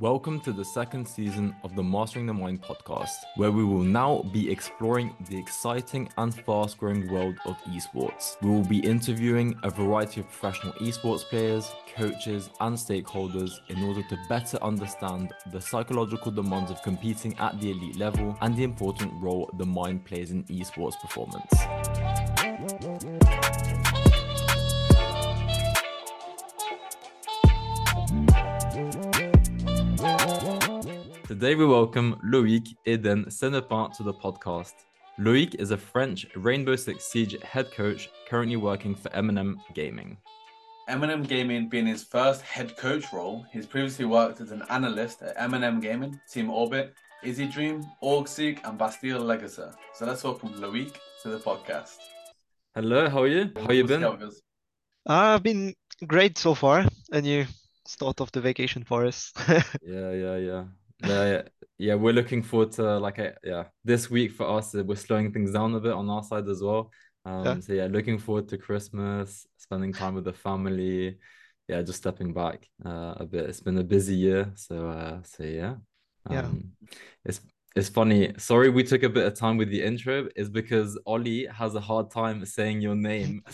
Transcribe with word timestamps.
Welcome 0.00 0.40
to 0.40 0.52
the 0.54 0.64
second 0.64 1.06
season 1.06 1.54
of 1.62 1.76
the 1.76 1.82
Mastering 1.82 2.24
the 2.24 2.32
Mind 2.32 2.62
podcast, 2.62 3.16
where 3.36 3.50
we 3.50 3.62
will 3.62 3.82
now 3.82 4.22
be 4.32 4.50
exploring 4.50 5.14
the 5.28 5.36
exciting 5.36 6.08
and 6.16 6.34
fast 6.34 6.78
growing 6.78 7.12
world 7.12 7.36
of 7.44 7.58
esports. 7.64 8.40
We 8.40 8.48
will 8.48 8.64
be 8.64 8.78
interviewing 8.78 9.58
a 9.62 9.68
variety 9.68 10.22
of 10.22 10.30
professional 10.30 10.72
esports 10.80 11.24
players, 11.24 11.70
coaches, 11.94 12.48
and 12.60 12.78
stakeholders 12.78 13.50
in 13.68 13.82
order 13.82 14.02
to 14.04 14.18
better 14.26 14.56
understand 14.62 15.34
the 15.52 15.60
psychological 15.60 16.32
demands 16.32 16.70
of 16.70 16.80
competing 16.82 17.38
at 17.38 17.60
the 17.60 17.72
elite 17.72 17.96
level 17.96 18.38
and 18.40 18.56
the 18.56 18.64
important 18.64 19.12
role 19.22 19.50
the 19.58 19.66
mind 19.66 20.06
plays 20.06 20.30
in 20.30 20.44
esports 20.44 20.98
performance. 20.98 21.52
Today 31.30 31.54
we 31.54 31.64
welcome 31.64 32.20
Loic 32.24 32.74
Eden 32.86 33.24
Senepin 33.26 33.96
to 33.96 34.02
the 34.02 34.12
podcast. 34.12 34.72
Loic 35.16 35.54
is 35.60 35.70
a 35.70 35.76
French 35.76 36.26
Rainbow 36.34 36.74
Six 36.74 37.04
Siege 37.04 37.40
head 37.44 37.70
coach 37.70 38.10
currently 38.28 38.56
working 38.56 38.96
for 38.96 39.14
M&M 39.14 39.60
Gaming. 39.72 40.16
M&M 40.88 41.22
Gaming 41.22 41.68
being 41.68 41.86
his 41.86 42.02
first 42.02 42.42
head 42.42 42.76
coach 42.76 43.12
role, 43.12 43.46
he's 43.52 43.64
previously 43.64 44.06
worked 44.06 44.40
as 44.40 44.50
an 44.50 44.64
analyst 44.70 45.22
at 45.22 45.34
M&M 45.36 45.78
Gaming, 45.78 46.20
Team 46.28 46.50
Orbit, 46.50 46.94
Easy 47.22 47.46
Dream, 47.46 47.86
OrgSeek, 48.02 48.66
and 48.68 48.76
Bastille 48.76 49.20
Legacy. 49.20 49.70
So 49.94 50.06
let's 50.06 50.24
welcome 50.24 50.54
Loic 50.54 50.96
to 51.22 51.28
the 51.28 51.38
podcast. 51.38 51.98
Hello, 52.74 53.08
how 53.08 53.22
are 53.22 53.28
you? 53.28 53.52
How 53.54 53.72
you 53.72 53.84
been? 53.84 54.04
I've 55.06 55.44
been 55.44 55.76
great 56.08 56.38
so 56.38 56.56
far. 56.56 56.86
And 57.12 57.24
you 57.24 57.46
start 57.86 58.20
off 58.20 58.32
the 58.32 58.40
vacation 58.40 58.82
for 58.82 59.06
us. 59.06 59.32
yeah, 59.48 60.10
yeah, 60.10 60.36
yeah. 60.36 60.64
Yeah, 61.04 61.42
yeah, 61.78 61.94
we're 61.94 62.12
looking 62.12 62.42
forward 62.42 62.72
to 62.72 62.98
like 62.98 63.18
a 63.18 63.34
yeah 63.42 63.64
this 63.84 64.10
week 64.10 64.32
for 64.32 64.46
us. 64.58 64.74
We're 64.74 64.96
slowing 64.96 65.32
things 65.32 65.52
down 65.52 65.74
a 65.74 65.80
bit 65.80 65.92
on 65.92 66.08
our 66.10 66.22
side 66.22 66.48
as 66.48 66.62
well. 66.62 66.90
Um, 67.24 67.44
yeah. 67.44 67.60
so 67.60 67.72
yeah, 67.72 67.86
looking 67.86 68.18
forward 68.18 68.48
to 68.48 68.58
Christmas, 68.58 69.46
spending 69.56 69.92
time 69.92 70.14
with 70.14 70.24
the 70.24 70.32
family. 70.32 71.18
Yeah, 71.68 71.82
just 71.82 71.98
stepping 71.98 72.34
back 72.34 72.68
uh, 72.84 73.14
a 73.16 73.26
bit. 73.26 73.48
It's 73.48 73.60
been 73.60 73.78
a 73.78 73.84
busy 73.84 74.14
year, 74.14 74.50
so 74.56 74.88
uh, 74.88 75.22
so 75.22 75.44
yeah. 75.44 75.76
Um, 76.26 76.74
yeah. 76.80 76.96
It's 77.24 77.40
it's 77.76 77.88
funny. 77.88 78.32
Sorry, 78.36 78.68
we 78.68 78.82
took 78.82 79.04
a 79.04 79.08
bit 79.08 79.26
of 79.26 79.34
time 79.34 79.56
with 79.56 79.70
the 79.70 79.82
intro. 79.82 80.28
Is 80.34 80.50
because 80.50 80.98
Ollie 81.06 81.46
has 81.46 81.74
a 81.76 81.80
hard 81.80 82.10
time 82.10 82.44
saying 82.44 82.80
your 82.80 82.96
name. 82.96 83.44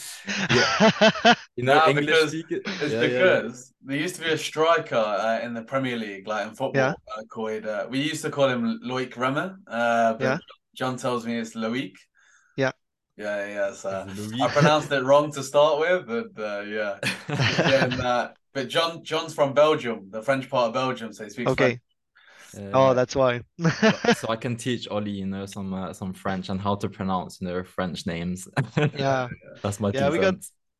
yeah. 0.50 1.34
You 1.56 1.64
know, 1.64 1.74
nah, 1.78 1.88
English 1.88 2.06
because, 2.06 2.30
speaker. 2.30 2.60
It's 2.64 2.92
yeah, 2.92 3.00
because 3.00 3.72
yeah. 3.82 3.88
there 3.90 3.96
used 3.96 4.14
to 4.16 4.22
be 4.22 4.30
a 4.30 4.38
striker 4.38 4.96
uh, 4.96 5.40
in 5.40 5.52
the 5.52 5.62
Premier 5.62 5.96
League, 5.96 6.26
like 6.26 6.48
in 6.48 6.54
football, 6.54 6.94
uh, 7.16 7.22
called. 7.28 7.66
Uh, 7.66 7.86
we 7.90 8.00
used 8.00 8.22
to 8.22 8.30
call 8.30 8.48
him 8.48 8.80
Loic 8.82 9.14
Remy. 9.16 9.54
Uh, 9.66 10.14
yeah. 10.18 10.38
John 10.74 10.96
tells 10.96 11.26
me 11.26 11.36
it's 11.36 11.54
Loic. 11.54 11.92
Yeah. 12.56 12.72
Yeah, 13.18 13.46
yeah. 13.46 13.72
So 13.72 14.06
I 14.40 14.48
pronounced 14.48 14.90
it 14.92 15.04
wrong 15.04 15.30
to 15.32 15.42
start 15.42 15.78
with, 15.78 16.06
but 16.34 16.42
uh, 16.42 16.62
yeah. 16.62 16.98
yeah 17.28 18.28
but 18.56 18.68
John, 18.68 19.04
John's 19.04 19.34
from 19.34 19.52
Belgium, 19.52 20.08
the 20.08 20.22
French 20.22 20.48
part 20.48 20.68
of 20.68 20.72
Belgium, 20.72 21.12
so 21.12 21.24
he 21.24 21.30
speaks 21.30 21.50
okay. 21.50 21.64
French. 21.64 21.80
Uh, 22.58 22.70
oh, 22.74 22.94
that's 22.94 23.14
why. 23.14 23.40
so 24.16 24.28
I 24.28 24.36
can 24.44 24.56
teach 24.56 24.88
Ollie, 24.88 25.10
you 25.10 25.26
know, 25.26 25.46
some 25.46 25.72
uh, 25.74 25.92
some 25.92 26.12
French 26.12 26.48
and 26.48 26.60
how 26.60 26.74
to 26.76 26.88
pronounce, 26.88 27.40
you 27.40 27.48
know, 27.48 27.62
French 27.62 28.06
names. 28.06 28.48
yeah, 28.94 29.28
that's 29.62 29.80
my. 29.80 29.90
Yeah, 29.92 30.10
we 30.10 30.18
got 30.18 30.36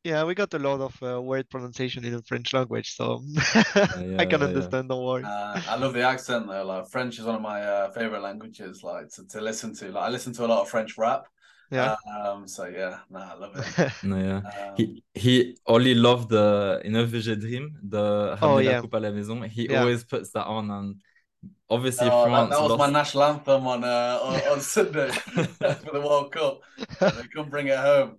yeah, 0.07 0.23
we 0.23 0.35
got 0.35 0.53
a 0.53 0.59
lot 0.59 0.79
of 0.79 1.03
uh, 1.03 1.21
word 1.21 1.49
pronunciation 1.49 2.05
in 2.05 2.13
the 2.13 2.23
French 2.23 2.53
language, 2.53 2.95
so 2.95 3.21
yeah, 3.35 4.15
I 4.19 4.25
can 4.25 4.41
understand. 4.41 4.87
Don't 4.87 5.03
worry. 5.03 5.23
Uh, 5.23 5.59
I 5.67 5.75
love 5.75 5.93
the 5.93 6.03
accent 6.03 6.47
though. 6.47 6.65
Like 6.65 6.87
French 6.87 7.19
is 7.19 7.25
one 7.25 7.35
of 7.35 7.41
my 7.41 7.61
uh, 7.61 7.91
favorite 7.91 8.21
languages, 8.21 8.83
like 8.83 9.09
to, 9.15 9.27
to 9.27 9.41
listen 9.41 9.75
to. 9.75 9.91
Like 9.91 10.03
I 10.05 10.09
listen 10.09 10.31
to 10.33 10.45
a 10.45 10.47
lot 10.47 10.61
of 10.61 10.69
French 10.69 10.97
rap. 10.97 11.25
Yeah. 11.71 11.95
Um. 12.23 12.47
So 12.47 12.65
yeah, 12.67 12.99
nah, 13.09 13.33
I 13.33 13.35
love 13.35 13.53
it. 13.55 13.91
no, 14.03 14.17
yeah. 14.17 14.37
Um, 14.37 14.75
he 14.77 15.03
he 15.13 15.57
only 15.67 15.93
loved 15.93 16.29
the 16.29 16.81
you 16.85 16.91
know 16.91 17.05
Vegedream, 17.05 17.67
the 17.83 18.37
oh, 18.41 18.59
yeah. 18.59 18.79
coupe 18.79 18.93
à 18.93 19.01
la 19.01 19.11
maison. 19.11 19.41
He 19.41 19.67
yeah. 19.69 19.81
always 19.81 20.05
puts 20.05 20.31
that 20.31 20.45
on 20.45 20.71
and 20.71 20.95
obviously 21.69 22.09
oh, 22.09 22.25
France. 22.25 22.49
That, 22.49 22.55
that 22.55 22.61
was 22.61 22.71
lost... 22.71 22.79
my 22.79 22.89
national 22.89 23.23
anthem 23.23 23.67
on 23.67 23.83
uh, 23.83 24.19
on, 24.21 24.35
on 24.53 24.61
Sunday 24.61 25.09
for 25.11 25.91
the 25.93 26.01
World 26.01 26.31
Cup. 26.31 26.61
They 26.99 27.27
couldn't 27.33 27.49
bring 27.49 27.67
it 27.67 27.77
home. 27.77 28.17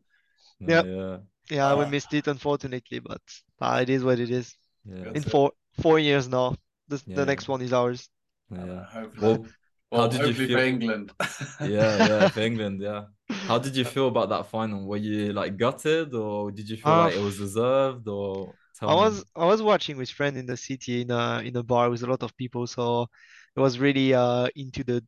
Yep. 0.60 0.86
Yeah. 0.86 1.16
Yeah, 1.50 1.72
uh, 1.72 1.76
we 1.76 1.86
missed 1.86 2.12
it 2.12 2.26
unfortunately, 2.26 2.98
but 2.98 3.22
uh, 3.60 3.78
it 3.80 3.88
is 3.88 4.04
what 4.04 4.18
it 4.20 4.30
is. 4.30 4.54
Yeah. 4.84 5.12
In 5.14 5.22
four 5.22 5.52
four 5.80 5.98
years 5.98 6.28
now, 6.28 6.56
this, 6.88 7.02
yeah. 7.06 7.16
the 7.16 7.26
next 7.26 7.48
one 7.48 7.62
is 7.62 7.72
ours. 7.72 8.08
Yeah. 8.50 8.64
Uh, 8.64 8.84
hopefully. 8.84 9.26
Well, 9.26 9.46
well, 9.90 10.02
how 10.02 10.08
did 10.08 10.26
you 10.26 10.34
feel 10.34 10.58
for 10.58 10.64
England? 10.64 11.12
yeah, 11.60 12.06
yeah, 12.06 12.28
for 12.28 12.40
England, 12.40 12.82
yeah. 12.82 13.04
How 13.30 13.58
did 13.58 13.74
you 13.74 13.84
feel 13.86 14.08
about 14.08 14.28
that 14.28 14.50
final? 14.50 14.86
Were 14.86 14.98
you 14.98 15.32
like 15.32 15.56
gutted, 15.56 16.14
or 16.14 16.50
did 16.50 16.68
you 16.68 16.76
feel 16.76 16.92
uh, 16.92 17.04
like 17.04 17.14
it 17.14 17.22
was 17.22 17.38
deserved, 17.38 18.06
or? 18.06 18.54
I 18.86 18.94
was 18.94 19.24
I 19.36 19.44
was 19.46 19.62
watching 19.62 19.96
with 19.96 20.10
friend 20.10 20.36
in 20.36 20.46
the 20.46 20.56
city 20.56 21.02
in 21.02 21.10
a 21.10 21.40
in 21.44 21.56
a 21.56 21.62
bar 21.62 21.90
with 21.90 22.02
a 22.02 22.06
lot 22.06 22.22
of 22.22 22.36
people, 22.36 22.66
so 22.66 23.08
it 23.56 23.60
was 23.60 23.78
really 23.78 24.14
uh 24.14 24.48
into 24.56 24.84
the 24.84 25.04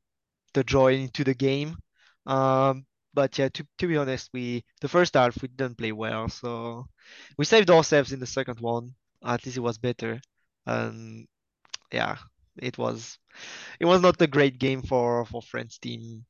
the 0.54 0.64
joy 0.64 0.94
into 0.94 1.24
the 1.24 1.34
game. 1.34 1.76
Um, 2.26 2.86
but 3.14 3.38
yeah, 3.38 3.48
to, 3.50 3.66
to 3.78 3.86
be 3.88 3.96
honest, 3.96 4.30
we 4.32 4.64
the 4.80 4.88
first 4.88 5.14
half 5.14 5.40
we 5.42 5.48
didn't 5.48 5.78
play 5.78 5.92
well, 5.92 6.28
so 6.28 6.86
we 7.38 7.44
saved 7.44 7.70
ourselves 7.70 8.12
in 8.12 8.20
the 8.20 8.26
second 8.26 8.60
one. 8.60 8.94
At 9.24 9.44
least 9.46 9.58
it 9.58 9.60
was 9.60 9.78
better, 9.78 10.20
and 10.66 11.26
yeah, 11.92 12.16
it 12.60 12.78
was 12.78 13.18
it 13.80 13.86
was 13.86 14.00
not 14.02 14.20
a 14.22 14.26
great 14.26 14.58
game 14.58 14.82
for 14.82 15.24
for 15.26 15.42
French 15.42 15.80
team. 15.80 16.24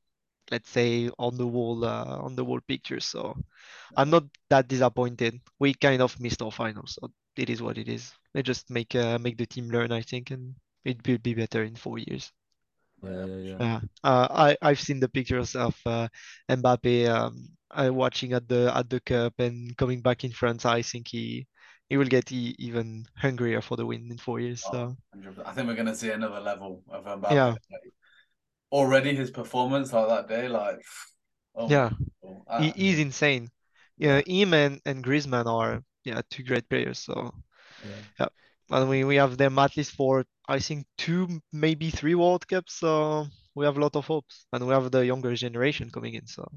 Let's 0.51 0.69
say 0.69 1.09
on 1.19 1.37
the 1.37 1.47
wall 1.47 1.85
uh, 1.85 2.17
on 2.19 2.35
the 2.35 2.43
wall 2.45 2.59
picture. 2.67 2.99
So 2.99 3.35
I'm 3.97 4.09
not 4.09 4.25
that 4.49 4.67
disappointed. 4.67 5.39
We 5.59 5.73
kind 5.73 6.01
of 6.01 6.19
missed 6.19 6.41
our 6.41 6.51
final, 6.51 6.85
so 6.87 7.11
it 7.37 7.49
is 7.49 7.61
what 7.61 7.77
it 7.77 7.87
is. 7.87 8.11
They 8.33 8.43
just 8.43 8.69
make 8.69 8.95
uh, 8.95 9.17
make 9.19 9.37
the 9.37 9.45
team 9.45 9.69
learn, 9.69 9.91
I 9.91 10.01
think, 10.01 10.31
and 10.31 10.55
it 10.85 11.05
will 11.07 11.17
be 11.19 11.33
better 11.33 11.63
in 11.63 11.75
four 11.75 11.99
years. 11.99 12.31
Yeah, 13.03 13.25
yeah, 13.25 13.57
yeah. 13.59 13.79
Uh, 14.03 14.27
I 14.31 14.57
I've 14.61 14.79
seen 14.79 14.99
the 14.99 15.09
pictures 15.09 15.55
of 15.55 15.75
uh, 15.85 16.07
Mbappe 16.49 17.07
um, 17.09 17.49
uh, 17.71 17.89
watching 17.93 18.33
at 18.33 18.47
the 18.47 18.71
at 18.75 18.89
the 18.89 18.99
cup 19.01 19.33
and 19.39 19.75
coming 19.77 20.01
back 20.01 20.23
in 20.23 20.31
France. 20.31 20.65
I 20.65 20.81
think 20.81 21.07
he 21.07 21.47
he 21.89 21.97
will 21.97 22.07
get 22.07 22.31
e- 22.31 22.55
even 22.59 23.05
hungrier 23.17 23.61
for 23.61 23.75
the 23.77 23.85
win 23.85 24.09
in 24.11 24.17
four 24.17 24.39
years. 24.39 24.61
So 24.61 24.77
oh, 24.77 24.95
I 25.45 25.51
think 25.51 25.67
we're 25.67 25.75
gonna 25.75 25.95
see 25.95 26.11
another 26.11 26.39
level 26.39 26.83
of 26.89 27.05
Mbappe. 27.05 27.31
Yeah. 27.35 27.55
already 28.71 29.15
his 29.15 29.31
performance 29.31 29.91
like 29.93 30.07
that 30.07 30.27
day, 30.27 30.47
like 30.47 30.79
oh, 31.55 31.67
yeah, 31.67 31.89
he, 32.59 32.69
he's 32.71 32.99
insane. 32.99 33.49
Yeah, 33.97 34.21
him 34.25 34.53
and, 34.53 34.81
and 34.85 35.03
Griezmann 35.03 35.45
are 35.45 35.83
yeah 36.03 36.21
two 36.29 36.43
great 36.43 36.67
players. 36.69 36.99
So 36.99 37.31
yeah. 37.83 37.95
yeah 38.19 38.27
and 38.71 38.89
we, 38.89 39.03
we 39.03 39.15
have 39.17 39.37
them 39.37 39.59
at 39.59 39.75
least 39.77 39.91
for 39.91 40.25
I 40.47 40.59
think 40.59 40.85
two, 40.97 41.41
maybe 41.53 41.89
three 41.89 42.15
World 42.15 42.47
Cups. 42.47 42.75
So 42.75 43.27
we 43.55 43.65
have 43.65 43.77
a 43.77 43.81
lot 43.81 43.95
of 43.95 44.05
hopes, 44.05 44.47
and 44.53 44.65
we 44.65 44.73
have 44.73 44.91
the 44.91 45.05
younger 45.05 45.35
generation 45.35 45.89
coming 45.89 46.15
in. 46.15 46.25
So 46.25 46.47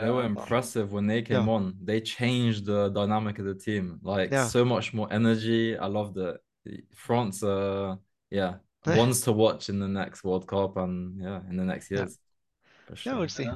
they 0.00 0.10
were 0.10 0.24
impressive 0.24 0.92
when 0.92 1.06
they 1.06 1.22
came 1.22 1.46
yeah. 1.46 1.52
on. 1.52 1.74
They 1.82 2.00
changed 2.00 2.66
the 2.66 2.88
dynamic 2.90 3.38
of 3.38 3.46
the 3.46 3.54
team, 3.54 4.00
like 4.02 4.30
yeah. 4.30 4.46
so 4.46 4.64
much 4.64 4.92
more 4.92 5.12
energy. 5.12 5.76
I 5.76 5.86
love 5.86 6.16
it. 6.16 6.40
France, 6.94 7.42
uh, 7.42 7.96
yeah, 8.30 8.54
ones 8.86 9.22
to 9.22 9.32
watch 9.32 9.68
in 9.68 9.80
the 9.80 9.88
next 9.88 10.22
World 10.24 10.46
Cup 10.46 10.76
and 10.76 11.20
yeah, 11.20 11.40
in 11.48 11.56
the 11.56 11.64
next 11.64 11.90
years. 11.90 12.18
Yeah, 12.88 12.94
sure. 12.94 13.12
yeah 13.12 13.18
we'll 13.18 13.28
see. 13.28 13.48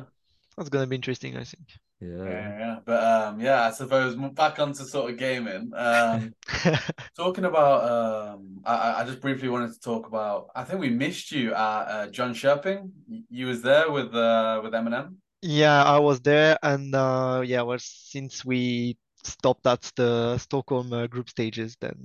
That's 0.57 0.69
gonna 0.69 0.87
be 0.87 0.97
interesting, 0.97 1.37
I 1.37 1.45
think. 1.45 1.69
Yeah. 2.01 2.25
yeah, 2.25 2.59
yeah. 2.59 2.77
But 2.85 3.03
um, 3.03 3.41
yeah, 3.41 3.67
I 3.67 3.71
suppose 3.71 4.17
back 4.35 4.59
onto 4.59 4.85
sort 4.85 5.11
of 5.11 5.19
gaming. 5.19 5.71
Um, 5.75 6.35
talking 7.17 7.45
about, 7.45 7.91
um, 7.91 8.61
I, 8.65 9.01
I 9.01 9.05
just 9.05 9.21
briefly 9.21 9.49
wanted 9.49 9.73
to 9.73 9.81
talk 9.81 10.07
about. 10.07 10.49
I 10.55 10.65
think 10.65 10.81
we 10.81 10.91
missed 10.91 11.33
you 11.33 11.55
at 11.55 11.83
uh, 11.83 12.07
Jönköping. 12.09 12.91
You 13.31 13.47
was 13.47 13.63
there 13.63 13.91
with 13.91 14.15
uh 14.15 14.61
with 14.63 14.75
M&M. 14.75 15.17
Yeah, 15.43 15.85
I 15.85 15.99
was 15.99 16.21
there, 16.21 16.59
and 16.63 16.95
uh, 16.95 17.43
yeah, 17.45 17.63
well, 17.63 17.79
since 17.79 18.45
we 18.45 18.99
stopped 19.23 19.67
at 19.67 19.91
the 19.97 20.39
Stockholm 20.39 20.93
uh, 20.93 21.07
group 21.07 21.31
stages, 21.31 21.77
then 21.81 21.97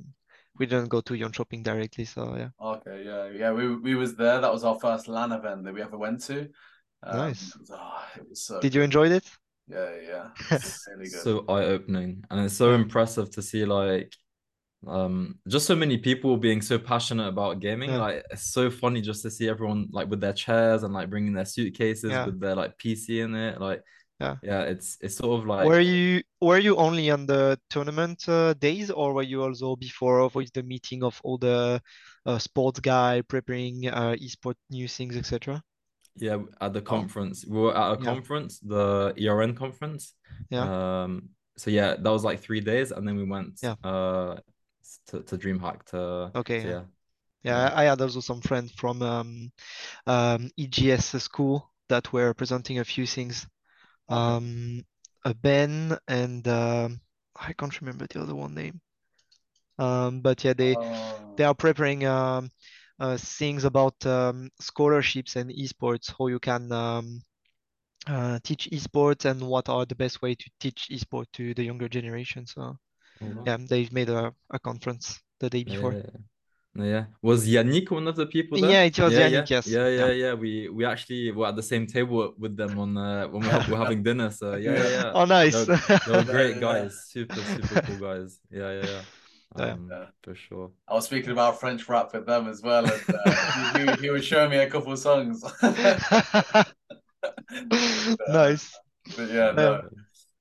we 0.58 0.66
didn't 0.66 0.90
go 0.90 1.02
to 1.02 1.14
Jönköping 1.14 1.64
directly. 1.64 2.06
So 2.06 2.36
yeah. 2.38 2.50
Okay, 2.62 3.04
yeah, 3.06 3.30
yeah. 3.30 3.52
We 3.52 3.76
we 3.76 3.96
was 3.96 4.16
there. 4.16 4.40
That 4.40 4.54
was 4.54 4.64
our 4.64 4.80
first 4.80 5.10
LAN 5.10 5.34
event 5.34 5.66
that 5.66 5.74
we 5.74 5.82
ever 5.82 5.98
went 5.98 6.22
to. 6.24 6.48
Um, 7.04 7.18
nice. 7.18 7.56
It 7.56 7.60
was, 7.62 7.72
oh, 7.74 8.04
it 8.16 8.30
was 8.30 8.42
so 8.42 8.62
Did 8.62 8.76
you 8.76 8.84
enjoy 8.84 9.10
it? 9.10 9.26
Yeah, 9.72 9.90
yeah. 10.50 10.60
Really 10.96 11.06
so 11.08 11.46
eye 11.48 11.66
opening. 11.66 12.24
And 12.30 12.46
it's 12.46 12.58
so 12.58 12.74
impressive 12.74 13.32
to 13.32 13.42
see 13.42 13.66
like 13.66 14.14
um 14.88 15.38
just 15.48 15.68
so 15.68 15.76
many 15.76 15.96
people 15.96 16.36
being 16.38 16.62
so 16.62 16.78
passionate 16.78 17.28
about 17.28 17.60
gaming. 17.60 17.92
Yeah. 17.92 17.98
Like 17.98 18.26
it's 18.32 18.52
so 18.52 18.70
funny 18.70 19.02
just 19.02 19.22
to 19.24 19.32
see 19.32 19.48
everyone 19.48 19.88
like 19.92 20.10
with 20.10 20.22
their 20.22 20.34
chairs 20.34 20.84
and 20.84 20.94
like 20.94 21.10
bringing 21.10 21.34
their 21.34 21.46
suitcases 21.46 22.12
yeah. 22.12 22.26
with 22.26 22.40
their 22.40 22.56
like 22.56 22.78
PC 22.78 23.24
in 23.24 23.36
it. 23.36 23.62
Like 23.62 23.82
yeah, 24.20 24.36
yeah, 24.44 24.62
it's 24.62 24.98
it's 25.02 25.16
sort 25.16 25.40
of 25.40 25.48
like 25.48 25.66
were 25.66 25.80
you 25.80 26.22
were 26.42 26.60
you 26.60 26.76
only 26.76 27.10
on 27.10 27.26
the 27.26 27.60
tournament 27.72 28.24
uh, 28.28 28.54
days 28.54 28.92
or 28.92 29.14
were 29.14 29.24
you 29.24 29.42
also 29.42 29.76
before 29.76 30.30
with 30.36 30.54
the 30.54 30.62
meeting 30.62 31.04
of 31.04 31.20
all 31.24 31.40
the 31.40 31.82
a 32.26 32.40
sports 32.40 32.80
guy 32.80 33.22
preparing 33.28 33.88
uh, 33.88 34.16
esport 34.22 34.54
new 34.70 34.88
things, 34.88 35.18
etc. 35.18 35.62
Yeah, 36.22 36.38
at 36.62 36.74
the 36.74 36.82
conference. 36.82 37.46
We 37.46 37.60
were 37.60 37.76
at 37.76 37.98
a 37.98 38.00
Yeah. 38.00 38.06
conference, 38.06 38.60
the 38.60 39.14
ERN 39.18 39.56
conference. 39.56 40.14
Yeah. 40.50 41.04
Um, 41.04 41.30
so 41.58 41.70
yeah, 41.72 41.96
that 41.96 42.10
was 42.12 42.24
like 42.24 42.40
three 42.40 42.62
days, 42.62 42.92
and 42.92 43.08
then 43.08 43.16
we 43.18 43.26
went 43.26 43.60
Yeah. 43.62 43.76
uh 43.84 44.38
to, 45.08 45.22
to 45.24 45.38
DreamHack 45.38 45.84
to 45.92 46.32
Okay, 46.36 46.62
so 46.62 46.70
yeah. 46.70 46.84
yeah. 47.44 47.72
I 47.74 47.84
had 47.86 48.02
also 48.02 48.20
some 48.20 48.42
friends 48.42 48.72
from 48.72 49.02
um, 49.02 49.52
um, 50.06 50.52
EGS 50.58 51.22
school 51.24 51.72
that 51.90 52.14
were 52.14 52.34
presenting 52.34 52.80
a 52.80 52.86
few 52.86 53.06
things. 53.08 53.48
Um, 54.10 54.84
uh, 55.26 55.34
Ben 55.34 55.98
and 56.08 56.48
um, 56.48 57.02
I 57.36 57.54
can't 57.54 57.82
remember 57.82 58.06
the 58.08 58.22
other 58.22 58.36
one 58.36 58.54
name. 58.54 58.82
Um, 59.80 60.22
but 60.22 60.44
yeah, 60.44 60.54
they 60.54 60.76
Oh, 60.78 61.34
they 61.38 61.44
are 61.44 61.56
preparing 61.56 62.06
um, 62.06 62.50
uh, 63.02 63.18
things 63.18 63.66
about 63.66 64.06
um, 64.06 64.50
scholarships 64.62 65.36
and 65.36 65.52
esports, 65.52 66.14
how 66.18 66.28
you 66.28 66.40
can 66.40 66.72
um, 66.72 67.22
uh, 68.08 68.40
teach 68.44 68.70
esports 68.72 69.26
and 69.26 69.42
what 69.42 69.70
are 69.70 69.86
the 69.86 69.96
best 69.96 70.22
way 70.22 70.36
to 70.36 70.50
teach 70.60 70.90
esport 70.92 71.26
to 71.34 71.54
the 71.56 71.64
younger 71.64 71.90
generation. 71.90 72.46
So 72.46 72.78
wow. 73.22 73.44
yeah, 73.46 73.58
they've 73.60 73.92
made 73.92 74.10
a, 74.10 74.34
a 74.52 74.60
conference 74.60 75.20
the 75.40 75.50
day 75.50 75.64
before. 75.64 75.94
yeah, 76.76 76.86
yeah. 76.86 77.06
Was 77.22 77.48
Yannick 77.48 77.92
one 77.92 78.08
of 78.08 78.16
the 78.16 78.26
people 78.28 78.58
there? 78.60 78.72
Yeah, 78.72 78.84
it 78.84 79.00
was 79.00 79.14
Yeah, 79.14 79.28
Yannick, 79.30 79.50
yeah, 79.50 79.58
yes. 79.58 79.68
yeah, 79.68 79.88
yeah, 79.88 80.06
Yeah. 80.08 80.12
yeah. 80.12 80.34
We 80.34 80.70
we 80.70 80.86
actually 80.86 81.32
were 81.32 81.48
at 81.48 81.56
the 81.56 81.64
same 81.64 81.88
table 81.88 82.34
with 82.38 82.56
them 82.58 82.80
on 82.80 82.98
uh, 82.98 83.28
when 83.28 83.44
we 83.44 83.72
were 83.72 83.78
having 83.78 84.04
dinner. 84.04 84.32
So 84.32 84.56
yeah, 84.56 84.76
yeah, 84.76 84.90
yeah. 84.90 85.16
Oh, 85.16 85.26
nice. 85.26 85.54
They 85.54 85.58
were, 85.58 85.72
they 86.06 86.12
were 86.14 86.24
Yeah, 86.24 86.24
great 86.24 86.60
guys, 86.60 87.06
super, 87.10 87.44
super 87.44 87.78
cool 87.78 87.98
guys. 88.00 88.40
Yeah, 88.52 88.72
yeah, 88.72 88.86
yeah. 88.86 89.02
Yeah. 89.58 89.66
Um, 89.74 89.88
Yeah. 89.92 90.06
for 90.24 90.36
sure. 90.36 90.72
I 90.88 90.94
was 90.94 91.06
speaking 91.06 91.32
about 91.32 91.60
French 91.60 91.88
rap 91.90 92.14
with 92.14 92.26
them 92.26 92.48
as 92.48 92.62
well, 92.62 92.86
and 92.86 93.04
uh, 93.26 93.78
he, 93.78 93.86
he, 93.86 94.02
he 94.04 94.10
was 94.10 94.24
showing 94.26 94.50
me 94.50 94.58
a 94.58 94.70
couple 94.70 94.92
of 94.94 95.00
songs. 95.00 95.44
Nice. 98.28 98.78
But 99.18 99.30
yeah, 99.30 99.52
no. 99.52 99.74
Uh, 99.74 99.82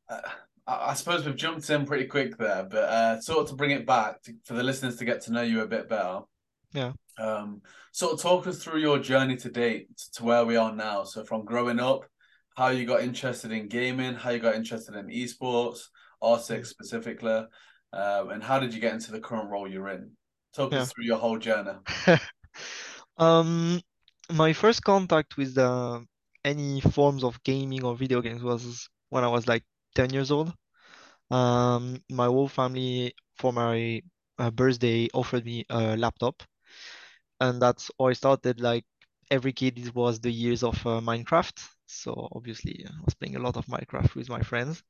Uh, 0.08 0.20
I 0.66 0.90
I 0.90 0.94
suppose 0.94 1.24
we've 1.24 1.36
jumped 1.36 1.68
in 1.70 1.84
pretty 1.86 2.06
quick 2.06 2.36
there, 2.36 2.64
but 2.64 2.84
uh, 2.84 3.20
sort 3.20 3.40
of 3.40 3.48
to 3.48 3.54
bring 3.54 3.70
it 3.72 3.86
back 3.86 4.22
to, 4.22 4.32
for 4.44 4.54
the 4.54 4.62
listeners 4.62 4.96
to 4.96 5.04
get 5.04 5.20
to 5.22 5.32
know 5.32 5.42
you 5.42 5.60
a 5.62 5.66
bit 5.66 5.88
better. 5.88 6.20
Yeah. 6.72 6.92
Um, 7.18 7.62
sort 7.92 8.12
of 8.14 8.20
talk 8.20 8.46
us 8.46 8.62
through 8.62 8.80
your 8.80 8.98
journey 8.98 9.36
to 9.36 9.50
date 9.50 9.88
to 10.14 10.24
where 10.24 10.44
we 10.44 10.56
are 10.56 10.74
now. 10.74 11.04
So 11.04 11.24
from 11.24 11.44
growing 11.44 11.80
up, 11.80 12.06
how 12.56 12.68
you 12.68 12.86
got 12.86 13.02
interested 13.02 13.52
in 13.52 13.68
gaming, 13.68 14.14
how 14.14 14.30
you 14.30 14.38
got 14.38 14.54
interested 14.54 14.94
in 14.94 15.06
esports, 15.08 15.80
R6 16.22 16.66
specifically, 16.66 17.44
um, 17.92 18.30
and 18.30 18.42
how 18.42 18.58
did 18.58 18.74
you 18.74 18.80
get 18.80 18.94
into 18.94 19.12
the 19.12 19.20
current 19.20 19.50
role 19.50 19.68
you're 19.70 19.88
in? 19.88 20.12
Talk 20.54 20.72
Yeah. 20.72 20.76
us 20.76 20.92
through 20.92 21.04
your 21.04 21.18
whole 21.18 21.38
journey. 21.38 21.78
Um, 23.18 23.80
my 24.30 24.52
first 24.52 24.82
contact 24.84 25.36
with 25.36 25.58
uh, 25.58 26.00
any 26.44 26.80
forms 26.80 27.24
of 27.24 27.42
gaming 27.44 27.84
or 27.84 27.96
video 27.96 28.20
games 28.22 28.42
was 28.42 28.88
when 29.10 29.24
I 29.24 29.28
was 29.28 29.46
like 29.48 29.64
10 29.94 30.10
years 30.10 30.30
old. 30.30 30.52
Um, 31.30 32.02
my 32.10 32.26
whole 32.26 32.48
family 32.48 33.14
for 33.38 33.52
my 33.52 34.02
uh, 34.38 34.50
birthday 34.50 35.08
offered 35.14 35.44
me 35.44 35.64
a 35.70 35.96
laptop, 35.96 36.42
and 37.40 37.60
that's 37.60 37.90
how 37.98 38.06
I 38.06 38.12
started. 38.14 38.60
Like 38.60 38.84
every 39.30 39.52
kid, 39.52 39.78
it 39.78 39.94
was 39.94 40.20
the 40.20 40.30
years 40.30 40.62
of 40.62 40.76
uh, 40.86 41.00
Minecraft. 41.00 41.58
So 41.86 42.28
obviously, 42.32 42.84
I 42.86 42.92
was 43.04 43.14
playing 43.14 43.36
a 43.36 43.40
lot 43.40 43.56
of 43.56 43.66
Minecraft 43.66 44.14
with 44.14 44.28
my 44.28 44.42
friends. 44.42 44.82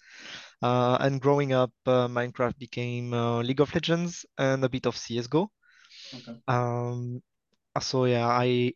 Uh, 0.62 0.98
and 1.00 1.20
growing 1.20 1.52
up, 1.52 1.72
uh, 1.86 2.08
Minecraft 2.08 2.58
became 2.58 3.14
uh, 3.14 3.42
League 3.42 3.60
of 3.60 3.74
Legends 3.74 4.26
and 4.38 4.64
a 4.64 4.68
bit 4.68 4.86
of 4.86 4.96
CS:GO. 4.96 5.50
Okay. 6.14 6.40
Um, 6.48 7.22
so 7.80 8.06
yeah, 8.06 8.26
I 8.28 8.74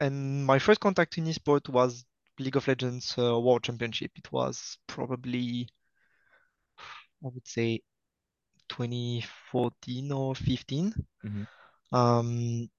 and 0.00 0.46
my 0.46 0.58
first 0.58 0.80
contact 0.80 1.18
in 1.18 1.26
esport 1.26 1.68
was 1.68 2.04
League 2.38 2.56
of 2.56 2.68
Legends 2.68 3.14
uh, 3.18 3.38
World 3.40 3.64
Championship. 3.64 4.12
It 4.16 4.32
was 4.32 4.78
probably, 4.86 5.68
I 7.24 7.28
would 7.28 7.46
say, 7.46 7.82
2014 8.68 10.12
or 10.12 10.34
15. 10.34 10.94
Mhm. 11.22 11.46
Um, 11.92 12.70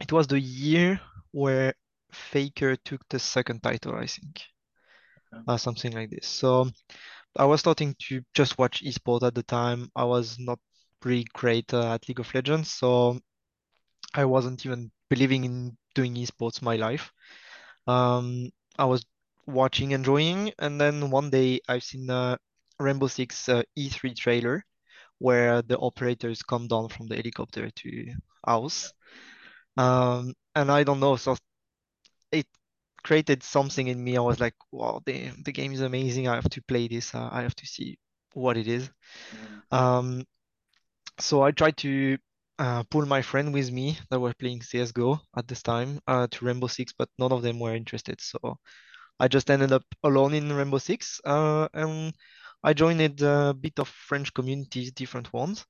it 0.00 0.12
was 0.12 0.26
the 0.28 0.40
year 0.40 1.00
where 1.32 1.74
Faker 2.12 2.76
took 2.76 3.02
the 3.08 3.18
second 3.18 3.62
title, 3.62 3.94
I 3.94 4.06
think, 4.06 4.42
Okay. 5.16 5.42
uh, 5.46 5.56
something 5.56 5.92
like 5.92 6.10
this. 6.10 6.26
So 6.26 6.70
I 7.36 7.44
was 7.44 7.60
starting 7.60 7.94
to 8.08 8.22
just 8.34 8.58
watch 8.58 8.82
esports 8.84 9.26
at 9.26 9.34
the 9.34 9.42
time. 9.42 9.90
I 9.96 10.04
was 10.04 10.38
not 10.38 10.58
really 11.04 11.26
great 11.34 11.72
uh, 11.74 11.94
at 11.94 12.08
League 12.08 12.20
of 12.20 12.34
Legends, 12.34 12.70
so 12.72 13.18
I 14.14 14.24
wasn't 14.24 14.64
even 14.66 14.90
believing 15.10 15.44
in 15.44 15.76
doing 15.94 16.14
esports 16.16 16.62
my 16.62 16.76
life. 16.76 17.12
Um, 17.86 18.50
I 18.78 18.84
was 18.86 19.04
watching, 19.46 19.92
enjoying, 19.92 20.52
and 20.58 20.80
then 20.80 21.10
one 21.10 21.30
day 21.30 21.60
I've 21.68 21.84
seen 21.84 22.10
a 22.10 22.38
Rainbow 22.78 23.08
Six 23.08 23.48
uh, 23.48 23.62
E3 23.76 24.14
trailer 24.14 24.64
where 25.18 25.62
the 25.62 25.78
operators 25.78 26.42
come 26.42 26.68
down 26.68 26.88
from 26.88 27.08
the 27.08 27.16
helicopter 27.16 27.70
to 27.70 28.14
house. 28.46 28.92
Um, 29.78 30.34
and 30.56 30.70
I 30.72 30.82
don't 30.82 31.00
know, 31.00 31.16
so 31.16 31.36
it 32.32 32.46
created 33.04 33.42
something 33.42 33.86
in 33.86 34.02
me. 34.02 34.16
I 34.16 34.20
was 34.20 34.40
like, 34.40 34.54
wow, 34.72 35.00
the 35.06 35.30
the 35.44 35.52
game 35.52 35.72
is 35.72 35.80
amazing. 35.80 36.26
I 36.28 36.34
have 36.34 36.50
to 36.50 36.62
play 36.62 36.88
this. 36.88 37.14
Uh, 37.14 37.28
I 37.30 37.42
have 37.42 37.54
to 37.56 37.66
see 37.66 37.96
what 38.34 38.56
it 38.56 38.66
is. 38.66 38.90
Mm. 39.72 39.76
Um, 39.76 40.24
so 41.20 41.42
I 41.42 41.52
tried 41.52 41.76
to 41.78 42.18
uh, 42.58 42.82
pull 42.90 43.06
my 43.06 43.22
friend 43.22 43.54
with 43.54 43.70
me 43.70 43.98
that 44.10 44.18
were 44.18 44.34
playing 44.34 44.62
CS:GO 44.62 45.20
at 45.36 45.46
this 45.46 45.62
time 45.62 46.00
uh, 46.08 46.26
to 46.30 46.44
Rainbow 46.44 46.66
Six, 46.66 46.92
but 46.92 47.08
none 47.18 47.32
of 47.32 47.42
them 47.42 47.60
were 47.60 47.74
interested. 47.76 48.20
So 48.20 48.58
I 49.20 49.28
just 49.28 49.50
ended 49.50 49.72
up 49.72 49.84
alone 50.02 50.34
in 50.34 50.52
Rainbow 50.52 50.78
Six, 50.78 51.20
uh, 51.24 51.68
and 51.72 52.12
I 52.64 52.72
joined 52.72 53.22
a 53.22 53.54
bit 53.54 53.78
of 53.78 53.88
French 53.88 54.34
communities, 54.34 54.90
different 54.92 55.32
ones. 55.32 55.64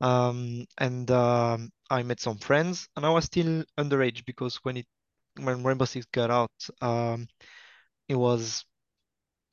Um, 0.00 0.66
and 0.78 1.10
um, 1.10 1.70
I 1.90 2.02
met 2.02 2.20
some 2.20 2.38
friends, 2.38 2.88
and 2.96 3.06
I 3.06 3.10
was 3.10 3.24
still 3.24 3.64
underage 3.78 4.24
because 4.24 4.56
when 4.62 4.76
it 4.78 4.86
when 5.40 5.64
Rainbow 5.64 5.84
Six 5.84 6.06
got 6.12 6.30
out, 6.30 6.52
um, 6.80 7.26
it 8.08 8.16
was 8.16 8.64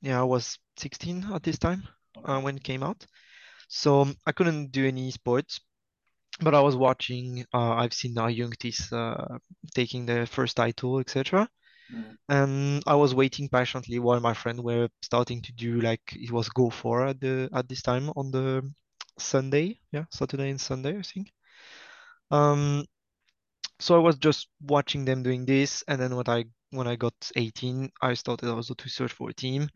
yeah, 0.02 0.20
I 0.20 0.24
was 0.24 0.58
16 0.76 1.26
at 1.32 1.42
this 1.42 1.58
time 1.58 1.84
uh, 2.24 2.40
when 2.40 2.56
it 2.56 2.64
came 2.64 2.82
out. 2.82 3.06
So 3.68 4.06
I 4.26 4.32
couldn't 4.32 4.72
do 4.72 4.86
any 4.86 5.10
sports, 5.12 5.60
but 6.40 6.54
I 6.54 6.60
was 6.60 6.76
watching. 6.76 7.46
Uh, 7.54 7.74
I've 7.74 7.94
seen 7.94 8.18
uh, 8.18 8.26
Youngtis 8.26 8.92
uh, 8.92 9.38
taking 9.74 10.04
the 10.04 10.26
first 10.26 10.56
title, 10.56 10.98
etc. 10.98 11.48
Mm. 11.94 12.16
And 12.28 12.82
I 12.86 12.96
was 12.96 13.14
waiting 13.14 13.48
patiently 13.48 13.98
while 13.98 14.20
my 14.20 14.34
friend 14.34 14.62
were 14.62 14.88
starting 15.02 15.40
to 15.42 15.52
do 15.52 15.80
like 15.80 16.02
it 16.14 16.30
was 16.30 16.48
Go 16.48 16.68
for 16.68 17.06
at 17.06 17.20
the 17.20 17.48
at 17.54 17.68
this 17.68 17.82
time 17.82 18.10
on 18.16 18.30
the 18.30 18.70
Sunday, 19.18 19.78
yeah, 19.92 20.04
Saturday 20.10 20.50
and 20.50 20.60
Sunday, 20.60 20.98
I 20.98 21.02
think. 21.02 21.32
Um, 22.30 22.84
so 23.80 23.96
I 23.96 23.98
was 23.98 24.16
just 24.16 24.48
watching 24.60 25.04
them 25.04 25.22
doing 25.22 25.44
this, 25.44 25.84
and 25.88 26.00
then 26.00 26.16
when 26.16 26.28
I 26.28 26.44
when 26.70 26.86
I 26.86 26.96
got 26.96 27.14
18, 27.36 27.90
I 28.00 28.14
started 28.14 28.48
also 28.48 28.74
to 28.74 28.88
search 28.88 29.12
for 29.12 29.30
a 29.30 29.34
team. 29.34 29.68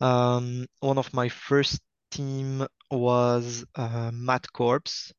Um, 0.00 0.66
one 0.80 0.98
of 0.98 1.12
my 1.12 1.28
first 1.28 1.80
team 2.10 2.66
was 2.90 3.64
uh, 3.74 4.10
Mad 4.12 4.50
Corps. 4.52 5.12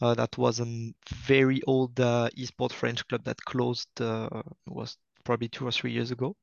Uh, 0.00 0.14
that 0.14 0.36
was 0.36 0.60
a 0.60 0.92
very 1.24 1.62
old 1.66 1.98
uh, 2.00 2.28
esport 2.36 2.72
French 2.72 3.06
club 3.08 3.24
that 3.24 3.40
closed. 3.44 3.88
Uh, 4.00 4.42
was 4.66 4.96
probably 5.24 5.48
two 5.48 5.66
or 5.66 5.72
three 5.72 5.92
years 5.92 6.10
ago. 6.10 6.36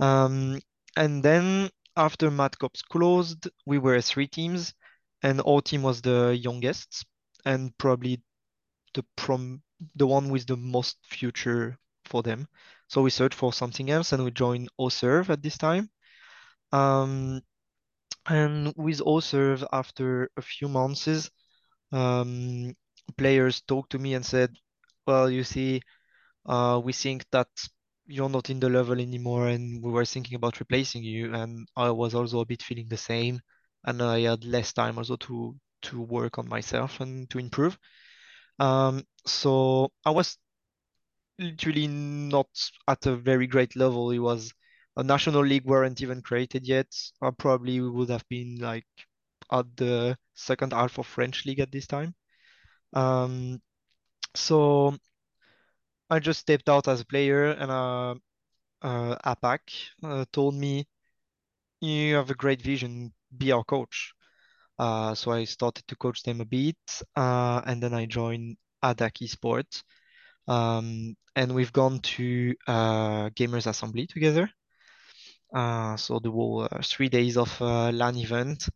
Um, 0.00 0.60
and 0.96 1.22
then 1.22 1.70
after 1.96 2.30
Mad 2.30 2.58
Corps 2.58 2.82
closed, 2.90 3.48
we 3.66 3.78
were 3.78 4.00
three 4.00 4.26
teams, 4.26 4.74
and 5.22 5.40
our 5.46 5.60
team 5.60 5.82
was 5.82 6.02
the 6.02 6.36
youngest 6.40 7.04
and 7.44 7.76
probably 7.78 8.22
the 8.94 9.04
prom 9.16 9.62
the 9.96 10.06
one 10.06 10.30
with 10.30 10.46
the 10.46 10.56
most 10.56 10.98
future 11.04 11.76
for 12.04 12.22
them. 12.22 12.46
So 12.88 13.02
we 13.02 13.10
searched 13.10 13.34
for 13.34 13.52
something 13.52 13.90
else 13.90 14.12
and 14.12 14.24
we 14.24 14.30
joined 14.30 14.68
OSERV 14.78 15.30
at 15.30 15.42
this 15.42 15.58
time. 15.58 15.90
Um, 16.72 17.40
and 18.28 18.72
with 18.76 19.00
OSERV, 19.00 19.66
after 19.72 20.30
a 20.36 20.42
few 20.42 20.68
months, 20.68 21.30
um, 21.90 22.74
players 23.16 23.62
talked 23.62 23.90
to 23.92 23.98
me 23.98 24.14
and 24.14 24.24
said, 24.24 24.54
well, 25.06 25.30
you 25.30 25.44
see, 25.44 25.82
uh, 26.46 26.80
we 26.84 26.92
think 26.92 27.24
that 27.32 27.48
you're 28.06 28.28
not 28.28 28.50
in 28.50 28.60
the 28.60 28.68
level 28.68 29.00
anymore 29.00 29.48
and 29.48 29.82
we 29.82 29.90
were 29.90 30.04
thinking 30.04 30.36
about 30.36 30.60
replacing 30.60 31.02
you. 31.02 31.34
And 31.34 31.66
I 31.76 31.90
was 31.90 32.14
also 32.14 32.40
a 32.40 32.46
bit 32.46 32.62
feeling 32.62 32.88
the 32.88 32.96
same. 32.96 33.40
And 33.84 34.02
I 34.02 34.20
had 34.20 34.44
less 34.44 34.72
time 34.72 34.98
also 34.98 35.16
to 35.16 35.56
to 35.82 36.00
work 36.00 36.38
on 36.38 36.48
myself 36.48 37.00
and 37.00 37.28
to 37.30 37.38
improve. 37.38 37.78
Um, 38.60 39.04
so 39.26 39.92
I 40.04 40.10
was 40.12 40.38
literally 41.38 41.86
not 41.88 42.48
at 42.88 43.06
a 43.06 43.16
very 43.16 43.46
great 43.46 43.76
level. 43.76 44.10
It 44.10 44.18
was 44.18 44.52
a 44.96 45.02
national 45.02 45.42
league 45.44 45.64
weren't 45.64 46.00
even 46.02 46.22
created 46.22 46.66
yet. 46.66 46.88
I 47.20 47.30
probably 47.30 47.80
would 47.80 48.10
have 48.10 48.26
been 48.28 48.58
like 48.60 48.86
at 49.50 49.76
the 49.76 50.16
second 50.34 50.72
half 50.72 50.98
of 50.98 51.06
French 51.06 51.46
league 51.46 51.60
at 51.60 51.72
this 51.72 51.86
time. 51.86 52.14
Um, 52.94 53.62
So 54.36 54.98
I 56.10 56.20
just 56.20 56.38
stepped 56.40 56.68
out 56.68 56.86
as 56.86 57.00
a 57.00 57.04
player, 57.04 57.46
and 57.50 57.68
uh, 57.70 58.14
uh, 58.82 59.16
APAC 59.24 59.60
uh, 60.04 60.24
told 60.32 60.54
me, 60.56 60.86
"You 61.80 62.16
have 62.16 62.30
a 62.30 62.34
great 62.34 62.62
vision. 62.62 63.14
Be 63.36 63.52
our 63.52 63.64
coach." 63.64 64.12
Uh, 64.78 65.14
so 65.14 65.30
I 65.30 65.44
started 65.44 65.86
to 65.88 65.96
coach 65.96 66.22
them 66.22 66.40
a 66.40 66.44
bit, 66.44 66.76
uh, 67.16 67.62
and 67.66 67.82
then 67.82 67.94
I 67.94 68.06
joined 68.06 68.56
ADAC 68.82 69.22
Esports. 69.22 69.82
Um, 70.48 71.14
and 71.36 71.54
we've 71.54 71.72
gone 71.72 72.00
to 72.00 72.54
uh, 72.66 73.30
Gamers 73.30 73.66
Assembly 73.66 74.06
together. 74.06 74.50
Uh, 75.54 75.96
so 75.96 76.18
the 76.18 76.30
whole 76.30 76.62
uh, 76.70 76.80
three 76.82 77.08
days 77.08 77.36
of 77.36 77.60
uh, 77.60 77.90
LAN 77.90 78.16
event. 78.16 78.68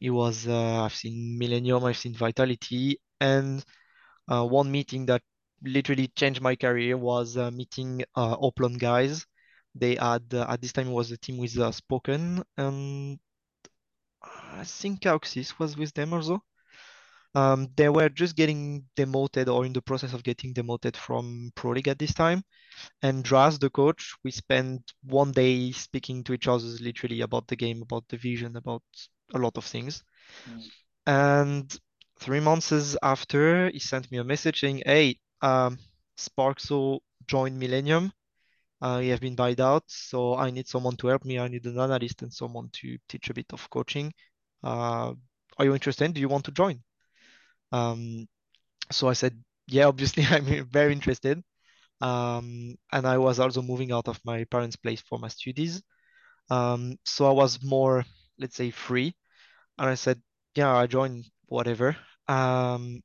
It 0.00 0.10
was 0.10 0.48
I've 0.48 0.94
seen 0.94 1.38
Millennium, 1.38 1.84
I've 1.84 1.98
seen 1.98 2.14
Vitality, 2.14 2.98
and 3.20 3.64
one 4.26 4.70
meeting 4.70 5.06
that 5.06 5.22
literally 5.62 6.08
changed 6.16 6.40
my 6.40 6.56
career 6.56 6.96
was 6.96 7.36
meeting 7.36 8.02
uh, 8.14 8.36
Oplon 8.36 8.78
guys. 8.78 9.26
They 9.74 9.96
had 9.96 10.32
at 10.32 10.60
this 10.60 10.72
time 10.72 10.90
was 10.90 11.10
a 11.10 11.18
team 11.18 11.38
with 11.38 11.74
Spoken, 11.74 12.42
and 12.56 13.18
I 14.52 14.64
think 14.64 15.00
Cauxis 15.02 15.58
was 15.58 15.76
with 15.76 15.94
them 15.94 16.12
also. 16.12 16.42
Um, 17.34 17.68
they 17.76 17.88
were 17.88 18.10
just 18.10 18.36
getting 18.36 18.84
demoted 18.94 19.48
or 19.48 19.64
in 19.64 19.72
the 19.72 19.80
process 19.80 20.12
of 20.12 20.22
getting 20.22 20.52
demoted 20.52 20.96
from 20.96 21.50
Pro 21.54 21.70
League 21.72 21.88
at 21.88 21.98
this 21.98 22.12
time. 22.12 22.44
And 23.00 23.24
Draz, 23.24 23.58
the 23.58 23.70
coach, 23.70 24.14
we 24.22 24.30
spent 24.30 24.92
one 25.04 25.32
day 25.32 25.72
speaking 25.72 26.22
to 26.24 26.34
each 26.34 26.46
other 26.46 26.66
literally 26.80 27.22
about 27.22 27.48
the 27.48 27.56
game, 27.56 27.80
about 27.82 28.04
the 28.08 28.18
vision, 28.18 28.56
about 28.56 28.82
a 29.32 29.38
lot 29.38 29.56
of 29.56 29.64
things. 29.64 30.02
Mm. 30.48 30.70
And 31.06 31.78
three 32.20 32.40
months 32.40 32.96
after, 33.02 33.70
he 33.70 33.78
sent 33.78 34.10
me 34.10 34.18
a 34.18 34.24
message 34.24 34.60
saying, 34.60 34.82
Hey, 34.84 35.18
um, 35.40 35.78
Sparxo 36.18 37.00
joined 37.26 37.58
Millennium. 37.58 38.12
Uh, 38.82 38.98
he 38.98 39.08
have 39.08 39.20
been 39.20 39.36
buyed 39.36 39.60
out, 39.60 39.84
so 39.86 40.34
I 40.34 40.50
need 40.50 40.66
someone 40.66 40.96
to 40.96 41.06
help 41.06 41.24
me. 41.24 41.38
I 41.38 41.48
need 41.48 41.64
an 41.66 41.78
analyst 41.78 42.22
and 42.22 42.32
someone 42.32 42.68
to 42.72 42.98
teach 43.08 43.30
a 43.30 43.34
bit 43.34 43.46
of 43.52 43.70
coaching. 43.70 44.12
Uh, 44.62 45.14
are 45.58 45.64
you 45.64 45.74
interested? 45.74 46.14
Do 46.14 46.20
you 46.20 46.28
want 46.28 46.44
to 46.46 46.52
join? 46.52 46.82
Um, 47.72 48.28
so 48.90 49.08
I 49.08 49.14
said, 49.14 49.42
yeah, 49.68 49.86
obviously 49.86 50.24
I'm 50.30 50.66
very 50.70 50.92
interested. 50.92 51.42
Um, 52.00 52.76
and 52.92 53.06
I 53.06 53.18
was 53.18 53.40
also 53.40 53.62
moving 53.62 53.92
out 53.92 54.08
of 54.08 54.20
my 54.24 54.44
parents' 54.44 54.76
place 54.76 55.02
for 55.02 55.18
my 55.18 55.28
studies. 55.28 55.82
Um, 56.50 56.98
so 57.06 57.26
I 57.26 57.32
was 57.32 57.62
more, 57.62 58.04
let's 58.38 58.56
say, 58.56 58.70
free. 58.70 59.16
And 59.78 59.88
I 59.90 59.94
said, 59.94 60.22
yeah, 60.56 60.74
I 60.74 60.86
joined 60.86 61.26
whatever. 61.46 61.96
Um, 62.28 63.02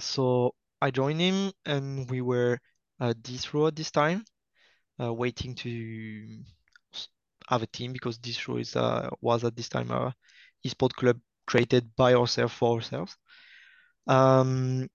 so 0.00 0.54
I 0.80 0.90
joined 0.90 1.20
him 1.20 1.52
and 1.66 2.10
we 2.10 2.20
were 2.20 2.58
uh, 3.00 3.14
Distro 3.20 3.68
at 3.68 3.76
this 3.76 3.90
time, 3.90 4.24
uh, 5.00 5.12
waiting 5.14 5.54
to 5.56 6.42
have 7.48 7.62
a 7.62 7.66
team 7.66 7.92
because 7.92 8.18
Distro 8.18 8.60
is 8.60 8.76
uh, 8.76 9.08
was 9.20 9.44
at 9.44 9.56
this 9.56 9.68
time 9.68 9.90
a 9.90 10.14
esport 10.66 10.92
club 10.94 11.20
created 11.46 11.94
by 11.96 12.14
ourselves 12.14 12.54
for 12.54 12.76
ourselves. 12.76 13.16
Um, 14.06 14.88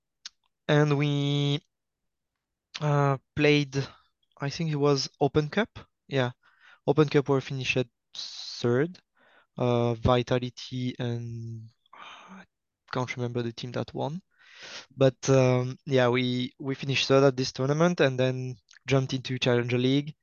and 0.68 0.98
we 0.98 1.62
uh, 2.82 3.18
played, 3.36 3.76
I 4.40 4.50
think 4.50 4.72
it 4.72 4.76
was 4.76 5.10
Open 5.20 5.50
Cup. 5.50 5.80
Yeah, 6.08 6.32
Open 6.88 7.10
Cup 7.10 7.30
were 7.30 7.42
finished 7.42 7.78
third. 8.16 9.00
Uh, 9.58 9.94
Vitality 9.96 10.96
and 11.00 11.70
I 11.94 12.44
can't 12.94 13.18
remember 13.18 13.42
the 13.42 13.52
team 13.52 13.74
that 13.74 13.94
won. 13.94 14.22
But 14.96 15.30
um, 15.30 15.78
yeah, 15.86 16.10
we 16.10 16.54
we 16.60 16.76
finished 16.76 17.08
third 17.08 17.24
at 17.24 17.38
this 17.38 17.52
tournament 17.52 18.00
and 18.00 18.20
then 18.20 18.56
jumped 18.88 19.14
into 19.14 19.38
Challenger 19.40 19.78
League. 19.78 20.16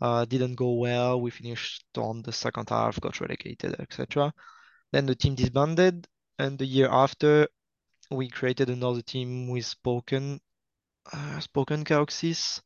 Uh, 0.00 0.24
didn't 0.24 0.56
go 0.56 0.74
well. 0.74 1.20
We 1.20 1.30
finished 1.30 1.84
on 1.96 2.22
the 2.22 2.32
second 2.32 2.68
half, 2.70 3.00
got 3.00 3.20
relegated, 3.20 3.76
etc. 3.80 4.32
Then 4.94 5.06
the 5.06 5.16
team 5.16 5.34
disbanded, 5.34 6.06
and 6.38 6.56
the 6.56 6.64
year 6.64 6.88
after, 6.88 7.48
we 8.12 8.28
created 8.28 8.70
another 8.70 9.02
team 9.02 9.48
with 9.48 9.66
Spoken, 9.66 10.40
uh, 11.12 11.40
Spoken 11.40 11.82
Cauxis. 11.84 12.62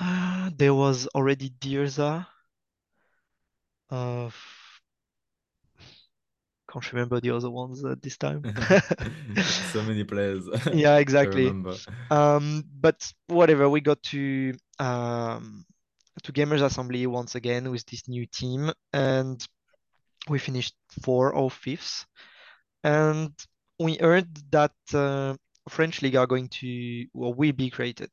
Uh, 0.00 0.48
there 0.56 0.72
was 0.72 1.06
already 1.08 1.50
Dirza. 1.50 2.26
Uh, 3.90 4.30
can't 6.72 6.92
remember 6.94 7.20
the 7.20 7.32
other 7.32 7.50
ones 7.50 7.84
at 7.84 8.00
this 8.00 8.16
time. 8.16 8.42
so 9.70 9.82
many 9.82 10.02
players. 10.04 10.48
yeah, 10.72 10.96
exactly. 11.04 11.52
Um, 12.10 12.64
but 12.80 13.12
whatever, 13.26 13.68
we 13.68 13.82
got 13.82 14.02
to 14.04 14.54
um, 14.78 15.66
to 16.22 16.32
Gamers 16.32 16.62
Assembly 16.62 17.06
once 17.06 17.34
again 17.34 17.70
with 17.70 17.84
this 17.84 18.08
new 18.08 18.24
team, 18.24 18.72
and 18.94 19.46
we 20.28 20.38
finished 20.38 20.74
four 21.02 21.32
or 21.32 21.50
fifth, 21.50 22.06
and 22.82 23.32
we 23.78 23.96
heard 23.96 24.28
that 24.50 24.72
uh, 24.92 25.34
French 25.68 26.02
League 26.02 26.16
are 26.16 26.26
going 26.26 26.48
to 26.48 27.06
well 27.12 27.34
will 27.34 27.52
be 27.52 27.70
created. 27.70 28.10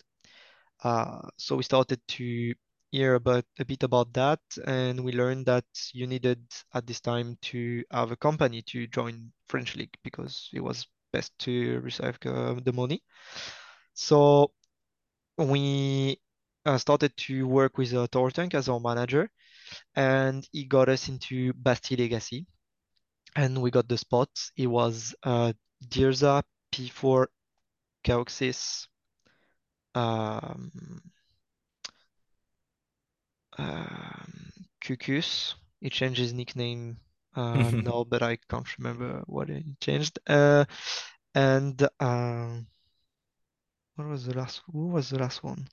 Uh, 0.83 1.21
so 1.37 1.55
we 1.55 1.63
started 1.63 2.01
to 2.07 2.53
hear 2.91 3.15
about 3.15 3.45
a 3.59 3.65
bit 3.65 3.83
about 3.83 4.11
that, 4.13 4.39
and 4.65 5.03
we 5.03 5.11
learned 5.11 5.45
that 5.45 5.65
you 5.93 6.07
needed 6.07 6.41
at 6.73 6.85
this 6.85 6.99
time 6.99 7.37
to 7.41 7.83
have 7.91 8.11
a 8.11 8.17
company 8.17 8.61
to 8.63 8.87
join 8.87 9.31
French 9.47 9.75
League 9.75 9.95
because 10.03 10.49
it 10.53 10.61
was 10.61 10.87
best 11.13 11.37
to 11.39 11.79
receive 11.79 12.17
uh, 12.25 12.55
the 12.63 12.73
money. 12.73 13.01
So 13.93 14.51
we 15.37 16.19
uh, 16.65 16.77
started 16.77 17.15
to 17.17 17.47
work 17.47 17.77
with 17.77 17.93
uh, 17.93 18.07
Tortank 18.07 18.53
as 18.53 18.69
our 18.69 18.79
manager, 18.79 19.29
and 19.95 20.47
he 20.51 20.65
got 20.65 20.89
us 20.89 21.07
into 21.09 21.53
Bastille 21.53 21.99
Legacy, 21.99 22.45
and 23.35 23.61
we 23.61 23.71
got 23.71 23.87
the 23.87 23.97
spots. 23.97 24.51
It 24.57 24.67
was 24.67 25.15
uh, 25.23 25.53
Dirza, 25.87 26.43
P4, 26.71 27.27
Cauxis, 28.05 28.87
um, 29.95 31.01
um, 33.57 34.33
Cucus. 34.81 35.55
He 35.79 35.89
changed 35.89 36.19
his 36.19 36.33
nickname 36.33 36.97
uh, 37.35 37.71
now, 37.81 38.03
but 38.03 38.21
I 38.23 38.37
can't 38.49 38.77
remember 38.77 39.23
what 39.27 39.49
he 39.49 39.75
changed. 39.79 40.19
Uh, 40.27 40.65
and 41.35 41.87
um, 41.99 42.67
what 43.95 44.07
was 44.07 44.25
the 44.25 44.33
last? 44.33 44.61
Who 44.71 44.87
was 44.87 45.09
the 45.09 45.19
last 45.19 45.43
one? 45.43 45.67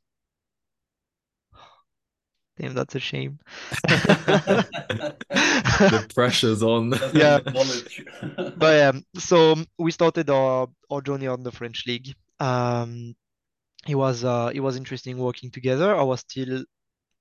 Damn, 2.59 2.75
that's 2.75 2.95
a 2.95 2.99
shame. 2.99 3.39
the 3.89 4.67
pressure's 6.15 6.63
on. 6.63 6.93
yeah. 7.13 7.39
but 8.57 8.83
um, 8.83 9.05
so 9.17 9.55
we 9.79 9.91
started 9.93 10.29
our, 10.31 10.69
our 10.91 11.01
journey 11.01 11.29
on 11.29 11.43
the 11.43 11.53
French 11.53 11.87
league. 11.87 12.15
Um, 12.41 13.15
it 13.87 13.95
was 13.95 14.25
uh, 14.25 14.51
it 14.53 14.61
was 14.61 14.77
interesting 14.77 15.19
working 15.19 15.51
together. 15.51 15.95
I 15.95 16.03
was 16.03 16.21
still 16.21 16.65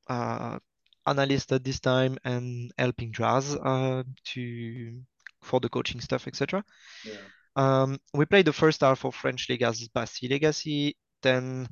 uh, 0.08 0.58
analyst 1.06 1.52
at 1.52 1.64
this 1.64 1.80
time 1.80 2.18
and 2.26 2.72
helping 2.78 3.12
Draz 3.12 3.56
uh, 3.64 4.04
to 4.34 5.00
for 5.44 5.60
the 5.60 5.70
coaching 5.70 6.02
stuff, 6.02 6.28
etc. 6.28 6.64
Yeah. 7.06 7.14
Um, 7.56 8.00
we 8.14 8.26
played 8.26 8.46
the 8.46 8.54
first 8.54 8.82
half 8.82 9.06
of 9.06 9.16
French 9.16 9.50
League 9.50 9.64
as 9.64 9.88
Bastille 9.88 10.30
Legacy. 10.32 10.96
Then, 11.22 11.68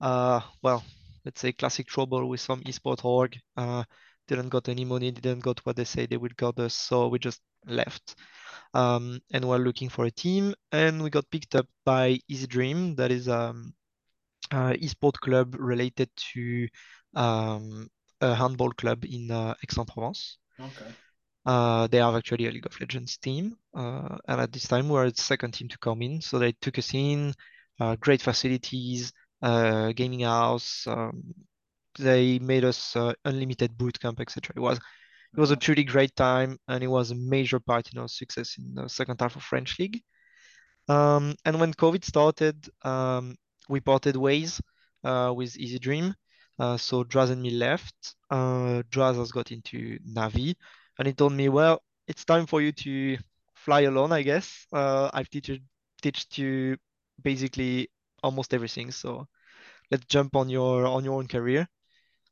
uh, 0.00 0.40
well, 0.62 0.84
let's 1.24 1.40
say 1.40 1.52
classic 1.52 1.86
trouble 1.86 2.28
with 2.28 2.40
some 2.40 2.62
esport 2.62 3.04
org. 3.04 3.36
Uh, 3.56 3.84
didn't 4.28 4.48
got 4.48 4.68
any 4.68 4.84
money, 4.84 5.10
didn't 5.10 5.40
got 5.40 5.58
what 5.66 5.76
they 5.76 5.84
say 5.84 6.06
they 6.06 6.16
would 6.16 6.36
got 6.36 6.58
us, 6.58 6.74
so 6.74 7.08
we 7.08 7.18
just 7.18 7.40
left. 7.66 8.14
Um, 8.74 9.20
and 9.32 9.44
we're 9.44 9.58
looking 9.58 9.88
for 9.88 10.04
a 10.04 10.10
team, 10.10 10.54
and 10.70 11.02
we 11.02 11.10
got 11.10 11.30
picked 11.30 11.56
up 11.56 11.66
by 11.84 12.20
Easy 12.28 12.46
Dream, 12.46 12.94
that 12.94 13.10
is 13.10 13.28
um, 13.28 13.74
uh, 14.52 14.72
esport 14.74 15.14
club 15.14 15.56
related 15.58 16.08
to 16.32 16.68
um, 17.16 17.88
a 18.20 18.34
handball 18.34 18.70
club 18.70 19.04
in 19.04 19.30
uh, 19.30 19.54
Aix-en-Provence. 19.64 20.38
Okay. 20.60 20.92
Uh, 21.44 21.86
they 21.88 21.98
have 21.98 22.14
actually 22.14 22.46
a 22.46 22.50
League 22.50 22.66
of 22.66 22.78
Legends 22.80 23.16
team, 23.16 23.56
uh, 23.74 24.18
and 24.28 24.40
at 24.40 24.52
this 24.52 24.68
time 24.68 24.88
we're 24.88 25.10
the 25.10 25.20
second 25.20 25.52
team 25.52 25.68
to 25.68 25.78
come 25.78 26.02
in. 26.02 26.20
So 26.20 26.38
they 26.38 26.52
took 26.52 26.78
us 26.78 26.94
in, 26.94 27.34
uh, 27.80 27.96
great 27.96 28.22
facilities, 28.22 29.12
uh, 29.42 29.92
gaming 29.92 30.20
house. 30.20 30.86
Um, 30.86 31.34
they 31.98 32.38
made 32.38 32.64
us 32.64 32.96
uh, 32.96 33.12
unlimited 33.24 33.76
boot 33.76 33.98
camp, 34.00 34.20
etc. 34.20 34.54
It 34.56 34.60
was 34.60 34.78
it 34.78 35.40
was 35.40 35.50
a 35.50 35.56
truly 35.56 35.84
great 35.84 36.14
time, 36.16 36.58
and 36.68 36.82
it 36.82 36.88
was 36.88 37.10
a 37.10 37.14
major 37.14 37.60
part 37.60 37.92
in 37.92 37.98
our 37.98 38.08
success 38.08 38.56
in 38.58 38.74
the 38.74 38.88
second 38.88 39.20
half 39.20 39.36
of 39.36 39.42
French 39.42 39.78
League. 39.78 40.02
Um, 40.88 41.36
and 41.44 41.60
when 41.60 41.72
COVID 41.72 42.04
started, 42.04 42.68
um, 42.82 43.36
we 43.68 43.80
parted 43.80 44.16
ways 44.16 44.60
uh, 45.04 45.32
with 45.34 45.56
Easy 45.56 45.78
Dream. 45.78 46.14
Uh, 46.58 46.76
so 46.76 47.04
Draz 47.04 47.30
and 47.30 47.40
me 47.40 47.50
left. 47.50 48.14
Uh, 48.30 48.82
Draz 48.90 49.16
has 49.16 49.32
got 49.32 49.52
into 49.52 49.98
Navi, 50.00 50.54
and 50.98 51.06
he 51.06 51.14
told 51.14 51.32
me, 51.32 51.48
"Well, 51.48 51.82
it's 52.08 52.24
time 52.24 52.46
for 52.46 52.60
you 52.60 52.72
to 52.72 53.18
fly 53.54 53.82
alone, 53.82 54.12
I 54.12 54.22
guess. 54.22 54.66
Uh, 54.72 55.10
I've 55.14 55.30
teach 55.30 55.50
teach 56.02 56.26
you 56.38 56.76
basically 57.22 57.88
almost 58.22 58.54
everything. 58.54 58.90
So 58.90 59.26
let's 59.90 60.06
jump 60.06 60.36
on 60.36 60.48
your 60.48 60.86
on 60.86 61.04
your 61.04 61.14
own 61.14 61.28
career. 61.28 61.68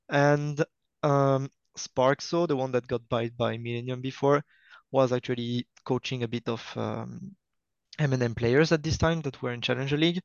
And 0.08 0.64
um, 1.02 1.50
Sparkso, 1.76 2.46
the 2.46 2.56
one 2.56 2.72
that 2.72 2.86
got 2.86 3.08
bought 3.08 3.36
by 3.36 3.56
Millennium 3.56 4.00
before, 4.00 4.42
was 4.90 5.12
actually 5.12 5.66
coaching 5.84 6.22
a 6.22 6.28
bit 6.28 6.48
of 6.48 6.62
um, 6.76 7.36
M&M 7.98 8.34
players 8.34 8.72
at 8.72 8.82
this 8.82 8.98
time 8.98 9.20
that 9.22 9.40
were 9.42 9.52
in 9.52 9.60
Challenger 9.60 9.96
League, 9.96 10.20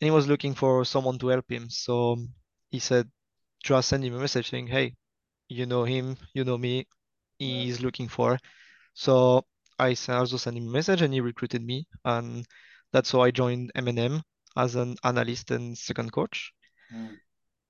and 0.00 0.06
he 0.06 0.10
was 0.10 0.26
looking 0.26 0.54
for 0.54 0.84
someone 0.84 1.18
to 1.18 1.28
help 1.28 1.50
him. 1.50 1.68
So 1.70 2.16
he 2.70 2.78
said, 2.78 3.10
just 3.62 3.88
send 3.88 4.04
him 4.04 4.14
a 4.14 4.20
message 4.20 4.50
saying, 4.50 4.68
"Hey, 4.68 4.94
you 5.48 5.66
know 5.66 5.84
him, 5.84 6.16
you 6.34 6.44
know 6.44 6.58
me. 6.58 6.86
He's 7.38 7.80
yeah. 7.80 7.86
looking 7.86 8.08
for." 8.08 8.38
So 8.94 9.44
I 9.78 9.96
also 10.08 10.36
sent 10.36 10.56
him 10.56 10.68
a 10.68 10.70
message, 10.70 11.02
and 11.02 11.12
he 11.12 11.20
recruited 11.20 11.64
me, 11.64 11.86
and 12.04 12.46
that's 12.92 13.12
how 13.12 13.20
I 13.22 13.30
joined 13.30 13.72
MNM 13.74 14.22
as 14.60 14.74
an 14.74 14.96
analyst 15.04 15.50
and 15.50 15.76
second 15.76 16.12
coach. 16.12 16.52
Mm. 16.94 17.16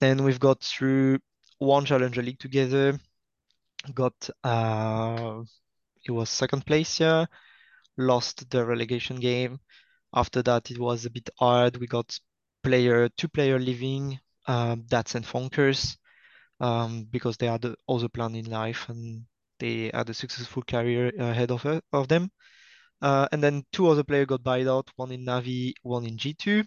Then 0.01 0.25
we've 0.25 0.41
got 0.41 0.63
through 0.63 1.19
one 1.59 1.85
Challenger 1.85 2.23
League 2.23 2.39
together, 2.39 2.99
got 3.95 4.31
uh, 4.45 5.43
it 6.05 6.11
was 6.11 6.31
second 6.31 6.65
place 6.67 6.99
here, 6.99 7.27
lost 7.97 8.49
the 8.51 8.65
relegation 8.65 9.21
game. 9.21 9.61
After 10.15 10.43
that, 10.43 10.71
it 10.71 10.79
was 10.79 11.05
a 11.05 11.11
bit 11.11 11.29
hard. 11.39 11.77
We 11.77 11.87
got 11.87 12.19
player 12.63 13.09
two 13.11 13.29
player 13.29 13.59
leaving, 13.59 14.19
um, 14.47 14.85
Dats 14.89 15.15
and 15.15 15.25
Funkers, 15.25 15.97
um, 16.61 17.07
because 17.11 17.37
they 17.37 17.47
had 17.47 17.75
other 17.89 18.09
plan 18.09 18.35
in 18.35 18.47
life 18.47 18.89
and 18.89 19.25
they 19.59 19.91
had 19.93 20.09
a 20.09 20.15
successful 20.15 20.63
career 20.63 21.13
ahead 21.19 21.51
of, 21.51 21.65
of 21.93 22.09
them. 22.09 22.31
Uh, 23.03 23.29
and 23.33 23.43
then 23.43 23.65
two 23.73 23.89
other 23.89 24.05
players 24.05 24.27
got 24.27 24.43
buyed 24.43 24.67
out, 24.67 24.91
one 24.97 25.13
in 25.13 25.25
Navi, 25.25 25.73
one 25.83 26.07
in 26.07 26.17
G2. 26.17 26.67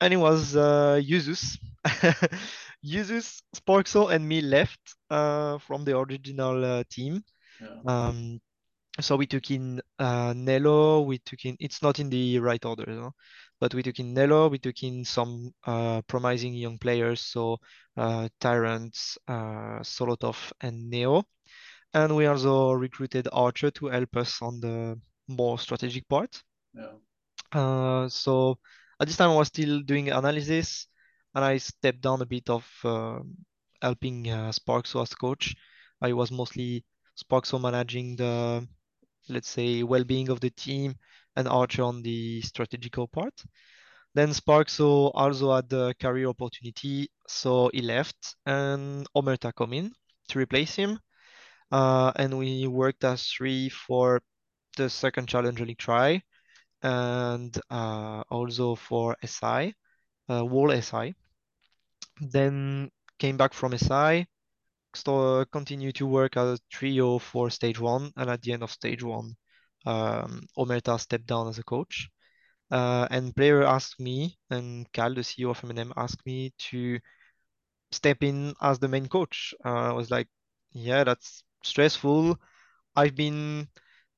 And 0.00 0.12
it 0.12 0.18
was 0.18 0.56
uh, 0.56 1.00
Yuzus. 1.02 1.58
Yuzus, 2.84 3.42
Sparkso, 3.54 4.08
and 4.08 4.26
me 4.28 4.40
left 4.40 4.80
uh, 5.10 5.58
from 5.58 5.84
the 5.84 5.96
original 5.98 6.64
uh, 6.64 6.84
team. 6.90 7.22
Yeah. 7.60 7.80
Um, 7.86 8.40
so 9.00 9.16
we 9.16 9.26
took 9.26 9.50
in 9.50 9.80
uh, 9.98 10.32
Nello, 10.36 11.02
we 11.02 11.18
took 11.18 11.44
in, 11.44 11.56
it's 11.58 11.82
not 11.82 11.98
in 11.98 12.08
the 12.10 12.38
right 12.38 12.64
order, 12.64 12.84
no? 12.86 13.12
but 13.60 13.74
we 13.74 13.82
took 13.82 13.98
in 13.98 14.14
Nello, 14.14 14.48
we 14.48 14.58
took 14.58 14.82
in 14.82 15.04
some 15.04 15.52
uh, 15.66 16.02
promising 16.02 16.54
young 16.54 16.78
players, 16.78 17.20
so 17.20 17.58
uh, 17.96 18.28
Tyrants, 18.40 19.18
uh, 19.26 19.80
Solotov, 19.80 20.52
and 20.60 20.88
Neo. 20.90 21.24
And 21.92 22.14
we 22.14 22.26
also 22.26 22.72
recruited 22.72 23.28
Archer 23.32 23.70
to 23.72 23.86
help 23.86 24.16
us 24.16 24.42
on 24.42 24.60
the 24.60 25.00
more 25.28 25.58
strategic 25.58 26.08
part. 26.08 26.42
Yeah. 26.74 26.92
Uh, 27.52 28.08
so 28.08 28.58
at 29.00 29.06
this 29.06 29.16
time, 29.16 29.30
I 29.30 29.36
was 29.36 29.48
still 29.48 29.80
doing 29.80 30.10
analysis, 30.10 30.86
and 31.34 31.44
I 31.44 31.58
stepped 31.58 32.00
down 32.00 32.22
a 32.22 32.26
bit 32.26 32.48
of 32.50 32.66
uh, 32.84 33.20
helping 33.82 34.30
uh, 34.30 34.52
Sparkso 34.52 35.02
as 35.02 35.14
coach. 35.14 35.54
I 36.00 36.12
was 36.12 36.30
mostly 36.30 36.84
Sparkso 37.14 37.58
managing 37.58 38.16
the 38.16 38.66
let's 39.28 39.48
say, 39.48 39.82
well-being 39.82 40.28
of 40.28 40.40
the 40.40 40.50
team 40.50 40.94
and 41.36 41.48
Archer 41.48 41.82
on 41.82 42.02
the 42.02 42.40
strategical 42.42 43.08
part. 43.08 43.34
Then 44.14 44.32
Sparkso 44.32 45.10
also 45.10 45.54
had 45.54 45.72
a 45.72 45.94
career 45.94 46.28
opportunity, 46.28 47.08
so 47.26 47.70
he 47.72 47.82
left 47.82 48.36
and 48.46 49.06
Omerta 49.16 49.52
come 49.54 49.72
in 49.72 49.92
to 50.28 50.38
replace 50.38 50.74
him. 50.74 51.00
Uh, 51.72 52.12
and 52.16 52.38
we 52.38 52.66
worked 52.66 53.02
as 53.04 53.26
three 53.26 53.68
for 53.68 54.22
the 54.76 54.88
second 54.88 55.28
Challenger 55.28 55.64
League 55.64 55.78
try 55.78 56.22
and 56.84 57.58
uh, 57.70 58.22
also 58.30 58.74
for 58.76 59.16
SI, 59.22 59.74
uh, 60.30 60.44
Wall 60.44 60.70
SI. 60.70 61.14
Then 62.20 62.90
came 63.18 63.36
back 63.36 63.54
from 63.54 63.74
SI, 63.74 64.26
so 64.94 65.44
continue 65.46 65.92
to 65.92 66.06
work 66.06 66.36
as 66.36 66.58
a 66.58 66.62
trio 66.70 67.18
for 67.18 67.50
stage 67.50 67.80
one, 67.80 68.12
and 68.16 68.30
at 68.30 68.42
the 68.42 68.52
end 68.52 68.62
of 68.62 68.70
stage 68.70 69.02
one, 69.02 69.34
um, 69.86 70.46
Omerta 70.56 71.00
stepped 71.00 71.26
down 71.26 71.48
as 71.48 71.58
a 71.58 71.64
coach. 71.64 72.08
Uh, 72.70 73.06
and 73.10 73.34
player 73.34 73.62
asked 73.64 74.00
me, 74.00 74.36
and 74.50 74.90
Cal, 74.92 75.14
the 75.14 75.22
CEO 75.22 75.50
of 75.50 75.60
MNM, 75.62 75.92
asked 75.96 76.24
me 76.26 76.52
to 76.70 77.00
step 77.92 78.22
in 78.22 78.54
as 78.60 78.78
the 78.78 78.88
main 78.88 79.06
coach. 79.08 79.54
Uh, 79.64 79.90
I 79.90 79.92
was 79.92 80.10
like, 80.10 80.28
yeah, 80.72 81.04
that's 81.04 81.44
stressful. 81.62 82.38
I've 82.96 83.14
been 83.14 83.68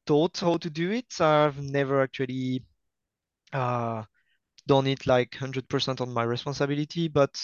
taught 0.07 0.39
how 0.39 0.57
to 0.59 0.71
do 0.71 0.91
it. 0.93 1.21
I've 1.21 1.61
never 1.61 2.03
actually 2.03 2.65
uh, 3.53 4.05
done 4.67 4.87
it 4.87 5.07
like 5.07 5.31
100% 5.33 6.01
on 6.01 6.13
my 6.13 6.23
responsibility, 6.23 7.09
but 7.09 7.39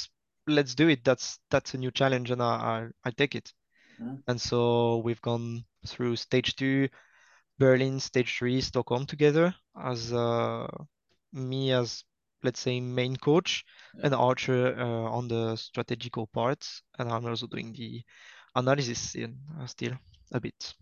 let's 0.47 0.75
do 0.75 0.89
it. 0.89 1.05
That's 1.05 1.39
that's 1.51 1.75
a 1.75 1.79
new 1.79 1.91
challenge, 1.91 2.31
and 2.31 2.43
I 2.43 2.47
I, 3.05 3.09
I 3.09 3.11
take 3.11 3.35
it. 3.35 3.53
Mm-hmm. 4.01 4.17
And 4.29 4.41
so 4.41 4.99
we've 4.99 5.21
gone 5.23 5.65
through 5.87 6.17
stage 6.17 6.57
two, 6.57 6.89
Berlin, 7.59 8.01
stage 8.01 8.39
three, 8.39 8.61
Stockholm 8.61 9.07
together 9.07 9.55
as 9.81 10.13
uh, 10.13 10.67
me 11.33 11.73
as 11.73 12.05
let's 12.43 12.61
say 12.61 12.81
main 12.81 13.17
coach 13.17 13.65
yeah. 13.95 14.07
and 14.07 14.15
Archer 14.15 14.77
uh, 14.79 15.11
on 15.11 15.29
the 15.29 15.57
strategical 15.57 16.27
parts, 16.29 16.83
and 16.99 17.11
I'm 17.11 17.27
also 17.27 17.47
doing 17.47 17.73
the 17.73 18.03
analysis 18.55 19.15
in 19.15 19.39
uh, 19.61 19.67
still 19.67 19.93
a 20.33 20.41
bit. 20.41 20.75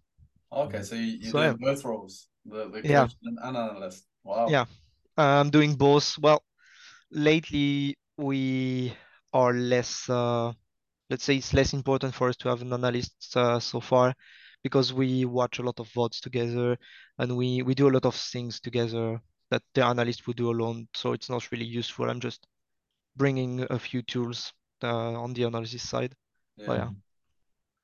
Okay, 0.52 0.82
so 0.82 0.94
you, 0.96 1.28
are 1.28 1.30
so, 1.30 1.38
doing 1.38 1.56
both 1.60 1.84
roles, 1.84 2.28
the, 2.44 2.68
the 2.68 2.80
yeah. 2.84 3.06
and 3.24 3.56
analyst. 3.56 4.04
Wow. 4.24 4.48
Yeah, 4.48 4.64
I'm 5.16 5.50
doing 5.50 5.76
both. 5.76 6.18
Well, 6.18 6.42
lately 7.10 7.96
we 8.16 8.92
are 9.32 9.52
less, 9.52 10.08
uh, 10.08 10.52
let's 11.08 11.24
say 11.24 11.36
it's 11.36 11.54
less 11.54 11.72
important 11.72 12.14
for 12.14 12.28
us 12.28 12.36
to 12.38 12.48
have 12.48 12.62
an 12.62 12.72
analyst 12.72 13.14
uh, 13.36 13.60
so 13.60 13.80
far 13.80 14.14
because 14.62 14.92
we 14.92 15.24
watch 15.24 15.58
a 15.58 15.62
lot 15.62 15.78
of 15.80 15.88
VODs 15.88 16.20
together 16.20 16.76
and 17.18 17.36
we, 17.36 17.62
we 17.62 17.74
do 17.74 17.88
a 17.88 17.94
lot 17.94 18.04
of 18.04 18.14
things 18.14 18.60
together 18.60 19.20
that 19.50 19.62
the 19.74 19.84
analyst 19.84 20.26
would 20.26 20.36
do 20.36 20.50
alone. 20.50 20.88
So 20.94 21.12
it's 21.12 21.30
not 21.30 21.50
really 21.50 21.64
useful. 21.64 22.10
I'm 22.10 22.20
just 22.20 22.46
bringing 23.16 23.66
a 23.70 23.78
few 23.78 24.02
tools 24.02 24.52
uh, 24.82 25.12
on 25.12 25.32
the 25.32 25.44
analysis 25.44 25.88
side. 25.88 26.14
Yeah. 26.56 26.66
But, 26.66 26.78
yeah. 26.78 26.88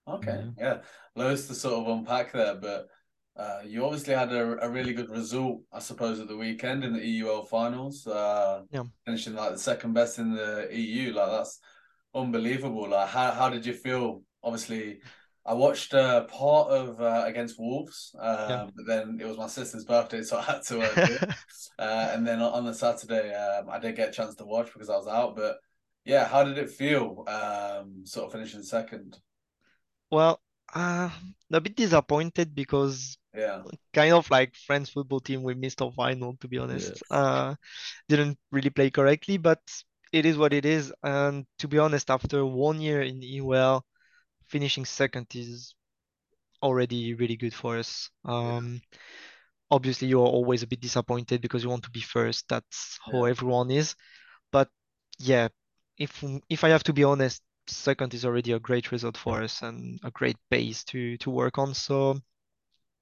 Okay. 0.08 0.44
Yeah. 0.58 0.64
yeah. 0.64 0.78
Loads 1.14 1.46
to 1.48 1.54
sort 1.54 1.86
of 1.86 1.98
unpack 1.98 2.32
there, 2.32 2.54
but 2.54 2.88
uh, 3.36 3.60
you 3.66 3.84
obviously 3.84 4.14
had 4.14 4.32
a, 4.32 4.64
a 4.64 4.70
really 4.70 4.94
good 4.94 5.10
result, 5.10 5.60
I 5.72 5.80
suppose, 5.80 6.20
at 6.20 6.28
the 6.28 6.36
weekend 6.36 6.84
in 6.84 6.92
the 6.92 7.04
EUL 7.04 7.44
finals. 7.44 8.06
Uh, 8.06 8.62
yeah. 8.70 8.84
Finishing 9.04 9.34
like 9.34 9.52
the 9.52 9.58
second 9.58 9.92
best 9.92 10.18
in 10.18 10.34
the 10.34 10.68
EU. 10.72 11.12
Like 11.12 11.30
that's 11.30 11.60
unbelievable. 12.14 12.88
Like 12.88 13.08
how, 13.08 13.32
how 13.32 13.50
did 13.50 13.66
you 13.66 13.74
feel? 13.74 14.22
Obviously, 14.42 15.00
I 15.44 15.54
watched 15.54 15.92
uh, 15.92 16.24
part 16.24 16.70
of 16.70 17.00
uh, 17.00 17.24
against 17.26 17.58
Wolves, 17.58 18.14
uh, 18.18 18.46
yeah. 18.48 18.66
but 18.74 18.86
then 18.86 19.18
it 19.20 19.26
was 19.26 19.36
my 19.36 19.46
sister's 19.46 19.84
birthday, 19.84 20.22
so 20.22 20.38
I 20.38 20.42
had 20.42 20.62
to 20.62 20.80
uh, 20.80 20.92
it. 20.96 21.30
uh, 21.78 22.10
and 22.12 22.26
then 22.26 22.40
on 22.40 22.64
the 22.64 22.74
Saturday, 22.74 23.34
um, 23.34 23.68
I 23.70 23.78
did 23.78 23.96
get 23.96 24.08
a 24.08 24.12
chance 24.12 24.34
to 24.36 24.44
watch 24.44 24.72
because 24.72 24.88
I 24.88 24.96
was 24.96 25.06
out. 25.06 25.36
But 25.36 25.58
yeah, 26.04 26.26
how 26.26 26.42
did 26.42 26.58
it 26.58 26.70
feel? 26.70 27.24
Um, 27.28 28.06
sort 28.06 28.26
of 28.26 28.32
finishing 28.32 28.62
second. 28.62 29.18
Well, 30.10 30.40
uh, 30.74 31.10
a 31.52 31.60
bit 31.60 31.76
disappointed 31.76 32.54
because 32.54 33.18
yeah, 33.34 33.62
kind 33.92 34.12
of 34.12 34.30
like 34.30 34.54
French 34.54 34.92
football 34.92 35.20
team 35.20 35.42
we 35.42 35.54
missed 35.54 35.82
our 35.82 35.92
final 35.92 36.36
to 36.40 36.48
be 36.48 36.58
honest. 36.58 37.02
Uh, 37.10 37.54
didn't 38.08 38.38
really 38.50 38.70
play 38.70 38.90
correctly, 38.90 39.36
but 39.36 39.60
it 40.12 40.26
is 40.26 40.36
what 40.36 40.52
it 40.52 40.64
is. 40.64 40.92
And 41.02 41.46
to 41.58 41.68
be 41.68 41.78
honest, 41.78 42.10
after 42.10 42.44
one 42.44 42.80
year 42.80 43.02
in 43.02 43.22
EUL, 43.22 43.84
finishing 44.48 44.84
second 44.84 45.26
is 45.34 45.74
already 46.62 47.14
really 47.14 47.36
good 47.36 47.54
for 47.54 47.78
us. 47.78 48.10
Um, 48.24 48.80
yeah. 48.92 48.98
Obviously, 49.70 50.08
you're 50.08 50.26
always 50.26 50.62
a 50.62 50.66
bit 50.66 50.80
disappointed 50.80 51.40
because 51.40 51.64
you 51.64 51.70
want 51.70 51.82
to 51.84 51.90
be 51.90 52.00
first. 52.00 52.48
That's 52.48 52.98
how 53.04 53.24
yeah. 53.24 53.30
everyone 53.30 53.70
is. 53.70 53.96
But 54.52 54.68
yeah, 55.18 55.48
if 55.98 56.22
if 56.48 56.62
I 56.62 56.68
have 56.68 56.84
to 56.84 56.92
be 56.92 57.02
honest, 57.02 57.42
second 57.68 58.14
is 58.14 58.24
already 58.24 58.52
a 58.52 58.58
great 58.58 58.92
result 58.92 59.16
for 59.16 59.42
us 59.42 59.62
and 59.62 60.00
a 60.02 60.10
great 60.10 60.36
base 60.50 60.84
to 60.84 61.16
to 61.18 61.30
work 61.30 61.58
on. 61.58 61.74
So 61.74 62.18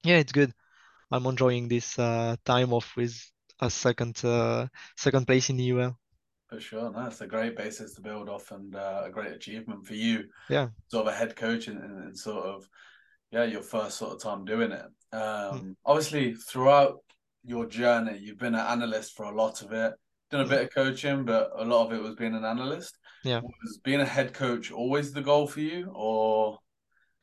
yeah, 0.05 0.17
it's 0.17 0.33
good. 0.33 0.53
I'm 1.11 1.27
enjoying 1.27 1.69
this 1.69 1.99
uh, 1.99 2.37
time 2.45 2.73
off 2.73 2.97
with 2.97 3.19
a 3.61 3.71
second 3.71 4.23
uh, 4.25 4.67
second 4.97 5.27
place 5.27 5.51
in 5.51 5.57
the 5.57 5.73
UL. 5.73 5.99
For 6.49 6.61
sure, 6.61 6.93
that's 6.95 7.21
a 7.21 7.27
great 7.27 7.57
basis 7.57 7.95
to 7.95 8.03
build 8.03 8.29
off 8.29 8.51
and 8.53 8.75
uh, 8.77 9.03
a 9.07 9.11
great 9.11 9.33
achievement 9.33 9.87
for 9.87 9.95
you. 9.95 10.25
Yeah, 10.49 10.69
sort 10.89 11.07
of 11.07 11.15
a 11.15 11.17
head 11.17 11.37
coach 11.37 11.69
and, 11.69 11.79
and, 11.79 12.19
sort 12.19 12.45
of 12.45 12.69
yeah 13.31 13.45
your 13.45 13.63
first 13.63 13.97
sort 13.97 14.13
of 14.13 14.23
time 14.23 14.45
doing 14.45 14.73
it. 14.73 14.87
Um, 15.13 15.21
mm. 15.21 15.77
Obviously, 15.87 16.35
throughout 16.35 16.99
your 17.45 17.67
journey, 17.67 18.19
you've 18.19 18.39
been 18.39 18.55
an 18.55 18.67
analyst 18.67 19.17
for 19.17 19.25
a 19.25 19.35
lot 19.35 19.63
of 19.63 19.73
it. 19.73 19.95
Done 20.31 20.43
a 20.43 20.45
mm. 20.45 20.51
bit 20.51 20.63
of 20.63 20.75
coaching, 20.75 21.25
but 21.25 21.51
a 21.57 21.65
lot 21.65 21.87
of 21.87 21.93
it 21.93 22.03
was 22.03 22.15
being 22.15 22.35
an 22.35 22.45
analyst. 22.45 22.97
Yeah. 23.25 23.43
Was 23.43 23.79
being 23.85 24.01
a 24.01 24.07
head 24.07 24.33
coach 24.35 24.71
always 24.73 25.13
the 25.13 25.23
goal 25.23 25.47
for 25.47 25.61
you, 25.61 25.91
or 25.95 26.59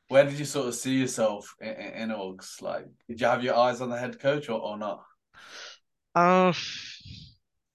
where 0.08 0.24
did 0.24 0.38
you 0.38 0.44
sort 0.44 0.68
of 0.68 0.74
see 0.74 0.98
yourself 1.00 1.54
in, 1.60 1.68
in, 1.70 2.10
in 2.10 2.38
Like, 2.62 2.86
did 3.08 3.20
you 3.20 3.26
have 3.26 3.44
your 3.44 3.56
eyes 3.56 3.80
on 3.80 3.90
the 3.90 3.98
head 3.98 4.20
coach 4.20 4.48
or, 4.48 4.60
or 4.60 4.78
not? 4.78 5.04
Uh, 6.14 6.52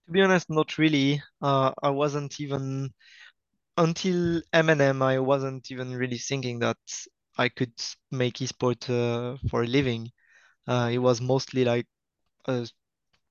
To 0.05 0.11
be 0.11 0.21
honest, 0.21 0.49
not 0.49 0.77
really. 0.77 1.21
Uh, 1.41 1.71
I 1.83 1.89
wasn't 1.89 2.39
even 2.39 2.93
until 3.77 4.41
M&M, 4.53 5.01
I 5.03 5.19
wasn't 5.19 5.71
even 5.71 5.95
really 5.95 6.17
thinking 6.19 6.59
that 6.59 6.77
I 7.37 7.49
could 7.49 7.73
make 8.11 8.35
esport 8.35 8.89
uh, 8.89 9.37
for 9.49 9.63
a 9.63 9.67
living. 9.67 10.11
Uh, 10.67 10.89
it 10.93 10.99
was 10.99 11.21
mostly 11.21 11.65
like 11.65 11.87
a 12.47 12.67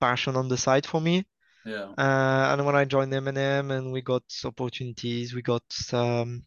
passion 0.01 0.37
on 0.37 0.49
the 0.49 0.59
side 0.59 0.87
for 0.87 1.01
me. 1.01 1.27
Yeah. 1.67 1.95
Uh, 1.99 2.53
and 2.53 2.65
when 2.65 2.77
I 2.77 2.85
joined 2.85 3.13
M&M 3.13 3.71
and 3.73 3.93
we 3.93 4.01
got 4.01 4.23
opportunities, 4.45 5.35
we 5.35 5.43
got 5.43 5.65
um, 5.93 6.45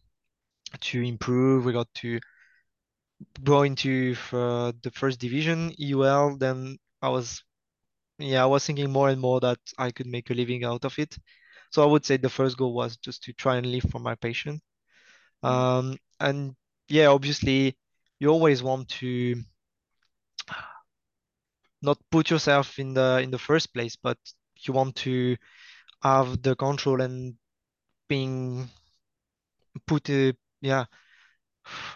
to 0.80 1.02
improve, 1.02 1.64
we 1.66 1.72
got 1.72 1.92
to 1.96 2.18
go 3.44 3.62
into 3.62 4.16
uh, 4.32 4.72
the 4.82 4.90
first 4.92 5.20
division, 5.20 5.72
EUL, 5.76 6.38
then 6.38 6.78
I 7.02 7.10
was, 7.10 7.44
yeah, 8.18 8.42
I 8.42 8.46
was 8.46 8.64
thinking 8.64 8.90
more 8.90 9.10
and 9.10 9.20
more 9.20 9.40
that 9.40 9.58
I 9.76 9.90
could 9.90 10.06
make 10.06 10.30
a 10.30 10.34
living 10.34 10.64
out 10.64 10.86
of 10.86 10.98
it. 10.98 11.14
So 11.70 11.82
I 11.82 11.86
would 11.86 12.06
say 12.06 12.16
the 12.16 12.30
first 12.30 12.56
goal 12.56 12.72
was 12.72 12.96
just 12.96 13.22
to 13.24 13.32
try 13.34 13.56
and 13.56 13.66
live 13.66 13.84
from 13.90 14.02
my 14.02 14.14
passion. 14.14 14.60
Um, 15.42 15.98
and 16.18 16.54
yeah, 16.88 17.06
obviously, 17.06 17.76
you 18.18 18.28
always 18.28 18.62
want 18.62 18.88
to 19.00 19.36
not 21.82 21.98
put 22.10 22.30
yourself 22.30 22.78
in 22.78 22.94
the 22.94 23.20
in 23.22 23.30
the 23.30 23.38
first 23.38 23.72
place, 23.72 23.96
but 23.96 24.18
you 24.66 24.74
want 24.74 24.96
to 24.96 25.36
have 26.02 26.42
the 26.42 26.56
control 26.56 27.00
and 27.00 27.34
being 28.08 28.68
put 29.86 30.08
uh, 30.10 30.32
yeah 30.60 30.84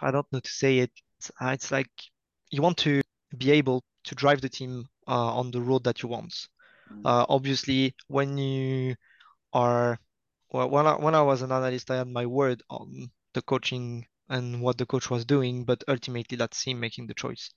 I 0.00 0.11
don't 0.11 0.31
know 0.33 0.40
to 0.40 0.50
say 0.50 0.79
it. 0.79 0.92
Uh, 1.40 1.48
it's 1.48 1.70
like 1.72 1.90
you 2.50 2.62
want 2.62 2.79
to 2.79 3.03
be 3.37 3.50
able 3.53 3.83
to 4.05 4.14
drive 4.14 4.40
the 4.40 4.48
team 4.48 4.88
uh, 5.09 5.35
on 5.37 5.50
the 5.50 5.61
road 5.61 5.85
that 5.85 6.03
you 6.03 6.09
want. 6.09 6.35
Uh, 7.05 7.27
obviously 7.29 7.94
when 8.09 8.38
you 8.38 8.96
are 9.53 9.98
well 10.50 10.70
when 10.70 10.87
I, 10.87 10.94
when 10.96 11.14
I 11.14 11.22
was 11.22 11.42
an 11.42 11.53
analyst 11.53 11.90
I 11.90 11.96
had 11.96 12.09
my 12.09 12.27
word 12.27 12.62
on 12.70 13.11
the 13.35 13.42
coaching 13.42 14.07
and 14.29 14.62
what 14.62 14.79
the 14.79 14.87
coach 14.87 15.11
was 15.11 15.24
doing 15.24 15.64
but 15.64 15.85
ultimately 15.88 16.37
that's 16.37 16.62
him 16.62 16.81
making 16.81 17.07
the 17.09 17.14
choice. 17.14 17.50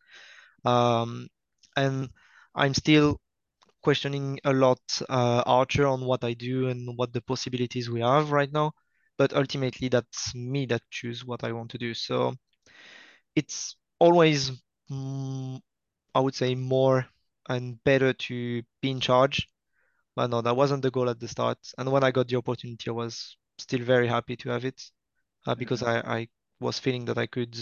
Um, 0.65 1.30
and 1.76 2.10
I'm 2.56 2.74
still 2.74 3.20
questioning 3.88 4.39
a 4.45 4.54
lot 4.54 4.82
uh, 5.10 5.43
Archer 5.45 5.88
on 5.88 6.02
what 6.06 6.23
I 6.23 6.34
do 6.34 6.67
and 6.69 6.97
what 6.97 7.13
the 7.13 7.21
possibilities 7.21 7.89
we 7.89 8.02
have 8.02 8.32
right 8.32 8.52
now. 8.52 8.73
But 9.17 9.34
ultimately, 9.34 9.88
that's 9.89 10.36
me 10.36 10.65
that 10.67 10.84
choose 10.91 11.26
what 11.26 11.43
I 11.43 11.54
want 11.54 11.71
to 11.71 11.78
do. 11.78 11.93
So 11.93 12.36
it's 13.36 13.76
always, 14.00 14.52
mm, 14.91 15.62
I 16.15 16.19
would 16.19 16.36
say, 16.36 16.56
more 16.56 17.08
and 17.50 17.84
better 17.84 18.13
to 18.13 18.63
be 18.82 18.91
in 18.91 19.00
charge. 19.00 19.47
But 20.15 20.30
no, 20.32 20.41
that 20.41 20.56
wasn't 20.56 20.84
the 20.84 20.91
goal 20.91 21.10
at 21.10 21.19
the 21.19 21.28
start. 21.28 21.60
And 21.78 21.91
when 21.91 22.04
I 22.04 22.12
got 22.12 22.28
the 22.28 22.38
opportunity, 22.38 22.89
I 22.89 22.93
was 22.93 23.38
still 23.60 23.82
very 23.84 24.08
happy 24.08 24.36
to 24.38 24.50
have 24.50 24.65
it 24.65 24.82
uh, 25.47 25.56
because 25.56 25.84
I, 25.84 26.00
I 26.02 26.28
was 26.60 26.80
feeling 26.80 27.06
that 27.06 27.17
I 27.19 27.28
could 27.28 27.58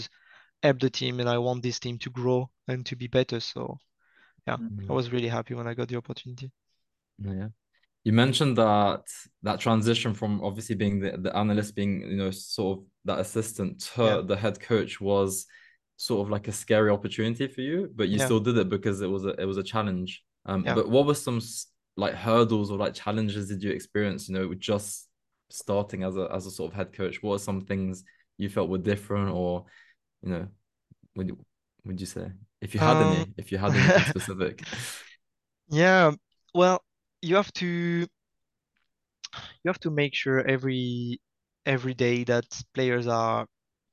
help 0.62 0.80
the 0.80 0.90
team 0.90 1.20
and 1.20 1.28
I 1.28 1.38
want 1.38 1.62
this 1.62 1.80
team 1.80 1.98
to 2.00 2.10
grow 2.10 2.50
and 2.68 2.86
to 2.86 2.96
be 2.96 3.08
better. 3.08 3.40
So 3.40 3.78
yeah, 4.46 4.56
I 4.88 4.92
was 4.92 5.10
really 5.12 5.28
happy 5.28 5.54
when 5.54 5.66
I 5.66 5.74
got 5.74 5.88
the 5.88 5.96
opportunity. 5.96 6.50
Yeah. 7.18 7.48
You 8.04 8.12
mentioned 8.12 8.56
that 8.58 9.02
that 9.42 9.58
transition 9.60 10.14
from 10.14 10.40
obviously 10.42 10.76
being 10.76 11.00
the, 11.00 11.16
the 11.18 11.36
analyst 11.36 11.74
being, 11.74 12.02
you 12.02 12.16
know, 12.16 12.30
sort 12.30 12.78
of 12.78 12.84
that 13.04 13.18
assistant 13.18 13.80
to 13.94 14.02
Yeah. 14.04 14.22
the 14.22 14.36
head 14.36 14.60
coach 14.60 15.00
was 15.00 15.46
sort 15.96 16.24
of 16.24 16.30
like 16.30 16.46
a 16.46 16.52
scary 16.52 16.90
opportunity 16.90 17.48
for 17.48 17.62
you, 17.62 17.90
but 17.96 18.08
you 18.08 18.18
Yeah. 18.18 18.26
still 18.26 18.40
did 18.40 18.58
it 18.58 18.68
because 18.68 19.00
it 19.00 19.08
was 19.10 19.24
a 19.24 19.30
it 19.40 19.44
was 19.44 19.56
a 19.56 19.62
challenge. 19.62 20.22
Um, 20.44 20.62
Yeah. 20.62 20.74
but 20.74 20.88
what 20.88 21.06
were 21.06 21.14
some 21.14 21.40
like 21.96 22.14
hurdles 22.14 22.70
or 22.70 22.78
like 22.78 22.94
challenges 22.94 23.48
did 23.48 23.62
you 23.62 23.70
experience, 23.72 24.28
you 24.28 24.34
know, 24.34 24.54
just 24.54 25.08
starting 25.50 26.04
as 26.04 26.16
a 26.16 26.28
as 26.32 26.46
a 26.46 26.50
sort 26.50 26.70
of 26.70 26.76
head 26.76 26.92
coach? 26.92 27.22
What 27.22 27.34
are 27.34 27.38
some 27.40 27.62
things 27.62 28.04
you 28.38 28.48
felt 28.48 28.68
were 28.68 28.78
different 28.78 29.30
or, 29.30 29.64
you 30.22 30.30
know, 30.30 30.48
would 31.16 31.28
you 31.28 31.38
would 31.84 32.00
you 32.00 32.06
say? 32.06 32.30
If 32.60 32.74
you 32.74 32.80
had 32.80 33.00
Um, 33.00 33.00
any, 33.00 33.32
if 33.36 33.52
you 33.52 33.58
had 33.58 33.76
anything 33.76 34.04
specific. 34.06 34.64
yeah, 35.68 36.12
well, 36.54 36.82
you 37.22 37.36
have 37.36 37.52
to 37.54 38.06
you 39.64 39.68
have 39.68 39.80
to 39.80 39.90
make 39.90 40.14
sure 40.14 40.40
every 40.46 41.20
every 41.66 41.94
day 41.94 42.24
that 42.24 42.44
players 42.74 43.06
are 43.06 43.46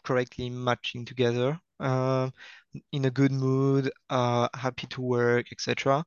correctly 0.03 0.49
matching 0.49 1.05
together, 1.05 1.59
uh, 1.79 2.29
in 2.91 3.05
a 3.05 3.11
good 3.11 3.31
mood, 3.31 3.91
uh, 4.09 4.47
happy 4.55 4.87
to 4.87 5.01
work, 5.01 5.47
etc. 5.51 6.03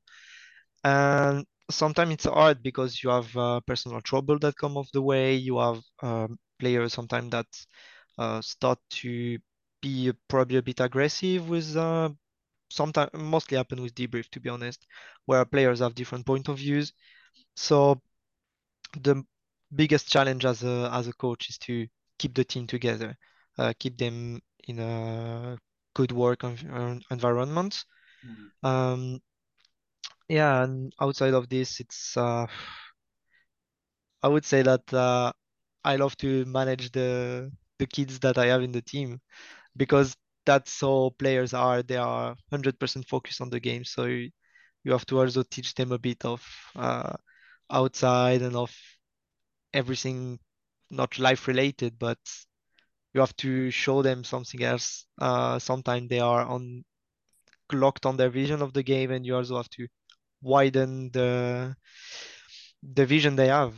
And 0.85 1.47
sometimes 1.71 2.14
it's 2.14 2.25
hard 2.27 2.62
because 2.62 3.03
you 3.05 3.11
have 3.11 3.37
uh, 3.37 3.61
personal 3.66 4.01
trouble 4.03 4.38
that 4.40 4.57
come 4.59 4.77
off 4.79 4.88
the 4.92 5.03
way. 5.03 5.35
You 5.37 5.59
have 5.61 5.81
um, 6.03 6.38
players 6.61 6.95
sometimes 6.95 7.31
that 7.33 7.47
uh, 8.19 8.40
start 8.42 8.79
to 9.03 9.38
be 9.83 10.12
probably 10.29 10.59
a 10.59 10.62
bit 10.62 10.81
aggressive 10.81 11.49
with 11.49 11.77
uh, 11.77 12.11
sometimes 12.71 13.11
mostly 13.15 13.57
happen 13.57 13.83
with 13.83 13.95
debrief 13.95 14.29
to 14.31 14.41
be 14.41 14.49
honest, 14.49 14.87
where 15.27 15.45
players 15.45 15.81
have 15.81 15.95
different 15.95 16.27
point 16.27 16.49
of 16.49 16.59
views. 16.59 16.93
So 17.57 18.01
the 19.01 19.23
biggest 19.75 20.09
challenge 20.09 20.45
as 20.45 20.63
a 20.63 20.91
as 20.93 21.09
a 21.09 21.13
coach 21.13 21.49
is 21.51 21.59
to 21.59 21.87
keep 22.19 22.35
the 22.35 22.45
team 22.45 22.67
together, 22.67 23.17
uh, 23.59 23.73
keep 23.79 23.99
them 23.99 24.41
in 24.69 24.79
a 24.81 25.59
good 25.95 26.13
work 26.13 26.41
env- 26.41 27.03
environment. 27.11 27.85
Mm. 28.25 28.69
Um, 28.69 29.21
yeah, 30.29 30.63
and 30.65 30.93
outside 31.01 31.35
of 31.35 31.49
this, 31.49 31.81
it's 31.81 32.17
uh, 32.17 32.47
I 34.23 34.29
would 34.29 34.45
say 34.45 34.63
that 34.63 34.93
uh, 34.93 35.33
I 35.85 35.97
love 35.97 36.17
to 36.19 36.45
manage 36.47 36.93
the 36.93 37.53
the 37.79 37.87
kids 37.87 38.21
that 38.21 38.39
I 38.39 38.47
have 38.47 38.63
in 38.63 38.73
the 38.73 38.83
team 38.83 39.21
because 39.77 40.17
that's 40.47 40.81
how 40.81 41.13
players 41.19 41.55
are. 41.55 41.83
They 41.83 41.97
are 41.97 42.29
100% 42.29 43.09
focused 43.09 43.41
on 43.43 43.51
the 43.51 43.61
game. 43.61 43.85
So 43.85 44.07
you, 44.07 44.31
you 44.85 44.93
have 44.93 45.07
to 45.07 45.21
also 45.21 45.43
teach 45.45 45.75
them 45.75 45.93
a 45.93 45.99
bit 45.99 46.25
of 46.25 46.45
uh, 46.77 47.17
outside 47.71 48.43
and 48.43 48.57
of 48.57 48.75
everything, 49.73 50.39
not 50.91 51.19
life 51.19 51.49
related, 51.49 51.99
but 51.99 52.19
you 53.15 53.21
have 53.21 53.37
to 53.39 53.71
show 53.71 54.03
them 54.03 54.25
something 54.25 54.63
else. 54.63 55.07
Uh, 55.21 55.59
sometimes 55.59 56.09
they 56.09 56.21
are 56.21 56.43
on 56.45 56.85
locked 57.73 58.07
on 58.07 58.17
their 58.17 58.31
vision 58.31 58.63
of 58.63 58.73
the 58.73 58.83
game, 58.83 59.11
and 59.11 59.27
you 59.27 59.37
also 59.37 59.57
have 59.57 59.71
to 59.71 59.89
widen 60.43 61.11
the 61.13 61.77
the 62.83 63.07
vision 63.07 63.37
they 63.37 63.49
have. 63.49 63.75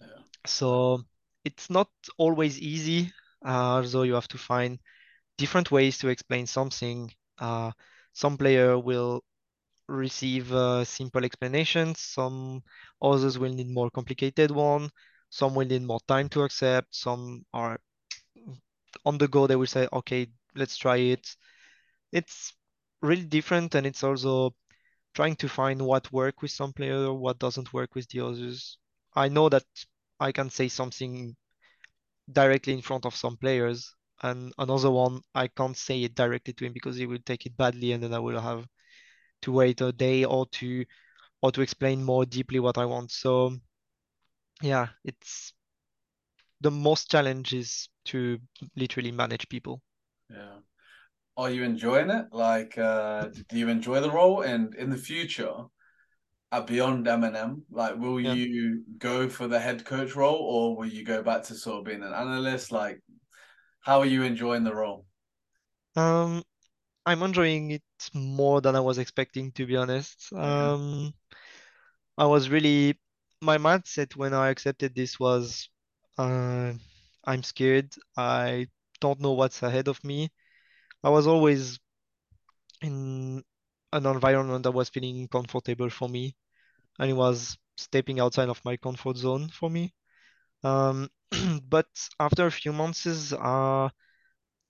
Yeah. 0.00 0.06
So 0.46 1.02
it's 1.44 1.70
not 1.70 1.88
always 2.18 2.60
easy. 2.60 3.12
Uh, 3.44 3.82
so 3.84 4.02
you 4.02 4.14
have 4.14 4.28
to 4.28 4.38
find 4.38 4.78
different 5.38 5.70
ways 5.72 5.98
to 5.98 6.08
explain 6.08 6.46
something. 6.46 7.12
Uh, 7.38 7.72
some 8.14 8.36
player 8.38 8.78
will 8.78 9.24
receive 9.88 10.52
uh, 10.52 10.84
simple 10.84 11.24
explanations. 11.24 12.00
Some 12.00 12.62
others 13.02 13.38
will 13.38 13.52
need 13.54 13.70
more 13.70 13.90
complicated 13.90 14.50
one. 14.52 14.90
Some 15.30 15.54
will 15.54 15.66
need 15.66 15.82
more 15.82 16.00
time 16.08 16.28
to 16.30 16.44
accept. 16.44 16.94
Some 16.94 17.44
are 17.54 17.78
on 19.04 19.18
the 19.18 19.28
go. 19.28 19.46
They 19.46 19.56
will 19.56 19.66
say, 19.66 19.88
"Okay, 19.92 20.28
let's 20.54 20.76
try 20.76 20.96
it." 20.98 21.36
It's 22.12 22.54
really 23.02 23.24
different, 23.26 23.74
and 23.76 23.86
it's 23.86 24.04
also 24.04 24.54
trying 25.14 25.36
to 25.38 25.48
find 25.48 25.82
what 25.82 26.12
work 26.12 26.42
with 26.42 26.52
some 26.52 26.72
player, 26.74 27.12
what 27.14 27.38
doesn't 27.40 27.72
work 27.74 27.94
with 27.96 28.08
the 28.10 28.20
others. 28.20 28.78
I 29.14 29.28
know 29.28 29.48
that 29.50 29.66
I 30.20 30.32
can 30.32 30.50
say 30.50 30.68
something 30.68 31.36
directly 32.32 32.72
in 32.74 32.82
front 32.82 33.06
of 33.06 33.14
some 33.16 33.36
players, 33.36 33.94
and 34.22 34.52
another 34.58 34.90
one 34.90 35.20
I 35.34 35.48
can't 35.48 35.76
say 35.76 36.02
it 36.02 36.14
directly 36.14 36.52
to 36.54 36.64
him 36.66 36.72
because 36.72 36.96
he 36.96 37.06
will 37.06 37.18
take 37.24 37.46
it 37.46 37.56
badly, 37.56 37.92
and 37.92 38.02
then 38.02 38.14
I 38.14 38.18
will 38.18 38.40
have 38.40 38.66
to 39.42 39.52
wait 39.52 39.80
a 39.80 39.92
day 39.92 40.24
or 40.24 40.46
two 40.48 40.84
or 41.42 41.52
to 41.52 41.60
explain 41.60 42.02
more 42.02 42.24
deeply 42.26 42.60
what 42.60 42.78
I 42.78 42.84
want. 42.84 43.10
So 43.12 43.56
yeah, 44.62 44.88
it's 45.04 45.52
the 46.60 46.70
most 46.70 47.10
challenge 47.10 47.54
is 47.54 47.88
to 48.06 48.38
literally 48.76 49.12
manage 49.12 49.48
people. 49.48 49.80
Yeah. 50.30 50.58
Are 51.36 51.50
you 51.50 51.62
enjoying 51.62 52.10
it? 52.10 52.26
Like, 52.32 52.76
uh, 52.76 53.28
do 53.48 53.58
you 53.58 53.68
enjoy 53.68 54.00
the 54.00 54.10
role? 54.10 54.42
And 54.42 54.74
in 54.74 54.90
the 54.90 54.96
future, 54.96 55.54
at 56.50 56.66
beyond 56.66 57.06
M&M, 57.06 57.62
like, 57.70 57.96
will 57.96 58.20
Yeah. 58.20 58.34
you 58.34 58.82
go 58.98 59.28
for 59.28 59.46
the 59.46 59.60
head 59.60 59.84
coach 59.84 60.16
role, 60.16 60.36
or 60.36 60.76
will 60.76 60.86
you 60.86 61.04
go 61.04 61.22
back 61.22 61.44
to 61.44 61.54
sort 61.54 61.78
of 61.78 61.84
being 61.84 62.02
an 62.02 62.12
analyst? 62.12 62.72
Like, 62.72 63.00
how 63.88 64.00
are 64.00 64.06
you 64.06 64.22
enjoying 64.22 64.64
the 64.64 64.74
role? 64.74 65.06
Um, 65.96 66.42
I'm 67.06 67.22
enjoying 67.22 67.72
it 67.72 67.82
more 68.14 68.60
than 68.60 68.76
I 68.76 68.80
was 68.80 68.98
expecting, 68.98 69.52
to 69.52 69.66
be 69.66 69.76
honest. 69.76 70.32
Um, 70.34 71.14
I 72.18 72.26
was 72.26 72.50
really 72.50 72.98
my 73.40 73.56
mindset 73.58 74.14
when 74.16 74.34
I 74.34 74.48
accepted 74.50 74.94
this 74.94 75.18
was 75.18 75.68
uh, 76.18 76.74
I'm 77.24 77.42
scared. 77.42 77.94
I 78.16 78.68
don't 79.00 79.20
know 79.20 79.32
what's 79.32 79.62
ahead 79.62 79.88
of 79.88 80.02
me. 80.04 80.30
I 81.04 81.10
was 81.10 81.26
always 81.26 81.80
in 82.82 83.42
an 83.92 84.06
environment 84.06 84.64
that 84.64 84.72
was 84.72 84.88
feeling 84.88 85.28
comfortable 85.28 85.90
for 85.90 86.08
me, 86.08 86.34
and 86.98 87.10
it 87.10 87.14
was 87.14 87.58
stepping 87.76 88.20
outside 88.20 88.48
of 88.50 88.64
my 88.64 88.76
comfort 88.78 89.16
zone 89.18 89.48
for 89.50 89.70
me. 89.70 89.94
Um, 90.64 91.10
but 91.68 91.86
after 92.20 92.46
a 92.46 92.50
few 92.52 92.72
months, 92.72 93.06
uh, 93.32 93.88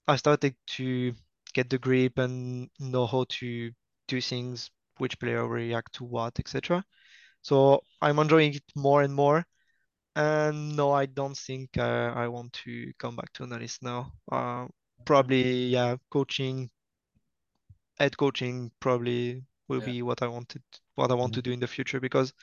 I 0.07 0.15
started 0.17 0.55
to 0.77 1.13
get 1.53 1.69
the 1.69 1.77
grip 1.79 2.17
and 2.17 2.69
know 2.79 3.07
how 3.07 3.25
to 3.39 3.71
do 4.07 4.21
things, 4.21 4.71
which 4.97 5.19
player 5.19 5.47
react 5.47 5.93
to 5.95 6.03
what, 6.03 6.39
etc. 6.39 6.83
So 7.41 7.83
I'm 8.01 8.19
enjoying 8.19 8.55
it 8.55 8.63
more 8.75 9.03
and 9.03 9.13
more. 9.13 9.45
And 10.15 10.75
no, 10.75 10.91
I 10.91 11.05
don't 11.07 11.37
think 11.37 11.77
uh, 11.77 12.13
I 12.15 12.27
want 12.27 12.53
to 12.65 12.93
come 12.99 13.15
back 13.15 13.33
to 13.33 13.43
analyst 13.43 13.83
now. 13.83 14.13
Uh, 14.31 14.67
probably, 15.05 15.67
yeah, 15.67 15.97
coaching, 16.11 16.69
head 17.99 18.17
coaching 18.17 18.71
probably 18.79 19.43
will 19.67 19.81
Yeah. 19.81 19.81
be 19.81 20.01
what 20.01 20.21
I 20.23 20.27
wanted, 20.27 20.63
what 20.95 21.11
I 21.11 21.15
want 21.15 21.33
to 21.35 21.41
Mhm. 21.41 21.43
do 21.43 21.51
in 21.51 21.59
the 21.59 21.67
future 21.67 21.99
because 21.99 22.33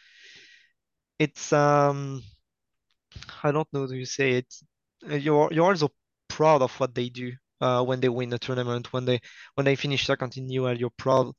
it's 1.18 1.52
um 1.52 2.22
I 3.42 3.52
don't 3.52 3.70
know 3.72 3.86
how 3.86 3.92
you 3.92 4.04
say 4.06 4.32
it. 4.32 4.54
You're 5.06 5.52
you're 5.52 5.66
also 5.70 5.92
proud 6.28 6.62
of 6.62 6.78
what 6.80 6.94
they 6.94 7.08
do 7.08 7.32
uh, 7.60 7.82
when 7.84 8.00
they 8.00 8.08
win 8.08 8.32
a 8.32 8.38
tournament, 8.38 8.92
when 8.92 9.04
they 9.04 9.20
when 9.54 9.64
they 9.64 9.76
finish 9.76 10.06
second 10.06 10.36
in 10.36 10.48
UL, 10.50 10.78
you're 10.78 10.90
proud. 10.98 11.32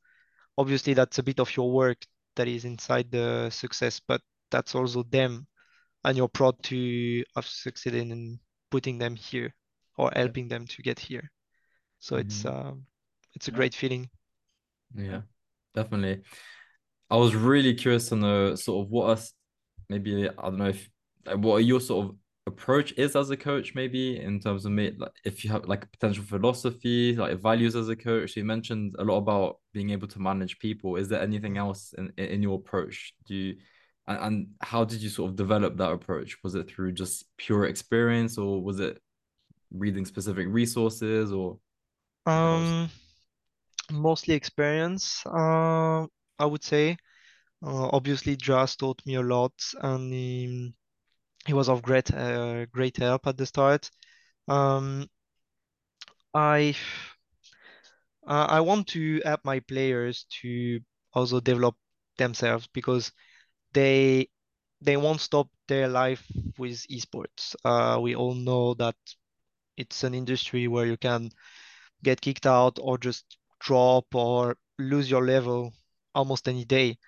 Obviously, 0.58 0.94
that's 0.94 1.18
a 1.18 1.22
bit 1.22 1.40
of 1.40 1.56
your 1.56 1.72
work 1.72 1.98
that 2.36 2.48
is 2.48 2.64
inside 2.64 3.10
the 3.10 3.50
success, 3.50 4.00
but 4.00 4.22
that's 4.50 4.74
also 4.74 5.02
them, 5.04 5.46
and 6.04 6.16
you're 6.16 6.28
proud 6.28 6.62
to 6.64 7.24
have 7.36 7.46
succeeded 7.46 8.10
in 8.10 8.40
putting 8.70 8.98
them 8.98 9.16
here 9.16 9.54
or 9.98 10.12
helping 10.16 10.48
them 10.48 10.66
to 10.66 10.82
get 10.82 10.98
here. 11.00 11.30
So 12.00 12.16
it's 12.16 12.44
Mhm. 12.44 12.46
um 12.46 12.86
it's 13.34 13.48
a 13.48 13.52
great 13.52 13.74
feeling. 13.74 14.10
Yeah, 14.94 15.22
definitely. 15.74 16.22
I 17.10 17.16
was 17.16 17.34
really 17.34 17.74
curious 17.74 18.12
on 18.12 18.20
the 18.20 18.56
sort 18.56 18.86
of 18.86 18.90
what 18.92 19.10
us 19.10 19.34
maybe 19.88 20.28
I 20.28 20.32
don't 20.42 20.58
know 20.58 20.68
if 20.68 20.88
what 21.26 21.58
your 21.64 21.80
sort 21.80 22.06
of 22.06 22.16
approach 22.46 22.92
is 22.96 23.14
as 23.14 23.30
a 23.30 23.36
coach, 23.36 23.74
maybe 23.74 24.18
in 24.18 24.40
terms 24.40 24.64
of 24.64 24.72
me 24.72 24.92
like 24.96 25.12
if 25.24 25.44
you 25.44 25.50
have 25.50 25.66
like 25.66 25.90
potential 25.92 26.24
philosophy, 26.24 27.14
like 27.16 27.38
values 27.40 27.76
as 27.76 27.88
a 27.88 27.96
coach. 27.96 28.36
You 28.36 28.44
mentioned 28.44 28.96
a 28.98 29.04
lot 29.04 29.18
about 29.18 29.58
being 29.72 29.90
able 29.90 30.08
to 30.08 30.20
manage 30.20 30.58
people. 30.58 30.96
Is 30.96 31.08
there 31.08 31.20
anything 31.22 31.56
else 31.58 31.94
in 31.98 32.12
in 32.16 32.42
your 32.42 32.56
approach? 32.56 33.14
Do 33.26 33.34
you 33.34 33.56
and, 34.06 34.18
and 34.20 34.48
how 34.62 34.84
did 34.84 35.02
you 35.02 35.10
sort 35.10 35.30
of 35.30 35.36
develop 35.36 35.76
that 35.76 35.92
approach? 35.92 36.38
Was 36.42 36.54
it 36.54 36.68
through 36.70 36.92
just 36.92 37.24
pure 37.36 37.66
experience 37.66 38.38
or 38.38 38.62
was 38.62 38.80
it 38.80 38.98
reading 39.70 40.06
specific 40.06 40.46
resources 40.48 41.32
or 41.32 41.58
Um, 42.26 42.90
mostly 43.90 44.34
experience, 44.34 45.22
uh, 45.26 46.06
I 46.38 46.44
would 46.46 46.64
say. 46.64 46.96
Uh, 47.62 47.88
obviously, 47.92 48.36
Jas 48.36 48.76
taught 48.76 49.04
me 49.06 49.16
a 49.16 49.22
lot, 49.22 49.52
and 49.82 50.12
he, 50.12 50.74
he 51.48 51.54
was 51.54 51.68
of 51.68 51.82
great 51.82 52.14
uh, 52.14 52.66
great 52.66 52.96
help 52.98 53.26
at 53.26 53.36
the 53.38 53.46
start. 53.46 53.90
Um, 54.48 55.08
I 56.34 56.74
uh, 58.26 58.46
I 58.48 58.60
want 58.60 58.86
to 58.88 59.20
help 59.24 59.40
my 59.44 59.60
players 59.60 60.26
to 60.42 60.80
also 61.12 61.40
develop 61.40 61.76
themselves 62.18 62.68
because 62.72 63.12
they 63.74 64.28
they 64.82 64.96
won't 64.96 65.20
stop 65.22 65.48
their 65.68 65.88
life 65.88 66.24
with 66.58 66.86
esports. 66.88 67.56
Uh, 67.64 68.00
we 68.00 68.16
all 68.16 68.34
know 68.34 68.74
that 68.74 68.96
it's 69.76 70.04
an 70.04 70.14
industry 70.14 70.68
where 70.68 70.86
you 70.86 70.96
can 70.96 71.30
get 72.04 72.20
kicked 72.20 72.46
out 72.46 72.78
or 72.80 72.98
just 72.98 73.38
drop 73.60 74.06
or 74.14 74.56
lose 74.78 75.10
your 75.10 75.24
level 75.26 75.72
almost 76.14 76.48
any 76.48 76.64
day. 76.64 76.98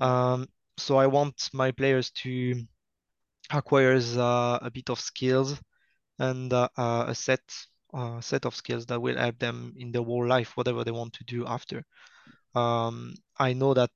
Um, 0.00 0.48
so 0.78 0.96
I 0.98 1.06
want 1.08 1.50
my 1.54 1.72
players 1.72 2.10
to 2.22 2.62
acquire 3.50 3.96
uh, 4.16 4.58
a 4.62 4.70
bit 4.72 4.90
of 4.90 5.00
skills 5.00 5.60
and 6.18 6.52
uh, 6.52 6.68
uh, 6.76 7.04
a 7.08 7.14
set 7.14 7.42
uh, 7.94 8.20
set 8.20 8.46
of 8.46 8.54
skills 8.54 8.86
that 8.86 9.00
will 9.00 9.16
help 9.16 9.38
them 9.38 9.74
in 9.78 9.92
their 9.92 10.02
whole 10.02 10.26
life, 10.26 10.56
whatever 10.56 10.84
they 10.84 10.90
want 10.92 11.12
to 11.14 11.24
do 11.24 11.46
after. 11.46 11.84
Um, 12.54 13.14
I 13.38 13.52
know 13.54 13.74
that 13.74 13.90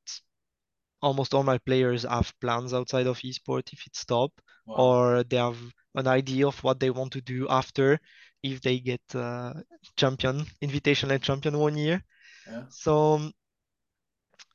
almost 1.03 1.35
all 1.35 1.43
my 1.43 1.59
players 1.59 2.03
have 2.05 2.33
plans 2.41 2.73
outside 2.75 3.07
of 3.07 3.19
esports 3.21 3.73
if 3.73 3.87
it 3.87 3.97
stop, 3.97 4.33
Wow. 4.67 4.77
or 4.79 5.23
they 5.25 5.37
have 5.37 5.59
an 5.95 6.07
idea 6.07 6.47
of 6.47 6.63
what 6.65 6.81
they 6.81 6.91
want 6.91 7.13
to 7.13 7.21
do 7.21 7.49
after 7.49 7.99
if 8.43 8.61
they 8.61 8.79
get 8.81 9.01
uh, 9.15 9.53
champion, 9.97 10.45
invitational 10.63 11.21
champion 11.21 11.59
one 11.59 11.77
year. 11.77 12.03
Yeah. 12.47 12.63
So 12.69 13.15
um, 13.15 13.33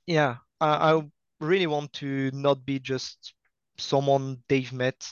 yeah, 0.08 0.38
I, 0.60 0.93
I 0.93 1.01
really 1.39 1.67
want 1.67 1.93
to 1.93 2.32
not 2.34 2.65
be 2.65 2.80
just 2.80 3.34
someone 3.78 4.44
they've 4.48 4.72
met, 4.74 5.08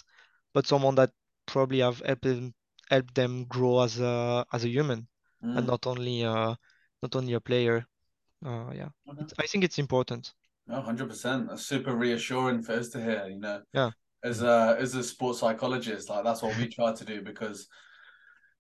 but 0.54 0.68
someone 0.68 0.96
that 0.96 1.12
probably 1.46 1.80
have 1.80 2.00
helped 2.06 2.24
them 2.24 2.54
helped 2.90 3.16
them 3.16 3.46
grow 3.46 3.82
as 3.82 4.00
a 4.00 4.46
as 4.54 4.64
a 4.64 4.70
human 4.70 5.08
and 5.56 5.66
Mm. 5.66 5.68
not 5.68 5.88
only 5.88 6.24
uh 6.26 6.56
not 7.02 7.16
only 7.16 7.34
a 7.34 7.40
player. 7.42 7.86
Uh, 8.46 8.72
yeah, 8.74 8.90
Okay. 9.10 9.26
I 9.40 9.48
think 9.48 9.64
it's 9.64 9.80
important. 9.80 10.34
No, 10.68 10.82
hundred 10.82 11.10
percent. 11.10 11.50
That's 11.50 11.66
super 11.66 11.96
reassuring 11.96 12.62
for 12.62 12.74
us 12.74 12.90
to 12.90 13.02
hear. 13.02 13.28
You 13.28 13.40
know, 13.40 13.62
Yeah. 13.74 13.92
as 14.24 14.44
a 14.44 14.78
as 14.80 14.96
a 14.96 15.04
sports 15.04 15.40
psychologist, 15.40 16.10
like 16.10 16.24
that's 16.24 16.42
what 16.42 16.56
we 16.58 16.68
try 16.68 16.94
to 16.94 17.06
do 17.06 17.22
because 17.22 17.68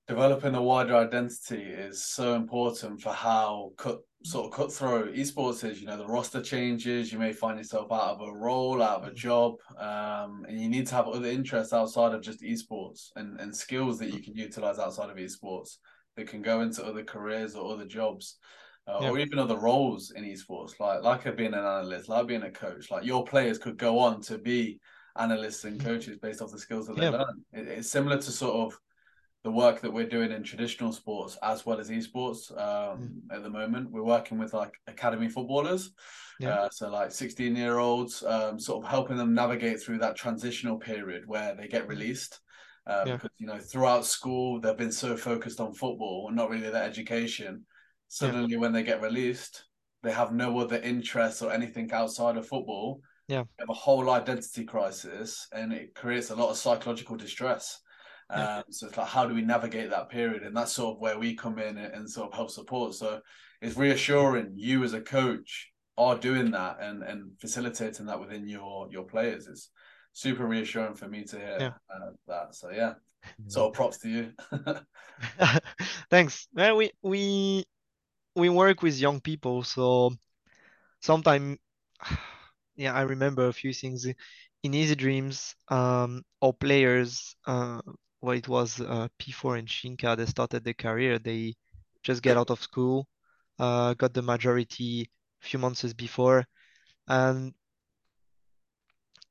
developing 0.09 0.55
a 0.55 0.61
wider 0.61 0.95
identity 0.95 1.61
is 1.61 2.03
so 2.03 2.33
important 2.33 2.99
for 2.99 3.13
how 3.13 3.71
cut 3.77 3.99
sort 4.23 4.47
of 4.47 4.51
cutthroat 4.51 5.13
esports 5.13 5.63
is. 5.63 5.79
You 5.79 5.87
know, 5.87 5.97
the 5.97 6.07
roster 6.07 6.41
changes, 6.41 7.13
you 7.13 7.19
may 7.19 7.31
find 7.31 7.57
yourself 7.57 7.91
out 7.91 8.15
of 8.15 8.21
a 8.21 8.33
role, 8.33 8.81
out 8.81 9.03
of 9.03 9.07
a 9.07 9.13
job, 9.13 9.55
um, 9.77 10.45
and 10.49 10.59
you 10.59 10.67
need 10.67 10.87
to 10.87 10.95
have 10.95 11.07
other 11.07 11.29
interests 11.29 11.73
outside 11.73 12.13
of 12.13 12.21
just 12.21 12.41
esports 12.41 13.11
and 13.15 13.39
and 13.39 13.55
skills 13.55 13.99
that 13.99 14.11
you 14.11 14.21
can 14.21 14.35
utilize 14.35 14.79
outside 14.79 15.09
of 15.11 15.17
esports 15.17 15.77
that 16.15 16.27
can 16.27 16.41
go 16.41 16.61
into 16.61 16.83
other 16.83 17.03
careers 17.03 17.55
or 17.55 17.71
other 17.71 17.85
jobs. 17.85 18.37
Uh, 18.87 18.97
Yeah. 19.01 19.11
or 19.11 19.19
even 19.19 19.37
other 19.37 19.57
roles 19.57 20.09
in 20.11 20.23
esports, 20.23 20.79
like 20.79 21.03
like 21.03 21.37
being 21.37 21.53
an 21.53 21.59
analyst, 21.59 22.09
like 22.09 22.25
being 22.25 22.41
a 22.41 22.51
coach. 22.51 22.89
Like 22.89 23.05
your 23.05 23.23
players 23.23 23.59
could 23.59 23.77
go 23.77 23.99
on 23.99 24.19
to 24.21 24.39
be 24.39 24.79
analysts 25.15 25.63
and 25.65 25.79
coaches 25.79 26.17
based 26.17 26.41
off 26.41 26.51
the 26.51 26.57
skills 26.57 26.87
that 26.87 26.95
they 26.97 27.07
learn. 27.09 27.43
It, 27.53 27.67
it's 27.67 27.91
similar 27.91 28.17
to 28.17 28.31
sort 28.31 28.55
of 28.55 28.79
the 29.43 29.51
work 29.51 29.81
that 29.81 29.91
we're 29.91 30.07
doing 30.07 30.31
in 30.31 30.43
traditional 30.43 30.91
sports 30.91 31.37
as 31.41 31.65
well 31.65 31.79
as 31.79 31.89
esports 31.89 32.51
um, 32.59 33.21
at 33.31 33.41
the 33.41 33.49
moment. 33.49 33.89
We're 33.89 34.03
working 34.03 34.37
with 34.37 34.53
like 34.53 34.73
academy 34.87 35.29
footballers. 35.29 35.91
Yeah. 36.39 36.55
Uh, 36.55 36.69
so 36.69 36.89
like 36.89 37.11
16 37.11 37.55
year 37.55 37.77
olds, 37.77 38.23
um, 38.23 38.59
sort 38.59 38.83
of 38.83 38.89
helping 38.89 39.17
them 39.17 39.33
navigate 39.33 39.81
through 39.81 39.99
that 39.99 40.15
transitional 40.15 40.77
period 40.77 41.23
where 41.25 41.55
they 41.55 41.67
get 41.67 41.87
released. 41.87 42.41
Uh, 42.85 43.03
Yeah. 43.05 43.13
Because 43.13 43.31
you 43.37 43.47
know 43.47 43.59
throughout 43.59 44.05
school 44.05 44.59
they've 44.59 44.75
been 44.77 44.91
so 44.91 45.15
focused 45.15 45.59
on 45.59 45.73
football 45.73 46.27
and 46.27 46.35
not 46.35 46.49
really 46.49 46.69
their 46.69 46.83
education. 46.83 47.65
Suddenly, 48.07 48.57
when 48.57 48.73
they 48.73 48.83
get 48.83 49.01
released, 49.01 49.65
they 50.01 50.11
have 50.11 50.33
no 50.33 50.57
other 50.57 50.77
interests 50.77 51.41
or 51.41 51.53
anything 51.53 51.91
outside 51.93 52.37
of 52.37 52.47
football. 52.47 53.01
Yeah. 53.27 53.43
They 53.43 53.61
have 53.63 53.69
a 53.69 53.73
whole 53.73 54.09
identity 54.09 54.65
crisis, 54.65 55.47
and 55.51 55.71
it 55.71 55.93
creates 55.93 56.31
a 56.31 56.35
lot 56.35 56.49
of 56.49 56.57
psychological 56.57 57.15
distress. 57.17 57.79
Um, 58.29 58.63
so 58.69 58.87
it's 58.87 58.97
like, 58.97 59.07
how 59.07 59.25
do 59.25 59.33
we 59.33 59.41
navigate 59.41 59.89
that 59.89 60.09
period? 60.09 60.43
And 60.43 60.55
that's 60.55 60.71
sort 60.71 60.95
of 60.95 61.01
where 61.01 61.17
we 61.17 61.35
come 61.35 61.57
in 61.59 61.77
and, 61.77 61.93
and 61.93 62.09
sort 62.09 62.31
of 62.31 62.35
help 62.35 62.51
support. 62.51 62.93
So 62.93 63.21
it's 63.61 63.77
reassuring 63.77 64.53
you 64.55 64.83
as 64.83 64.93
a 64.93 65.01
coach 65.01 65.71
are 65.97 66.17
doing 66.17 66.51
that 66.51 66.77
and 66.81 67.03
and 67.03 67.31
facilitating 67.39 68.05
that 68.05 68.19
within 68.19 68.47
your 68.47 68.87
your 68.91 69.03
players. 69.03 69.47
It's 69.47 69.69
super 70.13 70.45
reassuring 70.45 70.95
for 70.95 71.07
me 71.07 71.23
to 71.25 71.37
hear 71.37 71.57
Yeah. 71.59 71.73
uh, 71.93 72.11
that. 72.27 72.55
So 72.55 72.69
yeah, 72.71 72.93
sort 73.47 73.67
of 73.67 73.73
props 73.73 73.97
to 73.99 74.09
you. 74.09 74.31
Thanks. 76.09 76.47
Well, 76.53 76.77
we 76.77 76.91
we 77.01 77.65
we 78.35 78.49
work 78.49 78.81
with 78.81 78.97
young 78.99 79.19
people, 79.19 79.63
so 79.63 80.11
sometimes, 81.01 81.57
yeah, 82.75 82.93
I 82.93 83.01
remember 83.01 83.47
a 83.47 83.53
few 83.53 83.73
things 83.73 84.05
in 84.05 84.73
Easy 84.73 84.95
Dreams. 84.95 85.55
Um, 85.67 86.23
our 86.41 86.53
players, 86.53 87.35
uh, 87.45 87.81
well, 88.21 88.35
it 88.37 88.47
was 88.47 88.79
uh, 88.81 89.07
P4 89.17 89.57
and 89.57 89.67
Shinka. 89.67 90.17
They 90.17 90.25
started 90.25 90.63
their 90.63 90.73
career. 90.73 91.19
They 91.19 91.55
just 92.03 92.21
get 92.21 92.37
out 92.37 92.49
of 92.51 92.61
school, 92.61 93.07
uh, 93.59 93.93
got 93.95 94.13
the 94.13 94.21
majority 94.21 95.09
a 95.41 95.45
few 95.45 95.59
months 95.59 95.93
before, 95.93 96.45
and 97.07 97.53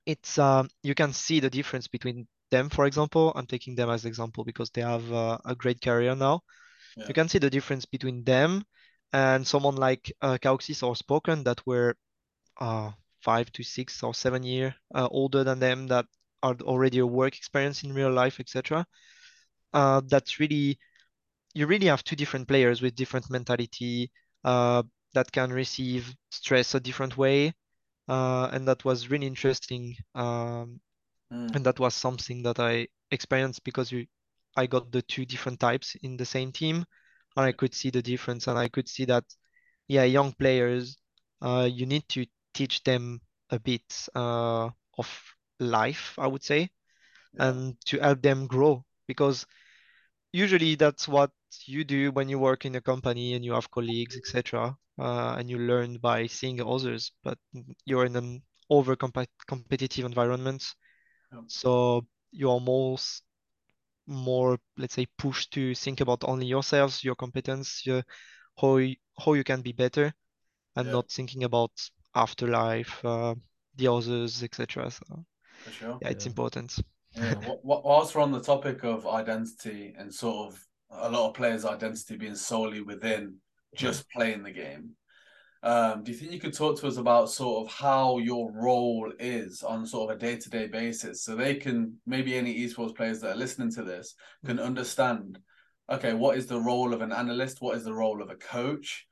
it's 0.07 0.38
um 0.38 0.68
you 0.83 0.94
can 0.94 1.12
see 1.12 1.40
the 1.40 1.51
difference 1.51 1.87
between 1.88 2.27
them. 2.51 2.68
For 2.70 2.87
example, 2.87 3.33
I'm 3.37 3.46
taking 3.46 3.74
them 3.74 3.90
as 3.90 4.05
example 4.05 4.44
because 4.44 4.70
they 4.70 4.81
have 4.83 5.11
uh, 5.12 5.38
a 5.44 5.55
great 5.55 5.81
career 5.83 6.14
now. 6.14 6.40
Yeah. 6.96 7.05
You 7.09 7.14
can 7.14 7.29
see 7.29 7.38
the 7.38 7.51
difference 7.51 7.85
between 7.87 8.24
them 8.24 8.64
and 9.12 9.46
someone 9.46 9.77
like 9.77 10.12
uh, 10.22 10.38
Kauxis 10.40 10.83
or 10.83 10.96
Spoken 10.96 11.44
that 11.44 11.64
were 11.66 11.96
uh, 12.61 12.92
five 13.22 13.53
to 13.53 13.62
six 13.62 14.03
or 14.03 14.14
seven 14.14 14.42
year 14.42 14.74
uh, 14.94 15.09
older 15.11 15.44
than 15.44 15.59
them 15.59 15.88
that 15.88 16.07
are 16.42 16.57
already 16.62 16.98
a 16.98 17.07
work 17.07 17.37
experience 17.37 17.85
in 17.85 17.92
real 17.94 18.12
life, 18.12 18.40
etc. 18.40 18.87
Uh, 19.72 20.01
that's 20.09 20.40
really 20.40 20.79
you 21.55 21.66
really 21.66 21.87
have 21.87 22.05
two 22.05 22.16
different 22.16 22.48
players 22.48 22.83
with 22.83 22.94
different 22.96 23.31
mentality 23.31 24.11
uh, 24.44 24.83
that 25.14 25.31
can 25.33 25.51
receive 25.53 26.14
stress 26.31 26.74
a 26.74 26.81
different 26.81 27.16
way. 27.16 27.55
uh, 28.09 28.48
and 28.53 28.68
that 28.68 28.85
was 28.85 29.11
really 29.11 29.27
interesting. 29.27 29.96
Um, 30.14 30.81
Mm. 31.33 31.48
and 31.55 31.64
that 31.66 31.79
was 31.81 31.94
something 31.94 32.42
that 32.42 32.59
I 32.61 32.88
experienced 33.11 33.64
because 33.64 33.90
you, 33.92 34.07
I 34.57 34.66
got 34.66 34.92
the 34.92 35.03
two 35.03 35.24
different 35.27 35.61
types 35.61 35.96
in 36.03 36.16
the 36.16 36.27
same 36.27 36.53
team, 36.53 36.85
and 37.37 37.46
I 37.46 37.53
could 37.53 37.74
see 37.74 37.90
the 37.90 38.03
difference, 38.03 38.46
and 38.48 38.59
I 38.59 38.68
could 38.68 38.88
see 38.88 39.05
that, 39.07 39.24
yeah, 39.88 40.05
young 40.05 40.33
players, 40.33 40.98
uh, 41.42 41.68
you 41.70 41.87
need 41.87 42.09
to 42.11 42.27
teach 42.55 42.83
them 42.85 43.20
a 43.51 43.59
bit 43.61 44.09
uh, 44.14 44.70
of 44.98 45.09
life, 45.61 46.14
I 46.18 46.27
would 46.27 46.42
say, 46.44 46.71
Yeah. 47.33 47.44
and 47.44 47.77
to 47.87 48.01
help 48.01 48.23
them 48.23 48.47
grow 48.47 48.85
because 49.07 49.47
usually 50.33 50.75
that's 50.77 51.09
what 51.09 51.31
you 51.66 51.85
do 51.85 52.12
when 52.12 52.29
you 52.29 52.38
work 52.38 52.64
in 52.66 52.75
a 52.77 52.81
company 52.81 53.35
and 53.35 53.44
you 53.44 53.53
have 53.53 53.71
colleagues, 53.71 54.16
etc. 54.16 54.77
Uh, 54.99 55.37
and 55.38 55.51
you 55.51 55.59
learn 55.59 55.99
by 55.99 56.27
seeing 56.27 56.61
others, 56.61 57.12
but 57.25 57.38
you're 57.87 58.05
in 58.07 58.16
an 58.16 58.42
over 58.71 58.97
competitive 58.97 60.05
environment, 60.05 60.75
Yeah. 61.33 61.40
so 61.47 62.07
you're 62.33 62.51
almost 62.51 63.23
more, 64.07 64.59
let's 64.77 64.94
say, 64.94 65.07
pushed 65.18 65.53
to 65.53 65.75
think 65.75 66.01
about 66.01 66.25
only 66.25 66.47
yourselves, 66.47 67.05
your 67.05 67.14
competence, 67.14 67.85
your, 67.87 68.03
how 68.61 68.77
you, 68.79 68.97
how 69.25 69.35
you 69.35 69.44
can 69.44 69.62
be 69.62 69.73
better, 69.73 70.12
and 70.77 70.87
Yeah. 70.87 70.92
not 70.92 71.11
thinking 71.11 71.44
about 71.44 71.73
afterlife, 72.14 73.05
uh, 73.05 73.35
the 73.77 73.88
others, 73.88 74.42
etc. 74.42 74.90
So 74.90 75.25
For 75.64 75.71
sure. 75.71 75.99
yeah, 76.03 76.09
it's 76.09 76.25
Yeah. 76.25 76.31
important. 76.31 76.79
Yeah. 77.14 77.35
Wh- 77.42 77.61
wh- 77.62 77.85
Whilst 77.85 78.14
we're 78.14 78.23
on 78.23 78.33
the 78.33 78.40
topic 78.40 78.85
of 78.85 79.07
identity 79.07 79.94
and 79.99 80.12
sort 80.14 80.53
of 80.53 80.64
a 80.90 81.11
lot 81.11 81.29
of 81.29 81.35
players' 81.35 81.64
identity 81.64 82.16
being 82.16 82.35
solely 82.37 82.81
within 82.81 83.37
just 83.75 84.09
playing 84.11 84.42
the 84.42 84.51
game, 84.53 84.90
um, 85.62 86.05
do 86.05 86.12
you 86.12 86.16
think 86.16 86.31
you 86.33 86.38
could 86.38 86.55
talk 86.55 86.79
to 86.79 86.87
us 86.87 86.99
about 86.99 87.29
sort 87.31 87.66
of 87.66 87.75
how 87.75 88.18
your 88.18 88.53
role 88.53 89.12
is 89.18 89.62
on 89.64 89.85
sort 89.85 90.09
of 90.11 90.16
a 90.16 90.21
day-to-day 90.21 90.68
basis 90.68 91.25
so 91.25 91.35
they 91.35 91.57
can 91.57 91.94
maybe 92.07 92.37
any 92.37 92.57
esports 92.61 92.94
players 92.94 93.21
that 93.21 93.33
are 93.35 93.38
listening 93.38 93.71
to 93.73 93.83
this 93.83 94.14
can 94.47 94.61
understand 94.61 95.37
okay 95.90 96.14
what 96.14 96.37
is 96.38 96.47
the 96.47 96.61
role 96.61 96.94
of 96.94 97.01
an 97.03 97.11
analyst 97.12 97.61
what 97.61 97.77
is 97.77 97.83
the 97.83 97.92
role 97.92 98.23
of 98.23 98.31
a 98.31 98.37
coach 98.37 99.08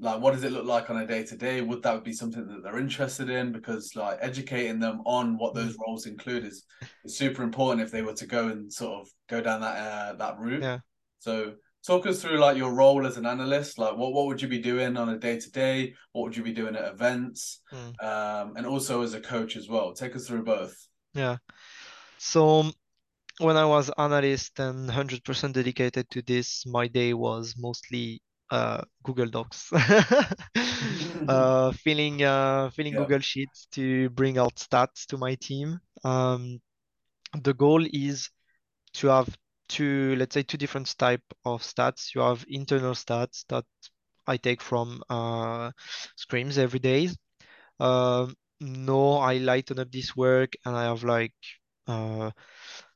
like 0.00 0.20
what 0.20 0.32
does 0.32 0.44
it 0.44 0.52
look 0.52 0.64
like 0.64 0.90
on 0.90 0.98
a 0.98 1.06
day 1.06 1.24
to 1.24 1.36
day 1.36 1.60
would 1.60 1.82
that 1.82 2.04
be 2.04 2.12
something 2.12 2.46
that 2.46 2.62
they're 2.62 2.78
interested 2.78 3.28
in? 3.30 3.52
Because 3.52 3.96
like 3.96 4.18
educating 4.20 4.78
them 4.78 5.00
on 5.04 5.36
what 5.38 5.54
those 5.54 5.76
roles 5.86 6.06
include 6.06 6.44
is, 6.44 6.64
is 7.04 7.16
super 7.16 7.42
important 7.42 7.82
if 7.82 7.90
they 7.90 8.02
were 8.02 8.14
to 8.14 8.26
go 8.26 8.48
and 8.48 8.72
sort 8.72 9.00
of 9.00 9.08
go 9.28 9.40
down 9.40 9.60
that 9.60 9.76
uh, 9.76 10.12
that 10.14 10.38
route. 10.38 10.62
Yeah. 10.62 10.78
so 11.18 11.54
talk 11.86 12.06
us 12.06 12.20
through 12.20 12.38
like 12.38 12.56
your 12.56 12.72
role 12.72 13.06
as 13.06 13.16
an 13.16 13.26
analyst. 13.26 13.78
Like 13.78 13.96
what, 13.96 14.12
what 14.12 14.26
would 14.26 14.40
you 14.40 14.48
be 14.48 14.60
doing 14.60 14.96
on 14.96 15.08
a 15.08 15.18
day 15.18 15.38
to 15.38 15.50
day 15.50 15.94
what 16.12 16.22
would 16.22 16.36
you 16.36 16.42
be 16.42 16.52
doing 16.52 16.76
at 16.76 16.92
events? 16.92 17.62
Mm. 17.72 18.04
um 18.04 18.56
and 18.56 18.66
also 18.66 19.02
as 19.02 19.14
a 19.14 19.20
coach 19.20 19.56
as 19.56 19.68
well. 19.68 19.92
Take 19.92 20.14
us 20.14 20.26
through 20.28 20.44
both. 20.44 20.76
Yeah. 21.14 21.38
So 22.18 22.70
when 23.38 23.56
I 23.56 23.64
was 23.64 23.90
analyst 23.98 24.58
and 24.58 24.90
100% 24.90 25.52
dedicated 25.52 26.10
to 26.10 26.22
this, 26.22 26.66
my 26.66 26.88
day 26.88 27.14
was 27.14 27.54
mostly 27.56 28.20
uh, 28.50 28.82
Google 29.04 29.26
Docs, 29.28 29.72
uh, 31.28 31.72
filling 31.72 32.22
uh, 32.22 32.70
filling 32.70 32.94
Yeah. 32.94 32.96
Google 32.96 33.20
Sheets 33.20 33.66
to 33.72 34.10
bring 34.10 34.38
out 34.38 34.56
stats 34.56 35.06
to 35.06 35.18
my 35.18 35.34
team. 35.36 35.80
Um, 36.04 36.60
the 37.42 37.54
goal 37.54 37.84
is 37.92 38.30
to 38.94 39.08
have 39.08 39.28
two, 39.68 40.16
let's 40.16 40.34
say, 40.34 40.42
two 40.42 40.58
different 40.58 40.96
type 40.98 41.22
of 41.44 41.62
stats. 41.62 42.14
You 42.14 42.22
have 42.22 42.44
internal 42.48 42.92
stats 42.94 43.44
that 43.48 43.64
I 44.26 44.36
take 44.36 44.62
from 44.62 45.02
uh, 45.10 45.72
scrims 46.18 46.58
every 46.58 46.80
day. 46.80 47.08
Um, 47.80 48.34
no, 48.60 49.14
I 49.18 49.38
lighten 49.38 49.78
up 49.78 49.90
this 49.92 50.16
work 50.16 50.54
and 50.64 50.76
I 50.76 50.84
have 50.84 51.04
like 51.04 51.34
uh, 51.86 52.30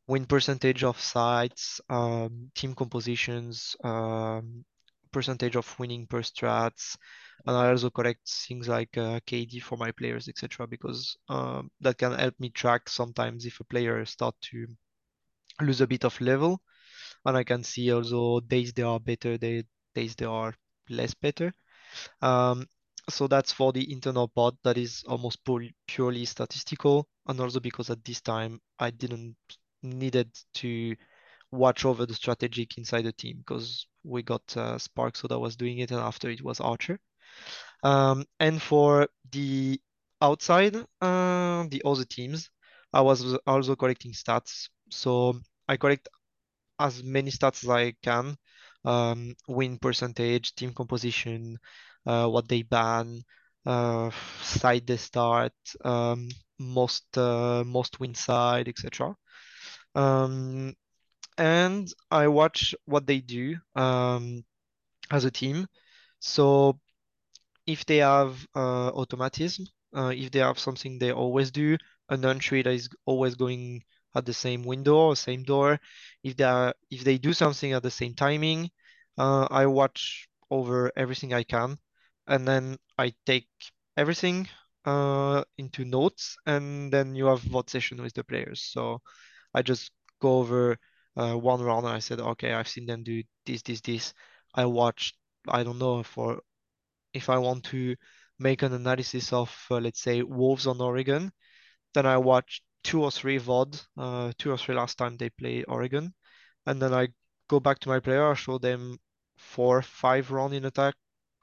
win 0.07 0.27
percentage 0.27 0.85
of 0.85 1.01
sites, 1.01 1.81
um, 1.91 2.51
team 2.55 2.75
compositions, 2.75 3.77
um, 3.85 4.65
percentage 5.13 5.57
of 5.57 5.79
winning 5.79 6.07
per 6.07 6.23
strats, 6.23 6.97
and 7.47 7.57
I 7.57 7.69
also 7.71 7.91
collect 7.91 8.29
things 8.29 8.69
like 8.69 8.97
uh, 8.99 9.21
KD 9.27 9.61
for 9.61 9.77
my 9.77 9.93
players, 9.93 10.29
etc. 10.29 10.67
Because 10.67 11.17
um, 11.29 11.71
that 11.81 11.99
can 11.99 12.13
help 12.13 12.39
me 12.41 12.51
track 12.51 12.89
sometimes 12.89 13.47
if 13.47 13.61
a 13.61 13.65
player 13.65 14.05
start 14.07 14.35
to 14.51 14.67
lose 15.61 15.81
a 15.81 15.87
bit 15.87 16.05
of 16.05 16.21
level, 16.21 16.61
and 17.25 17.37
I 17.37 17.45
can 17.45 17.63
see 17.65 17.93
also 17.93 18.41
days 18.41 18.73
they 18.73 18.83
are 18.83 19.01
better, 19.01 19.39
they, 19.39 19.65
days 19.95 20.15
they 20.17 20.27
are 20.27 20.55
less 20.89 21.15
better. 21.15 21.53
Um, 22.23 22.67
so 23.11 23.27
that's 23.27 23.53
for 23.53 23.73
the 23.73 23.93
internal 23.93 24.29
part 24.29 24.55
that 24.65 24.79
is 24.79 25.05
almost 25.09 25.41
purely 25.87 26.25
statistical, 26.25 27.09
and 27.27 27.41
also 27.41 27.61
because 27.61 27.91
at 27.91 28.05
this 28.05 28.21
time 28.21 28.61
I 28.79 28.91
didn't 28.91 29.37
needed 29.83 30.31
to 30.55 30.97
watch 31.53 31.85
over 31.85 32.07
the 32.07 32.15
strategic 32.15 32.79
inside 32.79 33.03
the 33.03 33.13
team 33.13 33.39
because 33.39 33.87
we 34.03 34.23
got 34.23 34.57
uh, 34.57 34.79
Spark, 34.79 35.17
so 35.17 35.29
that 35.29 35.39
was 35.39 35.57
doing 35.57 35.79
it, 35.79 35.91
and 35.93 36.01
after 36.01 36.31
it 36.31 36.43
was 36.43 36.61
Archer. 36.61 36.99
Um, 37.85 38.25
and 38.41 38.61
for 38.61 39.09
the 39.31 39.81
outside, 40.21 40.77
uh, 41.01 41.65
the 41.69 41.83
other 41.85 42.05
teams, 42.05 42.51
I 42.93 43.01
was 43.03 43.37
also 43.47 43.77
collecting 43.77 44.13
stats. 44.13 44.69
So 44.91 45.41
I 45.69 45.77
collect 45.77 46.09
as 46.79 47.03
many 47.03 47.31
stats 47.31 47.65
as 47.65 47.71
I 47.71 47.93
can, 48.03 48.37
um, 48.85 49.35
win 49.49 49.79
percentage, 49.79 50.55
team 50.55 50.73
composition, 50.75 51.59
uh, 52.07 52.27
what 52.29 52.49
they 52.49 52.63
ban, 52.63 53.23
uh, 53.67 54.11
side 54.43 54.87
they 54.87 54.97
start, 54.97 55.53
um, 55.85 56.29
most 56.59 57.17
uh, 57.19 57.63
most 57.65 58.01
win 58.01 58.15
side, 58.15 58.69
etc. 58.69 59.15
Um, 59.95 60.75
and 61.39 61.93
I 62.11 62.29
watch 62.29 62.75
what 62.85 63.07
they 63.07 63.21
do 63.21 63.57
um, 63.77 64.45
as 65.11 65.25
a 65.25 65.31
team. 65.31 65.67
So 66.21 66.81
if 67.67 67.85
they 67.87 67.99
have 67.99 68.47
uh, 68.55 68.89
automatism, 68.91 69.67
uh, 69.97 70.13
if 70.15 70.31
they 70.31 70.41
have 70.41 70.59
something 70.59 70.99
they 70.99 71.13
always 71.13 71.51
do, 71.51 71.77
an 72.09 72.25
entry 72.25 72.63
that 72.63 72.73
is 72.73 72.89
always 73.07 73.35
going 73.35 73.83
at 74.15 74.27
the 74.27 74.35
same 74.35 74.65
window 74.65 74.97
or 74.97 75.17
same 75.17 75.43
door, 75.45 75.79
if 76.23 76.37
they 76.37 76.45
are, 76.45 76.75
if 76.91 77.05
they 77.05 77.19
do 77.19 77.33
something 77.33 77.73
at 77.73 77.83
the 77.83 77.91
same 77.91 78.15
timing, 78.15 78.71
uh, 79.19 79.47
I 79.51 79.67
watch 79.67 80.29
over 80.51 80.93
everything 80.97 81.33
I 81.33 81.43
can, 81.45 81.79
and 82.27 82.47
then 82.47 82.79
I 82.99 83.15
take 83.27 83.49
everything 83.97 84.49
uh, 84.85 85.45
into 85.59 85.85
notes, 85.85 86.37
and 86.47 86.93
then 86.93 87.15
you 87.15 87.27
have 87.27 87.41
VOD 87.41 87.71
session 87.71 88.03
with 88.03 88.15
the 88.15 88.25
players. 88.25 88.63
So 88.63 89.01
I 89.55 89.63
just 89.63 89.93
go 90.21 90.39
over 90.39 90.79
uh, 91.17 91.35
one 91.35 91.61
round 91.61 91.87
and 91.87 91.95
I 91.95 91.99
said, 91.99 92.21
okay, 92.21 92.53
I've 92.53 92.69
seen 92.69 92.87
them 92.87 93.03
do 93.03 93.23
this, 93.47 93.63
this, 93.63 93.81
this. 93.81 94.15
I 94.55 94.67
watched, 94.67 95.17
I 95.49 95.63
don't 95.63 95.79
know, 95.79 96.03
for 96.03 96.41
if 97.13 97.29
I 97.29 97.39
want 97.39 97.65
to 97.65 97.97
make 98.39 98.63
an 98.63 98.73
analysis 98.73 99.33
of, 99.33 99.55
uh, 99.71 99.79
let's 99.79 100.01
say, 100.01 100.23
Wolves 100.23 100.67
on 100.67 100.81
Oregon, 100.81 101.33
then 101.95 102.07
I 102.07 102.17
watch 102.17 102.63
two 102.83 103.03
or 103.03 103.11
three 103.11 103.39
VOD, 103.39 103.85
uh, 103.97 104.33
two 104.39 104.51
or 104.51 104.59
three 104.59 104.75
last 104.75 104.99
time 104.99 105.17
they 105.17 105.31
play 105.31 105.65
Oregon, 105.65 106.13
and 106.67 106.81
then 106.81 106.93
I 106.93 107.09
go 107.49 107.61
back 107.61 107.79
to 107.81 107.89
my 107.89 108.01
player, 108.01 108.31
I 108.31 108.35
show 108.35 108.59
them 108.59 108.99
four, 109.37 109.83
five 109.83 110.31
round 110.31 110.55
in 110.55 110.65
attack, 110.65 110.95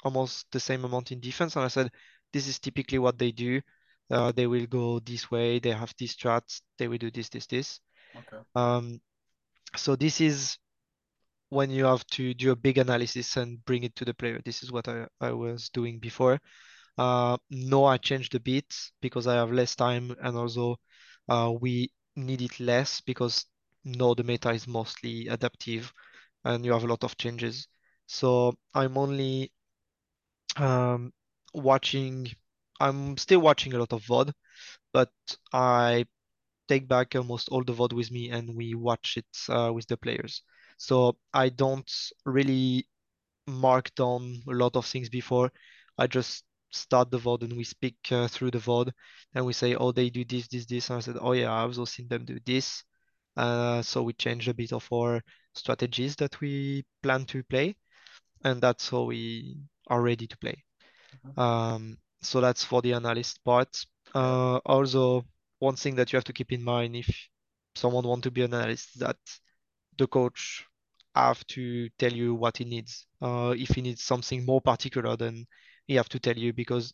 almost 0.03 0.47
the 0.51 0.60
same 0.60 0.86
amount 0.86 1.12
in 1.12 1.19
defense, 1.19 1.55
and 1.55 1.65
I 1.65 1.69
said, 1.69 1.91
this 2.34 2.47
is 2.47 2.60
typically 2.60 2.99
what 2.99 3.17
they 3.17 3.32
do. 3.32 3.62
Uh, 4.12 4.32
they 4.32 4.47
will 4.47 4.65
go 4.65 4.99
this 4.99 5.29
way, 5.29 5.60
they 5.60 5.71
have 5.71 5.93
these 5.97 6.15
strats, 6.15 6.62
they 6.77 6.88
will 6.88 6.97
do 6.97 7.12
this, 7.12 7.29
this, 7.29 7.45
this. 7.45 7.79
okay 8.15 8.43
Um, 8.55 8.99
so 9.75 9.95
this 9.95 10.21
is 10.21 10.58
when 11.49 11.71
you 11.71 11.86
have 11.86 12.05
to 12.08 12.34
do 12.34 12.51
a 12.51 12.55
big 12.55 12.77
analysis 12.77 13.38
and 13.38 13.63
bring 13.65 13.84
it 13.84 13.95
to 13.95 14.05
the 14.05 14.13
player. 14.13 14.41
This 14.45 14.63
is 14.63 14.71
what 14.71 14.88
I, 14.88 15.08
I 15.21 15.32
was 15.32 15.69
doing 15.69 15.99
before. 15.99 16.39
Uh, 16.97 17.38
no, 17.49 17.86
I 17.86 17.97
changed 17.97 18.36
a 18.36 18.39
bit 18.39 18.65
because 19.01 19.28
I 19.28 19.36
have 19.36 19.51
less 19.51 19.76
time 19.76 20.15
and 20.22 20.38
also 20.38 20.78
uh, 21.30 21.53
we 21.59 21.91
need 22.15 22.41
it 22.41 22.59
less 22.59 23.01
because 23.01 23.45
no, 23.86 24.13
the 24.13 24.24
meta 24.24 24.51
is 24.51 24.67
mostly 24.67 25.28
adaptive 25.28 25.91
and 26.45 26.65
you 26.65 26.74
have 26.74 26.84
a 26.84 26.88
lot 26.88 27.03
of 27.03 27.17
changes. 27.17 27.67
So 28.07 28.55
I'm 28.74 28.97
only 28.97 29.51
um, 30.57 31.13
watching, 31.53 32.28
I'm 32.80 33.17
still 33.17 33.39
watching 33.39 33.74
a 33.74 33.80
lot 33.80 33.93
of 33.93 34.03
VOD, 34.03 34.32
but 34.93 35.11
I 35.53 36.05
take 36.70 36.88
back 36.88 37.15
almost 37.15 37.49
all 37.49 37.63
the 37.63 37.74
VOD 37.74 37.93
with 37.93 38.11
me 38.11 38.30
and 38.30 38.55
we 38.55 38.76
watch 38.76 39.17
it 39.17 39.26
uh, 39.49 39.72
with 39.74 39.88
the 39.88 39.97
players. 39.97 40.43
So 40.78 41.17
I 41.34 41.49
don't 41.49 41.91
really 42.26 42.88
mark 43.47 43.93
down 43.95 44.41
a 44.47 44.53
lot 44.53 44.76
of 44.76 44.86
things 44.86 45.09
before. 45.09 45.51
I 45.97 46.07
just 46.07 46.45
start 46.72 47.11
the 47.11 47.20
VOD 47.20 47.43
and 47.43 47.57
we 47.57 47.63
speak 47.65 47.97
uh, 48.11 48.28
through 48.28 48.51
the 48.51 48.59
VOD 48.59 48.91
and 49.36 49.45
we 49.45 49.53
say, 49.53 49.76
oh, 49.76 49.91
they 49.91 50.09
do 50.09 50.24
this, 50.26 50.47
this, 50.47 50.65
this. 50.65 50.89
And 50.89 50.97
I 50.97 51.01
said, 51.01 51.17
oh 51.20 51.34
yeah, 51.34 51.51
I've 51.51 51.70
also 51.70 51.86
seen 51.86 52.07
them 52.07 52.26
do 52.26 52.39
this. 52.45 52.84
Uh, 53.38 53.82
so 53.82 54.03
we 54.03 54.13
change 54.13 54.47
a 54.47 54.53
bit 54.53 54.74
of 54.74 54.88
our 54.93 55.22
strategies 55.53 56.15
that 56.17 56.39
we 56.41 56.86
plan 57.03 57.26
to 57.26 57.43
play. 57.43 57.76
And 58.43 58.61
that's 58.61 58.89
how 58.89 59.03
we 59.03 59.57
are 59.88 60.01
ready 60.01 60.28
to 60.28 60.38
play. 60.38 60.63
Um, 61.38 61.97
so 62.22 62.41
that's 62.41 62.63
for 62.63 62.82
the 62.82 62.93
analyst 62.93 63.43
part. 63.43 63.86
Uh, 64.13 64.57
also, 64.65 65.26
one 65.60 65.76
thing 65.76 65.95
that 65.95 66.12
you 66.12 66.18
have 66.18 66.24
to 66.26 66.34
keep 66.34 66.51
in 66.51 66.64
mind 66.64 66.95
if 66.95 67.10
someone 67.76 68.07
want 68.07 68.24
to 68.24 68.32
be 68.32 68.43
an 68.43 68.53
analyst 68.53 68.95
is 68.95 68.99
that 69.01 69.18
the 69.97 70.07
coach 70.07 70.66
have 71.16 71.45
to 71.47 71.89
tell 71.99 72.12
you 72.14 72.36
what 72.36 72.57
he 72.57 72.66
needs. 72.66 73.07
Uh, 73.22 73.53
if 73.57 73.70
he 73.70 73.82
needs 73.82 74.03
something 74.03 74.45
more 74.45 74.62
particular, 74.62 75.16
then 75.18 75.45
he 75.88 75.95
have 75.95 76.10
to 76.10 76.20
tell 76.20 76.38
you 76.38 76.53
because 76.53 76.93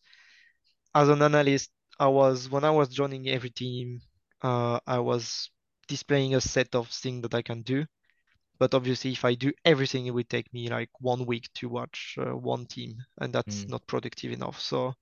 as 0.94 1.10
an 1.10 1.22
analyst, 1.22 1.72
I 2.00 2.08
was 2.08 2.50
when 2.50 2.64
I 2.64 2.72
was 2.72 2.90
joining 2.90 3.28
every 3.30 3.50
team, 3.50 4.02
uh, 4.42 4.80
I 4.88 5.00
was 5.00 5.50
displaying 5.88 6.36
a 6.36 6.42
set 6.42 6.76
of 6.76 6.90
things 6.90 7.22
that 7.24 7.34
I 7.36 7.42
can 7.42 7.62
do. 7.62 7.86
But 8.60 8.74
obviously, 8.74 9.12
if 9.14 9.26
I 9.26 9.36
do 9.36 9.52
everything, 9.66 10.08
it 10.08 10.12
would 10.12 10.30
take 10.30 10.54
me 10.54 10.70
like 10.70 10.90
one 11.02 11.26
week 11.26 11.50
to 11.56 11.70
watch 11.70 12.16
uh, 12.20 12.36
one 12.38 12.66
team, 12.68 12.98
and 13.20 13.34
that's 13.34 13.66
Mm. 13.66 13.70
not 13.70 13.86
productive 13.88 14.32
enough. 14.32 14.60
So 14.62 14.94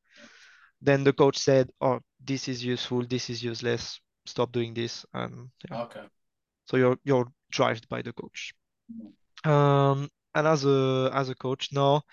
then 0.82 1.04
the 1.04 1.14
coach 1.14 1.38
said, 1.38 1.72
"Oh, 1.82 2.00
this 2.26 2.48
is 2.48 2.64
useful. 2.64 3.06
This 3.06 3.30
is 3.30 3.44
useless. 3.44 4.00
Stop 4.26 4.52
doing 4.52 4.74
this." 4.74 5.06
And 5.14 5.50
yeah, 5.70 5.84
Okay. 5.84 6.06
so 6.66 6.78
you're 6.78 6.98
you're 7.04 7.28
driven 7.52 7.82
by 7.90 8.02
the 8.02 8.14
coach. 8.14 8.54
Um, 9.46 10.10
and 10.36 10.48
as 10.48 10.66
a 10.66 11.10
as 11.14 11.30
a 11.30 11.36
coach 11.36 11.70
now, 11.74 12.04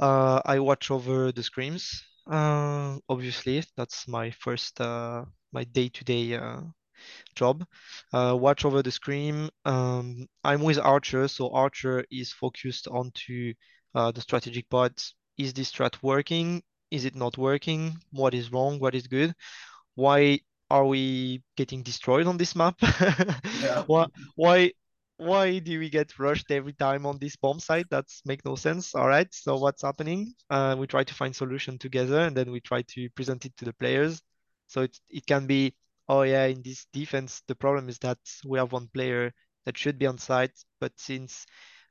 uh, 0.00 0.40
I 0.44 0.58
watch 0.60 0.90
over 0.90 1.32
the 1.32 1.42
scrims. 1.42 2.00
Uh, 2.30 2.98
obviously, 3.08 3.62
that's 3.76 4.08
my 4.08 4.30
first 4.30 4.80
uh, 4.80 5.24
my 5.52 5.64
day-to-day 5.64 6.34
uh, 6.34 6.60
job. 7.34 7.64
Uh, 8.12 8.36
watch 8.38 8.64
over 8.64 8.82
the 8.82 8.90
screen. 8.90 9.48
Um, 9.64 10.26
I'm 10.44 10.62
with 10.62 10.78
Archer, 10.78 11.28
so 11.28 11.50
Archer 11.50 12.04
is 12.10 12.32
focused 12.32 12.88
onto 12.88 13.54
uh, 13.94 14.10
the 14.12 14.20
strategic 14.20 14.68
part. 14.68 15.02
Is 15.38 15.52
this 15.52 15.72
strat 15.72 16.02
working? 16.02 16.62
Is 16.90 17.04
it 17.04 17.14
not 17.14 17.36
working? 17.38 17.94
What 18.12 18.34
is 18.34 18.52
wrong? 18.52 18.78
What 18.78 18.94
is 18.94 19.06
good? 19.06 19.34
Why 19.94 20.40
are 20.70 20.86
we 20.86 21.42
getting 21.56 21.82
destroyed 21.82 22.26
on 22.26 22.36
this 22.38 22.56
map? 22.56 22.76
Yeah. 23.60 23.84
Why 23.86 24.06
why 24.36 24.72
why 25.18 25.58
do 25.60 25.78
we 25.78 25.88
get 25.88 26.18
rushed 26.18 26.50
every 26.50 26.74
time 26.74 27.06
on 27.06 27.18
this 27.18 27.36
bomb 27.36 27.58
site? 27.60 27.86
That's 27.90 28.22
make 28.26 28.44
no 28.44 28.54
sense. 28.56 28.94
All 28.94 29.08
right, 29.08 29.28
so 29.32 29.56
what's 29.56 29.82
happening? 29.82 30.34
Uh, 30.50 30.76
we 30.78 30.86
try 30.86 31.04
to 31.04 31.14
find 31.14 31.34
solution 31.34 31.78
together, 31.78 32.20
and 32.20 32.36
then 32.36 32.50
we 32.50 32.60
try 32.60 32.82
to 32.82 33.08
present 33.10 33.46
it 33.46 33.56
to 33.58 33.64
the 33.64 33.72
players. 33.74 34.22
So 34.66 34.82
it 34.82 34.98
it 35.08 35.26
can 35.26 35.46
be, 35.46 35.74
oh 36.08 36.22
yeah, 36.22 36.46
in 36.46 36.62
this 36.62 36.86
defense, 36.92 37.42
the 37.48 37.54
problem 37.54 37.88
is 37.88 37.98
that 38.00 38.18
we 38.44 38.58
have 38.58 38.72
one 38.72 38.88
player 38.88 39.32
that 39.64 39.78
should 39.78 39.98
be 39.98 40.06
on 40.06 40.18
site, 40.18 40.52
but 40.80 40.92
since 40.96 41.46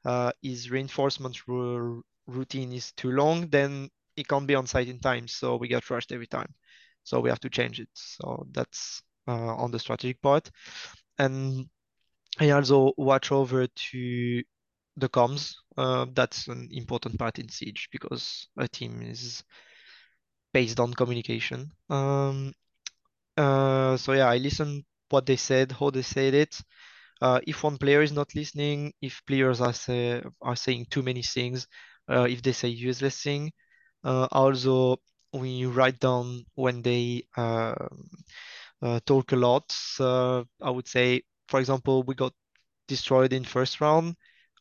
uh, 0.05 0.31
his 0.41 0.69
reinforcement 0.69 1.37
routine 1.47 2.71
is 2.73 2.91
too 2.93 3.11
long, 3.11 3.49
then 3.49 3.89
he 4.16 4.24
can't 4.24 4.47
be 4.47 4.55
on 4.55 4.68
site 4.68 4.88
in 4.88 4.99
time. 4.99 5.28
So 5.28 5.57
we 5.57 5.68
get 5.68 5.89
rushed 5.89 6.11
every 6.11 6.28
time. 6.28 6.53
So 7.03 7.20
we 7.20 7.30
have 7.30 7.39
to 7.41 7.49
change 7.49 7.80
it. 7.80 7.89
So 7.93 8.47
that's 8.51 9.01
uh, 9.28 9.55
on 9.55 9.72
the 9.72 9.80
strategic 9.80 10.22
part. 10.22 10.49
And 11.18 11.68
I 12.39 12.49
also 12.51 12.93
watch 12.97 13.32
over 13.32 13.68
to 13.68 14.43
the 14.97 15.09
comms. 15.09 15.53
Uh, 15.78 16.05
that's 16.13 16.47
an 16.47 16.70
important 16.72 17.20
part 17.20 17.39
in 17.39 17.49
Siege 17.49 17.89
because 17.91 18.47
a 18.57 18.68
team 18.68 19.01
is 19.01 19.43
based 20.53 20.80
on 20.80 20.93
communication. 20.93 21.70
Um, 21.89 22.53
uh, 23.38 23.97
so 23.97 24.13
yeah, 24.13 24.30
I 24.30 24.38
listen 24.38 24.86
what 25.09 25.26
they 25.26 25.36
said, 25.36 25.72
how 25.72 25.89
they 25.89 26.01
said 26.01 26.34
it. 26.34 26.59
Uh, 27.22 27.39
if 27.47 27.63
one 27.63 27.78
player 27.78 28.01
is 28.01 28.11
not 28.11 28.36
listening, 28.36 28.93
if 29.01 29.22
players 29.26 29.61
are 29.61 29.74
say, 29.74 30.22
are 30.41 30.55
saying 30.55 30.88
too 30.89 31.03
many 31.03 31.22
things, 31.22 31.68
uh, 32.09 32.24
if 32.24 32.41
they 32.41 32.51
say 32.51 32.68
useless 32.68 33.22
thing, 33.22 33.51
also 34.05 34.97
we 35.33 35.65
write 35.65 35.99
down 35.99 36.45
when 36.55 36.81
they 36.81 37.23
uh, 37.37 37.75
uh, 38.81 38.99
talk 39.05 39.31
a 39.31 39.35
lot. 39.35 39.71
So 39.71 40.45
I 40.61 40.69
would 40.69 40.87
say, 40.87 41.23
for 41.47 41.59
example, 41.59 42.03
we 42.03 42.15
got 42.15 42.33
destroyed 42.87 43.33
in 43.33 43.43
first 43.43 43.81
round. 43.81 44.15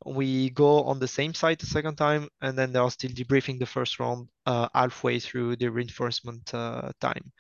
We 0.07 0.51
go 0.51 0.85
on 0.85 0.99
the 0.99 1.09
same 1.09 1.35
site 1.35 1.59
the 1.61 1.67
second 1.67 1.97
time, 1.97 2.29
and 2.43 2.59
then 2.59 2.73
they 2.73 2.79
are 2.79 2.91
still 2.91 3.11
debriefing 3.11 3.59
the 3.59 3.67
first 3.67 3.99
round 4.01 4.29
uh, 4.47 4.69
halfway 4.75 5.19
through 5.21 5.57
the 5.57 5.69
reinforcement 5.69 6.53
uh, 6.55 6.91
time. 7.01 7.33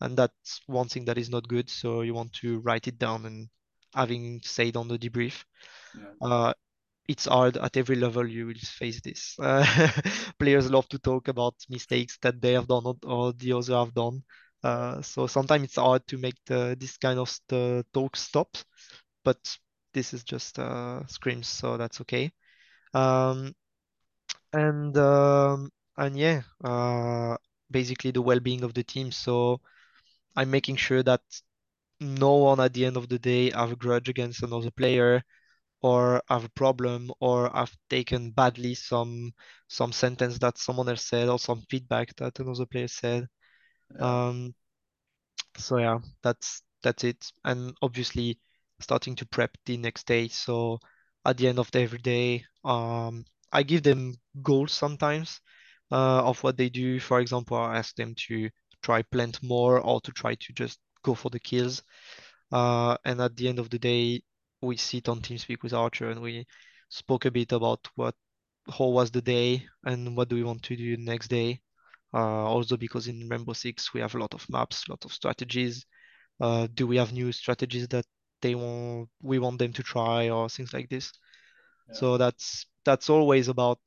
And 0.00 0.16
that's 0.16 0.60
one 0.66 0.88
thing 0.88 1.04
that 1.06 1.18
is 1.18 1.30
not 1.30 1.48
good. 1.48 1.70
So 1.70 2.02
you 2.02 2.14
want 2.14 2.32
to 2.34 2.60
write 2.60 2.88
it 2.88 2.98
down 2.98 3.26
and 3.26 3.48
having 3.94 4.40
said 4.44 4.76
on 4.76 4.88
the 4.88 4.98
debrief. 4.98 5.44
Yeah. 5.94 6.12
Uh, 6.20 6.52
it's 7.10 7.26
hard 7.26 7.56
at 7.56 7.76
every 7.76 7.96
level 7.96 8.24
you 8.24 8.46
will 8.46 8.62
face 8.62 9.00
this. 9.00 9.34
Uh, 9.40 9.66
players 10.38 10.70
love 10.70 10.88
to 10.88 10.98
talk 11.00 11.26
about 11.26 11.54
mistakes 11.68 12.16
that 12.22 12.40
they 12.40 12.52
have 12.52 12.68
done 12.68 12.84
or, 13.04 13.32
the 13.32 13.52
other 13.52 13.74
have 13.74 13.92
done. 13.92 14.22
Uh, 14.62 15.02
so 15.02 15.26
sometimes 15.26 15.64
it's 15.64 15.76
hard 15.76 16.06
to 16.06 16.18
make 16.18 16.36
the 16.46 16.76
this 16.78 16.96
kind 16.98 17.18
of 17.18 17.36
the 17.48 17.84
talk 17.92 18.14
stop, 18.16 18.56
but 19.24 19.38
this 19.92 20.14
is 20.14 20.22
just 20.22 20.58
uh, 20.60 21.00
scrims, 21.08 21.46
so 21.46 21.76
that's 21.76 22.00
okay. 22.00 22.30
Um, 22.94 23.54
and 24.52 24.96
um, 24.96 25.70
and 25.96 26.16
yeah, 26.16 26.42
uh, 26.62 27.36
basically 27.72 28.12
the 28.12 28.22
well-being 28.22 28.62
of 28.62 28.74
the 28.74 28.84
team. 28.84 29.10
So 29.10 29.60
I'm 30.36 30.50
making 30.50 30.76
sure 30.76 31.02
that 31.02 31.22
no 31.98 32.34
one 32.36 32.60
at 32.60 32.72
the 32.74 32.86
end 32.86 32.96
of 32.96 33.08
the 33.08 33.18
day 33.18 33.50
have 33.50 33.72
a 33.72 33.76
grudge 33.76 34.08
against 34.08 34.44
another 34.44 34.70
player 34.70 35.24
or 35.82 36.22
have 36.28 36.44
a 36.44 36.48
problem 36.50 37.10
or 37.20 37.50
have 37.54 37.74
taken 37.88 38.30
badly 38.32 38.74
some 38.74 39.32
some 39.68 39.92
sentence 39.92 40.38
that 40.38 40.58
someone 40.58 40.88
else 40.88 41.06
said 41.06 41.28
or 41.28 41.38
some 41.38 41.62
feedback 41.70 42.14
that 42.16 42.38
another 42.40 42.66
player 42.66 42.88
said. 42.88 43.26
Yeah. 43.94 44.28
Um, 44.28 44.54
so 45.56 45.78
yeah, 45.78 45.98
that's 46.22 46.62
that's 46.82 47.04
it. 47.04 47.26
And 47.44 47.76
obviously 47.82 48.38
starting 48.80 49.14
to 49.16 49.26
prep 49.26 49.56
the 49.66 49.76
next 49.76 50.06
day. 50.06 50.28
So 50.28 50.78
at 51.24 51.36
the 51.36 51.48
end 51.48 51.58
of 51.58 51.70
the 51.70 51.80
every 51.80 51.98
day, 51.98 52.44
um, 52.64 53.24
I 53.52 53.62
give 53.62 53.82
them 53.82 54.14
goals 54.42 54.72
sometimes 54.72 55.40
uh, 55.90 56.22
of 56.24 56.42
what 56.42 56.56
they 56.56 56.68
do. 56.70 57.00
For 57.00 57.20
example, 57.20 57.56
I 57.56 57.78
ask 57.78 57.94
them 57.96 58.14
to 58.28 58.48
try 58.82 59.02
plant 59.02 59.42
more 59.42 59.80
or 59.80 60.00
to 60.02 60.12
try 60.12 60.34
to 60.34 60.52
just 60.54 60.78
go 61.02 61.14
for 61.14 61.30
the 61.30 61.40
kills. 61.40 61.82
Uh, 62.52 62.96
and 63.04 63.20
at 63.20 63.36
the 63.36 63.48
end 63.48 63.58
of 63.58 63.70
the 63.70 63.78
day, 63.78 64.22
we 64.60 64.76
sit 64.76 65.08
on 65.08 65.20
TeamSpeak 65.20 65.62
with 65.62 65.72
Archer 65.72 66.10
and 66.10 66.20
we 66.20 66.46
spoke 66.88 67.24
a 67.24 67.30
bit 67.30 67.52
about 67.52 67.86
what 67.94 68.14
how 68.78 68.86
was 68.86 69.10
the 69.10 69.22
day 69.22 69.66
and 69.84 70.16
what 70.16 70.28
do 70.28 70.36
we 70.36 70.44
want 70.44 70.62
to 70.64 70.76
do 70.76 70.96
next 70.96 71.28
day. 71.28 71.60
Uh, 72.12 72.44
also 72.44 72.76
because 72.76 73.06
in 73.08 73.28
Rainbow 73.28 73.52
Six 73.52 73.94
we 73.94 74.00
have 74.00 74.14
a 74.14 74.18
lot 74.18 74.34
of 74.34 74.48
maps, 74.50 74.84
a 74.88 74.92
lot 74.92 75.04
of 75.04 75.12
strategies. 75.12 75.86
Uh, 76.40 76.66
do 76.74 76.86
we 76.86 76.96
have 76.96 77.12
new 77.12 77.32
strategies 77.32 77.88
that 77.88 78.06
they 78.42 78.54
want 78.54 79.08
we 79.22 79.38
want 79.38 79.58
them 79.58 79.72
to 79.72 79.82
try 79.82 80.28
or 80.30 80.48
things 80.48 80.72
like 80.72 80.88
this? 80.88 81.12
Yeah. 81.88 81.94
So 81.96 82.18
that's 82.18 82.66
that's 82.84 83.10
always 83.10 83.48
about 83.48 83.80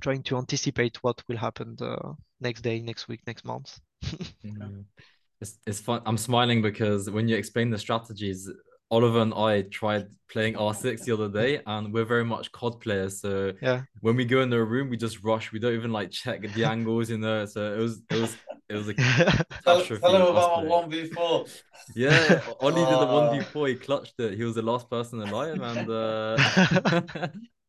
trying 0.00 0.22
to 0.24 0.36
anticipate 0.36 1.02
what 1.02 1.22
will 1.28 1.36
happen 1.36 1.76
the 1.76 1.96
next 2.40 2.62
day, 2.62 2.80
next 2.80 3.08
week, 3.08 3.20
next 3.26 3.44
month. 3.44 3.78
Mhm. 4.44 4.84
It's 5.40 5.58
it's 5.66 5.80
fun. 5.80 6.02
I'm 6.04 6.18
smiling 6.18 6.60
because 6.62 7.10
when 7.10 7.28
you 7.28 7.36
explain 7.36 7.70
the 7.70 7.78
strategies, 7.78 8.50
Oliver 8.90 9.20
and 9.20 9.32
I 9.34 9.62
tried 9.62 10.08
playing 10.32 10.54
R6 10.54 11.04
the 11.04 11.12
other 11.12 11.28
day, 11.28 11.60
and 11.66 11.92
we're 11.92 12.04
very 12.04 12.24
much 12.24 12.50
COD 12.52 12.80
players. 12.80 13.20
So 13.20 13.52
Yeah. 13.62 13.82
when 14.00 14.16
we 14.16 14.24
go 14.24 14.40
in 14.42 14.50
the 14.50 14.62
room, 14.64 14.88
we 14.90 14.96
just 14.96 15.22
rush. 15.22 15.52
We 15.52 15.58
don't 15.60 15.74
even 15.74 15.92
like 15.92 16.10
check 16.10 16.40
the 16.54 16.64
angles, 16.64 17.08
you 17.10 17.18
know. 17.18 17.46
So 17.46 17.72
it 17.74 17.78
was 17.78 18.02
it 18.10 18.20
was 18.20 18.36
it 18.68 18.74
was 18.74 18.88
a 18.88 18.94
Tell, 18.94 19.44
catastrophe. 19.50 20.00
tell 20.02 20.16
him 20.16 20.22
us 20.22 20.30
about 20.30 20.54
playing. 20.54 20.68
one 20.68 20.90
v 20.90 21.06
four. 21.10 21.46
Yeah, 21.96 22.40
Ollie 22.60 22.84
did 22.84 23.00
the 23.04 23.08
Oh. 23.14 23.20
one 23.30 23.38
v 23.38 23.44
four. 23.52 23.66
He 23.68 23.74
clutched 23.74 24.14
it. 24.18 24.34
He 24.34 24.44
was 24.44 24.54
the 24.54 24.62
last 24.62 24.88
person 24.90 25.20
alive, 25.22 25.60
and 25.60 25.88
uh, 25.90 26.36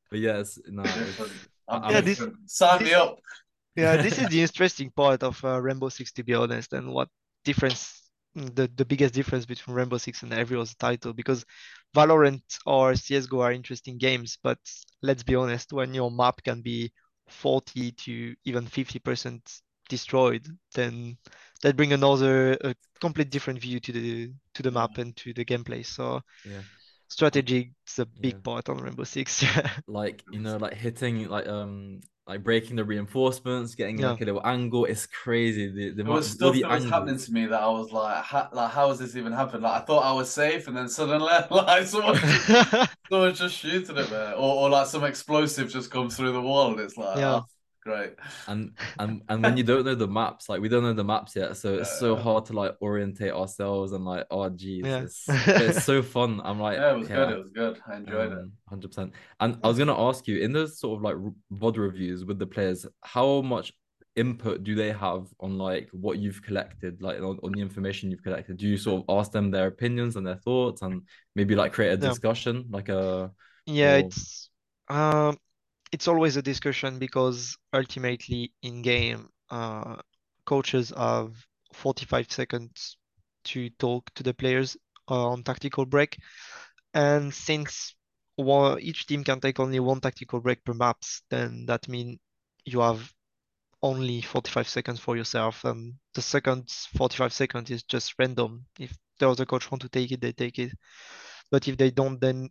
but 0.10 0.20
yes, 0.20 0.60
no, 0.68 0.84
it's, 0.84 1.20
I'm 1.68 1.90
Yeah, 1.92 2.02
this- 2.02 2.18
different. 2.18 2.50
Sign 2.50 2.84
me 2.84 2.94
up. 2.94 3.18
Yeah, 3.76 3.96
this 3.98 4.20
is 4.20 4.28
the 4.28 4.42
interesting 4.42 4.92
part 4.92 5.24
of 5.24 5.44
uh, 5.46 5.62
Rainbow 5.62 5.88
Six, 5.90 6.12
to 6.14 6.24
be 6.24 6.34
honest, 6.34 6.74
and 6.74 6.92
what 6.92 7.08
difference 7.46 8.01
the 8.36 8.70
the 8.76 8.86
biggest 8.86 9.14
difference 9.14 9.46
between 9.46 9.76
Rainbow 9.76 9.98
Six 9.98 10.24
and 10.24 10.34
every 10.34 10.58
other 10.58 10.72
title 10.80 11.14
because 11.14 11.46
Valorant 11.96 12.44
or 12.66 12.96
CS:GO 12.96 13.42
are 13.42 13.52
interesting 13.52 13.98
games, 13.98 14.38
but 14.42 14.60
let's 15.02 15.24
be 15.24 15.36
honest, 15.36 15.74
when 15.74 15.94
your 15.94 16.12
map 16.12 16.42
can 16.44 16.62
be 16.62 16.92
40 17.28 17.92
to 17.94 18.36
even 18.46 18.66
50% 18.68 19.42
destroyed, 19.90 20.48
then 20.76 21.18
that 21.64 21.76
bring 21.76 21.94
another 21.94 22.54
a 22.64 22.76
complete 23.02 23.30
different 23.30 23.60
view 23.60 23.80
to 23.82 23.92
the 23.92 24.34
to 24.56 24.64
the 24.64 24.72
map 24.72 24.98
and 24.98 25.16
to 25.18 25.34
the 25.34 25.46
gameplay. 25.46 25.86
So 25.86 26.22
yeah. 26.44 26.62
strategy 27.10 27.74
is 27.88 28.00
a 28.00 28.06
big 28.22 28.36
Yeah. 28.36 28.42
part 28.44 28.70
on 28.70 28.78
Rainbow 28.80 29.04
Six. 29.06 29.44
like 29.88 30.24
you 30.30 30.40
know 30.40 30.58
like 30.58 30.74
hitting 30.74 31.28
like 31.28 31.48
um 31.48 32.02
like 32.32 32.44
breaking 32.44 32.76
the 32.78 32.84
reinforcements 32.84 33.76
getting 33.76 34.00
Yeah. 34.00 34.12
like 34.12 34.22
a 34.22 34.26
little 34.26 34.42
angle 34.46 34.86
it's 34.86 35.06
crazy 35.06 35.68
the, 35.68 35.90
the 35.90 35.96
There 35.96 36.06
amount- 36.06 36.16
was 36.18 36.28
all 36.30 36.36
stuff 36.36 36.54
the 36.54 36.62
that 36.62 36.72
was 36.72 36.90
happening 36.90 37.18
to 37.18 37.32
me 37.32 37.46
that 37.48 37.62
I 37.62 37.68
was 37.68 37.92
like, 37.92 38.24
how, 38.24 38.48
like, 38.54 38.72
how 38.72 38.90
has 38.90 39.00
this 39.00 39.16
even 39.16 39.34
happened? 39.34 39.64
Like, 39.64 39.82
I 39.82 39.86
thought 39.86 40.04
I 40.06 40.14
was 40.14 40.30
safe, 40.30 40.68
and 40.68 40.76
then 40.78 40.88
suddenly, 40.90 41.28
like, 41.52 41.86
someone, 41.86 42.16
someone 43.10 43.34
just 43.34 43.56
shooting 43.58 43.98
at 43.98 44.10
me, 44.10 44.18
or, 44.18 44.52
or 44.62 44.70
like 44.70 44.88
some 44.88 45.04
explosive 45.04 45.70
just 45.70 45.92
comes 45.92 46.16
through 46.16 46.32
the 46.34 46.42
wall, 46.42 46.72
and 46.72 46.80
it's 46.80 46.98
like, 46.98 47.18
Yeah. 47.18 47.36
oh, 47.36 47.46
Great. 47.82 48.14
And 48.48 48.72
and 49.00 49.22
and 49.30 49.44
when 49.44 49.56
you 49.58 49.64
don't 49.64 49.86
know 49.86 49.96
the 49.96 50.08
maps, 50.08 50.50
like 50.50 50.62
we 50.62 50.70
don't 50.70 50.84
know 50.84 50.94
the 50.94 51.04
maps 51.04 51.36
yet, 51.36 51.58
so 51.58 51.76
it's 51.76 51.92
so 51.92 52.16
Yeah. 52.16 52.22
hard 52.22 52.46
to 52.46 52.54
like 52.54 52.76
orientate 52.82 53.32
ourselves 53.32 53.92
and 53.92 54.04
like, 54.06 54.26
oh 54.32 54.50
geez, 54.50 54.88
Yeah. 54.88 55.00
it's 55.00 55.40
it's 55.58 55.80
so 55.80 56.02
fun. 56.04 56.42
I'm 56.44 56.60
like, 56.60 56.78
Yeah, 56.78 56.92
it 56.94 56.98
was 56.98 57.10
good. 57.10 57.30
It 57.30 57.38
was 57.38 57.52
good. 57.52 57.80
I 57.88 57.96
enjoyed 57.98 58.32
it. 58.32 58.38
um, 58.38 58.52
100%. 58.66 59.14
And 59.40 59.58
I 59.64 59.68
was 59.68 59.78
gonna 59.78 60.00
ask 60.00 60.28
you, 60.28 60.40
in 60.40 60.54
those 60.54 60.80
sort 60.80 60.98
of 60.98 61.04
like 61.04 61.16
r- 61.16 61.34
VOD 61.52 61.78
reviews 61.78 62.26
with 62.26 62.40
the 62.40 62.48
players, 62.48 62.86
how 63.04 63.42
much 63.42 63.74
input 64.16 64.64
do 64.64 64.76
they 64.76 64.92
have 64.92 65.28
on 65.40 65.58
like 65.58 65.90
what 65.92 66.18
you've 66.20 66.42
collected, 66.42 67.02
like 67.02 67.20
on, 67.22 67.40
on 67.44 67.54
the 67.54 67.62
information 67.62 68.12
you've 68.12 68.24
collected? 68.24 68.58
Do 68.58 68.68
you 68.68 68.78
sort 68.78 69.04
of 69.08 69.18
ask 69.20 69.32
them 69.32 69.52
their 69.52 69.68
opinions 69.68 70.16
and 70.16 70.26
their 70.26 70.36
thoughts 70.38 70.82
and 70.82 71.04
maybe 71.36 71.56
like 71.56 71.74
create 71.74 71.92
a 71.94 71.98
Yeah. 72.00 72.16
discussion, 72.18 72.66
like 72.70 72.90
a 72.90 73.32
Yeah, 73.66 73.96
or 73.96 74.14
it's 74.14 74.50
um 74.90 75.38
it's 75.92 76.08
always 76.08 76.38
a 76.38 76.42
discussion 76.42 77.00
because 77.00 77.58
ultimately 77.74 78.54
in 78.64 78.82
game, 78.82 79.30
uh, 79.50 79.98
coaches 80.46 80.94
have 80.96 81.34
45 81.74 82.32
seconds 82.32 82.98
to 83.46 83.70
talk 83.72 84.10
to 84.16 84.24
the 84.24 84.34
players 84.34 84.78
uh, 85.10 85.30
on 85.30 85.44
tactical 85.44 85.86
break. 85.86 86.18
And 86.94 87.34
since 87.34 87.96
each 88.80 89.06
team 89.08 89.24
can 89.24 89.40
take 89.40 89.60
only 89.60 89.80
one 89.80 90.00
tactical 90.02 90.40
break 90.40 90.64
per 90.64 90.74
maps, 90.74 91.22
then 91.30 91.66
that 91.68 91.88
means 91.88 92.20
you 92.66 92.80
have 92.82 93.12
only 93.82 94.22
45 94.22 94.68
seconds 94.68 95.00
for 95.00 95.18
yourself. 95.18 95.64
And 95.66 95.94
the 96.14 96.22
second 96.22 96.70
45 96.98 97.34
seconds 97.34 97.72
is 97.72 97.84
just 97.84 98.14
random. 98.20 98.66
If 98.80 98.96
the 99.20 99.30
other 99.30 99.46
coach 99.46 99.70
want 99.72 99.82
to 99.82 99.90
take 99.90 100.12
it, 100.12 100.22
they 100.22 100.32
take 100.32 100.60
it. 100.60 100.72
But 101.52 101.68
if 101.68 101.78
they 101.78 101.92
don't, 101.92 102.20
then 102.20 102.50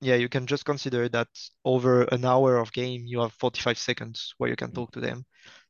yeah, 0.00 0.14
you 0.14 0.28
can 0.28 0.46
just 0.46 0.64
consider 0.64 1.08
that 1.10 1.28
over 1.64 2.04
an 2.04 2.24
hour 2.24 2.56
of 2.56 2.72
game, 2.72 3.04
you 3.06 3.20
have 3.20 3.32
45 3.34 3.78
seconds 3.78 4.34
where 4.38 4.50
you 4.50 4.56
can 4.56 4.72
talk 4.72 4.92
to 4.92 5.00
them. 5.00 5.24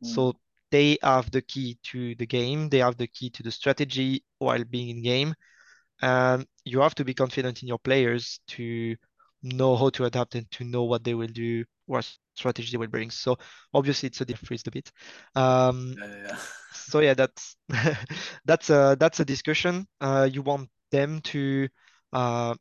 Mm. 0.05 0.15
So 0.15 0.35
they 0.71 0.99
have 1.03 1.31
the 1.31 1.43
key 1.43 1.79
to 1.85 2.15
the 2.15 2.27
game, 2.27 2.69
they 2.69 2.79
have 2.79 2.97
the 2.97 3.09
key 3.09 3.31
to 3.31 3.43
the 3.43 3.51
strategy 3.51 4.25
while 4.39 4.63
being 4.65 4.89
in 4.97 5.03
game. 5.03 5.35
And 6.03 6.47
you 6.65 6.81
have 6.81 6.95
to 6.97 7.05
be 7.05 7.15
confident 7.15 7.63
in 7.63 7.69
your 7.69 7.79
players 7.79 8.41
to 8.49 8.97
know 9.43 9.77
how 9.77 9.91
to 9.91 10.05
adapt 10.05 10.35
and 10.35 10.51
to 10.53 10.65
know 10.65 10.85
what 10.85 11.05
they 11.05 11.15
will 11.15 11.27
do, 11.29 11.65
what 11.87 12.11
strategy 12.35 12.71
they 12.71 12.79
will 12.79 12.87
bring. 12.87 13.11
So 13.11 13.37
obviously 13.75 14.07
it's 14.07 14.21
a 14.21 14.25
difference 14.25 14.67
a 14.67 14.71
bit. 14.71 14.91
Um, 15.35 15.95
Yeah, 15.99 16.07
yeah, 16.07 16.23
yeah. 16.29 16.37
so 16.73 17.01
yeah, 17.01 17.15
that's 17.15 17.57
that's 18.45 18.71
a 18.71 18.97
that's 18.99 19.21
a 19.21 19.25
discussion. 19.25 19.87
Uh, 20.01 20.29
you 20.31 20.43
want 20.43 20.71
them 20.91 21.21
to 21.21 21.69
uh, 22.13 22.55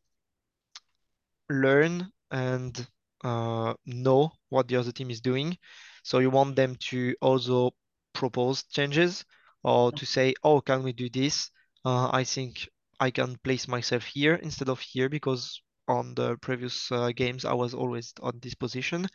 learn 1.49 2.11
and 2.31 2.87
uh, 3.23 3.73
know 3.85 4.31
what 4.49 4.67
the 4.67 4.75
other 4.75 4.91
team 4.91 5.09
is 5.09 5.21
doing. 5.21 5.57
So 6.03 6.19
you 6.19 6.29
want 6.29 6.55
them 6.55 6.75
to 6.89 7.15
also 7.21 7.71
propose 8.13 8.63
changes 8.63 9.25
or 9.63 9.91
to 9.91 10.05
say, 10.05 10.33
oh, 10.43 10.61
can 10.61 10.83
we 10.83 10.93
do 10.93 11.09
this? 11.09 11.49
Uh, 11.85 12.09
I 12.11 12.23
think 12.23 12.67
I 12.99 13.11
can 13.11 13.37
place 13.43 13.67
myself 13.67 14.03
here 14.03 14.35
instead 14.35 14.69
of 14.69 14.79
here 14.79 15.09
because 15.09 15.61
on 15.87 16.13
the 16.15 16.37
previous 16.37 16.91
uh, 16.91 17.11
games 17.15 17.45
I 17.45 17.53
was 17.53 17.73
always 17.73 18.13
on 18.21 18.39
this 18.41 18.55
position. 18.55 19.07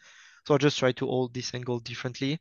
So 0.47 0.55
I 0.55 0.59
just 0.59 0.78
try 0.78 0.93
to 0.93 1.07
hold 1.07 1.32
this 1.32 1.55
angle 1.55 1.78
differently. 1.80 2.39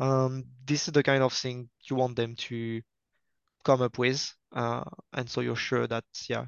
Um, 0.00 0.44
this 0.64 0.88
is 0.88 0.92
the 0.92 1.02
kind 1.02 1.22
of 1.22 1.32
thing 1.32 1.68
you 1.88 1.96
want 1.96 2.16
them 2.16 2.34
to 2.36 2.80
come 3.64 3.82
up 3.82 3.98
with. 3.98 4.32
Uh, 4.54 4.84
and 5.12 5.28
so 5.28 5.40
you're 5.40 5.56
sure 5.56 5.86
that, 5.86 6.04
yeah, 6.28 6.46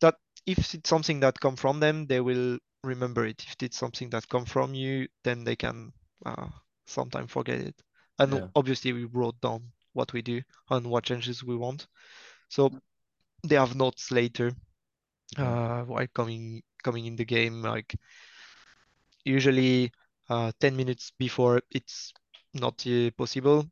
that 0.00 0.16
if 0.50 0.74
it's 0.74 0.88
something 0.90 1.20
that 1.20 1.40
come 1.40 1.56
from 1.56 1.80
them, 1.80 2.06
they 2.06 2.20
will 2.20 2.58
remember 2.84 3.26
it. 3.26 3.44
If 3.46 3.56
it's 3.62 3.78
something 3.78 4.10
that 4.10 4.28
come 4.28 4.44
from 4.46 4.74
you, 4.74 5.08
then 5.24 5.44
they 5.44 5.56
can 5.56 5.92
uh, 6.26 6.48
sometimes 6.86 7.30
forget 7.30 7.60
it. 7.60 7.82
And 8.18 8.40
Yeah. 8.40 8.48
obviously 8.54 8.92
we 8.92 9.04
wrote 9.04 9.40
down 9.40 9.72
what 9.92 10.12
we 10.12 10.22
do 10.22 10.42
and 10.70 10.86
what 10.86 11.04
changes 11.04 11.44
we 11.44 11.56
want. 11.56 11.86
So 12.48 12.70
they 13.46 13.56
have 13.56 13.76
notes 13.76 14.10
later 14.10 14.52
uh, 15.38 15.82
while 15.84 16.06
coming 16.14 16.62
coming 16.82 17.06
in 17.06 17.16
the 17.16 17.24
game, 17.24 17.62
like 17.62 17.94
usually 19.24 19.92
uh, 20.28 20.52
10 20.60 20.76
minutes 20.76 21.12
before 21.18 21.62
it's 21.70 22.12
not 22.54 22.84
uh, 22.86 23.10
possible, 23.16 23.70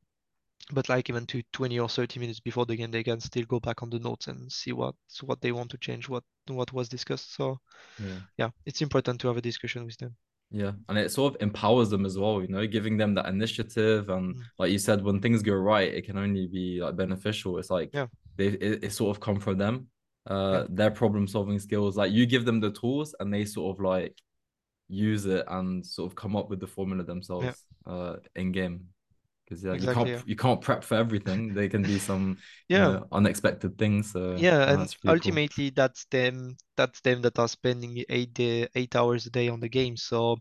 but 0.72 0.88
like 0.88 1.08
even 1.08 1.26
to 1.26 1.42
20 1.52 1.78
or 1.78 1.88
30 1.88 2.20
minutes 2.20 2.40
before 2.40 2.66
the 2.66 2.76
game, 2.76 2.90
they 2.90 3.02
can 3.04 3.20
still 3.20 3.44
go 3.44 3.60
back 3.60 3.82
on 3.82 3.90
the 3.90 3.98
notes 3.98 4.26
and 4.26 4.50
see 4.52 4.72
what 4.72 4.94
what 5.22 5.40
they 5.40 5.52
want 5.52 5.70
to 5.70 5.78
change, 5.78 6.08
what 6.08 6.24
what 6.48 6.72
was 6.72 6.88
discussed. 6.88 7.34
So 7.34 7.58
yeah. 7.98 8.18
yeah, 8.36 8.50
it's 8.66 8.82
important 8.82 9.20
to 9.20 9.28
have 9.28 9.36
a 9.36 9.42
discussion 9.42 9.84
with 9.84 9.96
them. 9.96 10.16
Yeah, 10.50 10.72
and 10.88 10.96
it 10.98 11.10
sort 11.10 11.34
of 11.34 11.42
empowers 11.42 11.90
them 11.90 12.06
as 12.06 12.18
well, 12.18 12.40
you 12.40 12.48
know, 12.48 12.66
giving 12.66 12.96
them 12.96 13.14
that 13.14 13.26
initiative. 13.26 14.08
And 14.08 14.34
Mm. 14.34 14.42
like 14.58 14.72
you 14.72 14.78
said, 14.78 15.02
when 15.04 15.20
things 15.20 15.42
go 15.42 15.54
right, 15.54 15.92
it 15.92 16.06
can 16.06 16.16
only 16.16 16.46
be 16.46 16.80
like 16.80 16.96
beneficial. 16.96 17.58
It's 17.58 17.70
like 17.70 17.90
Yeah. 17.92 18.06
they 18.36 18.48
it, 18.48 18.84
it 18.84 18.92
sort 18.92 19.14
of 19.14 19.20
come 19.20 19.40
from 19.40 19.58
them, 19.58 19.88
uh, 20.26 20.52
Yeah. 20.52 20.66
their 20.70 20.90
problem 20.90 21.26
solving 21.26 21.58
skills. 21.58 21.96
Like 21.96 22.12
you 22.12 22.24
give 22.26 22.44
them 22.44 22.60
the 22.60 22.70
tools, 22.70 23.14
and 23.20 23.32
they 23.32 23.44
sort 23.44 23.76
of 23.76 23.82
like 23.84 24.16
use 24.88 25.26
it 25.26 25.44
and 25.48 25.84
sort 25.84 26.10
of 26.10 26.16
come 26.16 26.34
up 26.36 26.48
with 26.48 26.60
the 26.60 26.66
formula 26.66 27.04
themselves, 27.04 27.64
uh, 27.86 28.16
in 28.34 28.52
game. 28.52 28.88
Because 29.48 29.64
yeah, 29.64 29.72
Exactly, 29.72 29.82
you 29.82 29.88
can't 29.88 30.14
you 30.26 30.36
can't 30.36 30.60
prep 30.60 30.84
for 30.84 30.96
everything. 30.96 31.54
There 31.54 31.68
can 31.68 31.86
be 31.86 31.98
some 31.98 32.38
you 32.72 32.82
Yeah. 32.82 32.84
know, 32.84 33.06
unexpected 33.12 33.78
things. 33.78 34.12
So 34.12 34.20
Yeah, 34.36 34.62
no, 34.66 34.76
and 34.76 34.78
that's 34.78 34.94
pretty 34.94 35.16
cool. 35.18 35.42
ultimately 35.46 35.68
that's 35.70 36.04
them 36.06 36.56
that's 36.76 37.00
them 37.02 37.20
that 37.22 37.38
are 37.38 37.48
spending 37.48 38.04
eight 38.08 38.32
day, 38.34 38.68
eight 38.74 38.94
hours 38.96 39.26
a 39.26 39.30
day 39.30 39.48
on 39.48 39.60
the 39.60 39.68
game. 39.68 39.96
So 39.98 40.38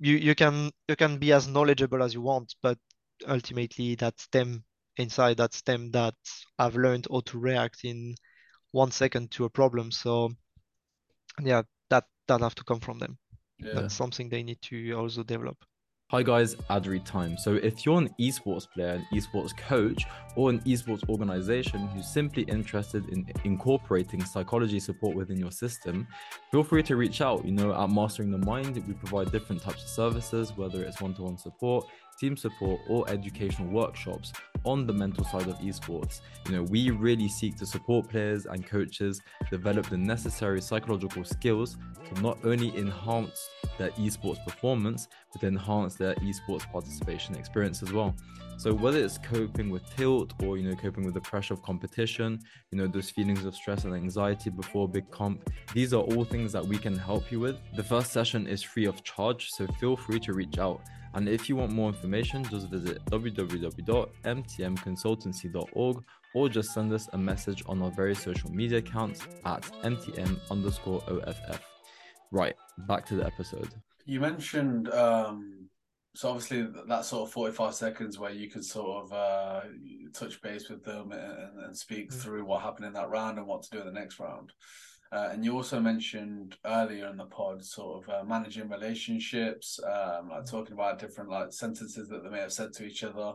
you 0.00 0.16
you 0.16 0.34
can 0.36 0.72
you 0.88 0.96
can 0.96 1.18
be 1.18 1.32
as 1.32 1.48
knowledgeable 1.48 2.02
as 2.02 2.14
you 2.14 2.22
want, 2.22 2.54
but 2.62 2.78
ultimately 3.28 3.96
that's 3.96 4.28
them 4.28 4.64
inside, 4.98 5.36
that's 5.38 5.62
them 5.62 5.90
that 5.92 6.16
have 6.58 6.76
learned 6.76 7.06
how 7.10 7.20
to 7.22 7.38
react 7.38 7.84
in 7.84 8.16
one 8.72 8.92
second 8.92 9.30
to 9.32 9.44
a 9.46 9.50
problem. 9.50 9.92
So 9.92 10.32
yeah, 11.42 11.62
that 11.90 12.04
that 12.28 12.40
have 12.40 12.54
to 12.56 12.64
come 12.64 12.80
from 12.80 12.98
them. 12.98 13.18
Yeah. 13.58 13.88
That's 13.88 13.94
something 13.94 14.28
they 14.28 14.42
need 14.42 14.62
to 14.64 14.92
also 14.94 15.22
develop. 15.24 15.58
Hi 16.10 16.24
guys, 16.24 16.56
ad 16.70 16.88
read 16.88 17.06
time. 17.06 17.38
So 17.38 17.54
if 17.54 17.86
you're 17.86 17.98
an 17.98 18.12
esports 18.20 18.68
player, 18.68 18.94
an 18.94 19.06
esports 19.14 19.56
coach, 19.56 20.06
or 20.34 20.50
an 20.50 20.58
esports 20.62 21.08
organization 21.08 21.86
who's 21.86 22.08
simply 22.08 22.42
interested 22.48 23.08
in 23.10 23.30
incorporating 23.44 24.24
psychology 24.24 24.80
support 24.80 25.14
within 25.14 25.38
your 25.38 25.52
system, 25.52 26.08
feel 26.50 26.64
free 26.64 26.82
to 26.82 26.96
reach 26.96 27.20
out. 27.20 27.44
You 27.44 27.52
know, 27.52 27.80
at 27.80 27.90
Mastering 27.90 28.32
the 28.32 28.38
Mind, 28.38 28.74
we 28.88 28.92
provide 28.94 29.30
different 29.30 29.62
types 29.62 29.84
of 29.84 29.88
services, 29.88 30.52
whether 30.56 30.82
it's 30.82 31.00
one-to-one 31.00 31.38
support, 31.38 31.86
team 32.20 32.36
support, 32.36 32.80
or 32.88 33.08
educational 33.08 33.68
workshops 33.68 34.32
on 34.64 34.86
the 34.86 34.92
mental 34.92 35.24
side 35.24 35.48
of 35.48 35.56
esports. 35.58 36.20
You 36.46 36.52
know, 36.52 36.62
we 36.64 36.90
really 36.90 37.28
seek 37.28 37.56
to 37.56 37.66
support 37.66 38.08
players 38.08 38.46
and 38.46 38.66
coaches 38.66 39.22
develop 39.50 39.88
the 39.88 39.96
necessary 39.96 40.60
psychological 40.60 41.24
skills 41.24 41.78
to 42.12 42.20
not 42.20 42.38
only 42.44 42.76
enhance 42.76 43.48
their 43.78 43.90
esports 43.92 44.44
performance, 44.44 45.08
but 45.32 45.42
enhance 45.44 45.94
their 45.94 46.14
esports 46.16 46.70
participation 46.70 47.34
experience 47.36 47.82
as 47.82 47.92
well. 47.92 48.14
So 48.60 48.72
whether 48.74 49.02
it's 49.02 49.16
coping 49.16 49.70
with 49.70 49.88
tilt 49.96 50.34
or 50.44 50.58
you 50.58 50.68
know 50.68 50.76
coping 50.76 51.06
with 51.06 51.14
the 51.14 51.20
pressure 51.22 51.54
of 51.54 51.62
competition, 51.62 52.38
you 52.70 52.76
know 52.76 52.86
those 52.86 53.08
feelings 53.08 53.46
of 53.46 53.54
stress 53.54 53.84
and 53.84 53.94
anxiety 53.94 54.50
before 54.50 54.84
a 54.84 54.88
big 54.88 55.10
comp, 55.10 55.50
these 55.72 55.94
are 55.94 56.02
all 56.02 56.26
things 56.26 56.52
that 56.52 56.62
we 56.62 56.76
can 56.76 56.94
help 56.94 57.32
you 57.32 57.40
with. 57.40 57.56
The 57.74 57.82
first 57.82 58.12
session 58.12 58.46
is 58.46 58.62
free 58.62 58.84
of 58.84 59.02
charge, 59.02 59.48
so 59.48 59.66
feel 59.80 59.96
free 59.96 60.20
to 60.20 60.34
reach 60.34 60.58
out. 60.58 60.82
And 61.14 61.26
if 61.26 61.48
you 61.48 61.56
want 61.56 61.72
more 61.72 61.88
information, 61.88 62.44
just 62.44 62.68
visit 62.68 63.02
www.mtmconsultancy.org 63.06 66.04
or 66.34 66.48
just 66.50 66.74
send 66.74 66.92
us 66.92 67.08
a 67.14 67.18
message 67.18 67.62
on 67.64 67.80
our 67.80 67.90
various 67.90 68.18
social 68.18 68.52
media 68.52 68.80
accounts 68.80 69.26
at 69.46 69.62
mtm 69.82 70.38
underscore 70.50 71.02
off. 71.26 71.62
Right, 72.30 72.56
back 72.86 73.06
to 73.06 73.14
the 73.14 73.24
episode. 73.24 73.70
You 74.04 74.20
mentioned 74.20 74.90
um 74.90 75.59
so 76.14 76.28
obviously 76.30 76.66
that 76.88 77.04
sort 77.04 77.28
of 77.28 77.32
45 77.32 77.74
seconds 77.74 78.18
where 78.18 78.32
you 78.32 78.50
can 78.50 78.62
sort 78.62 79.04
of 79.04 79.12
uh 79.12 79.60
touch 80.12 80.40
base 80.42 80.68
with 80.68 80.84
them 80.84 81.12
and, 81.12 81.64
and 81.66 81.76
speak 81.76 82.10
Mm. 82.10 82.14
through 82.20 82.44
what 82.44 82.62
happened 82.62 82.86
in 82.86 82.92
that 82.94 83.10
round 83.10 83.38
and 83.38 83.46
what 83.46 83.62
to 83.62 83.70
do 83.70 83.80
in 83.80 83.86
the 83.86 83.92
next 84.00 84.18
round. 84.18 84.52
Uh, 85.12 85.28
and 85.32 85.44
you 85.44 85.56
also 85.56 85.80
mentioned 85.80 86.56
earlier 86.64 87.08
in 87.08 87.16
the 87.16 87.24
pod 87.26 87.64
sort 87.64 88.04
of 88.04 88.08
uh, 88.14 88.24
managing 88.24 88.68
relationships, 88.68 89.80
um, 89.84 90.28
like 90.30 90.46
talking 90.46 90.72
about 90.72 91.00
different 91.00 91.28
like 91.30 91.52
sentences 91.52 92.08
that 92.08 92.22
they 92.22 92.30
may 92.30 92.38
have 92.38 92.52
said 92.52 92.72
to 92.72 92.84
each 92.84 93.02
other. 93.02 93.32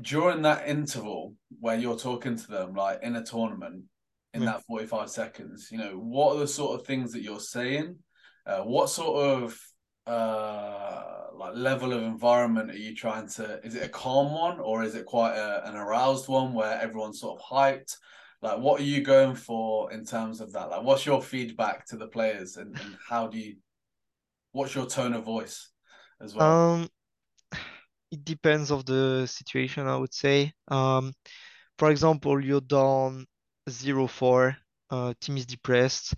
During 0.00 0.42
that 0.42 0.68
interval 0.68 1.34
where 1.58 1.76
you're 1.76 1.98
talking 1.98 2.36
to 2.36 2.46
them, 2.46 2.74
like 2.74 3.02
in 3.02 3.16
a 3.16 3.24
tournament, 3.24 3.84
in 4.34 4.42
Yeah. 4.42 4.52
that 4.52 4.64
45 4.66 5.10
seconds, 5.10 5.68
you 5.72 5.78
know, 5.78 5.94
what 5.98 6.36
are 6.36 6.38
the 6.40 6.46
sort 6.46 6.78
of 6.80 6.86
things 6.86 7.12
that 7.12 7.22
you're 7.22 7.40
saying? 7.40 7.96
Uh, 8.46 8.60
what 8.60 8.88
sort 8.88 9.16
of 9.42 9.60
uh 10.08 11.26
like 11.34 11.54
level 11.54 11.92
of 11.92 12.02
environment 12.02 12.70
are 12.70 12.76
you 12.76 12.94
trying 12.94 13.28
to 13.28 13.60
is 13.64 13.74
it 13.74 13.84
a 13.84 13.88
calm 13.88 14.32
one 14.32 14.58
or 14.58 14.82
is 14.82 14.94
it 14.94 15.06
quite 15.06 15.34
a, 15.36 15.68
an 15.68 15.76
aroused 15.76 16.28
one 16.28 16.52
where 16.52 16.80
everyone's 16.80 17.20
sort 17.20 17.38
of 17.38 17.46
hyped? 17.46 17.96
Like 18.42 18.58
what 18.58 18.80
are 18.80 18.84
you 18.84 19.02
going 19.02 19.34
for 19.34 19.92
in 19.92 20.04
terms 20.04 20.40
of 20.40 20.52
that? 20.52 20.70
Like 20.70 20.82
what's 20.82 21.06
your 21.06 21.22
feedback 21.22 21.86
to 21.88 21.96
the 21.96 22.08
players 22.08 22.56
and, 22.56 22.76
and 22.80 22.96
how 23.08 23.28
do 23.28 23.38
you 23.38 23.56
what's 24.52 24.74
your 24.74 24.86
tone 24.86 25.14
of 25.14 25.24
voice 25.24 25.70
as 26.20 26.34
well? 26.34 26.48
Um, 26.48 26.88
it 28.10 28.24
depends 28.24 28.70
of 28.70 28.84
the 28.86 29.26
situation, 29.26 29.86
I 29.86 29.96
would 29.96 30.14
say. 30.14 30.52
Um, 30.68 31.12
for 31.78 31.90
example, 31.90 32.42
you're 32.42 32.60
down 32.60 33.26
0-4, 33.68 34.56
uh, 34.90 35.14
team 35.20 35.36
is 35.36 35.46
depressed, 35.46 36.14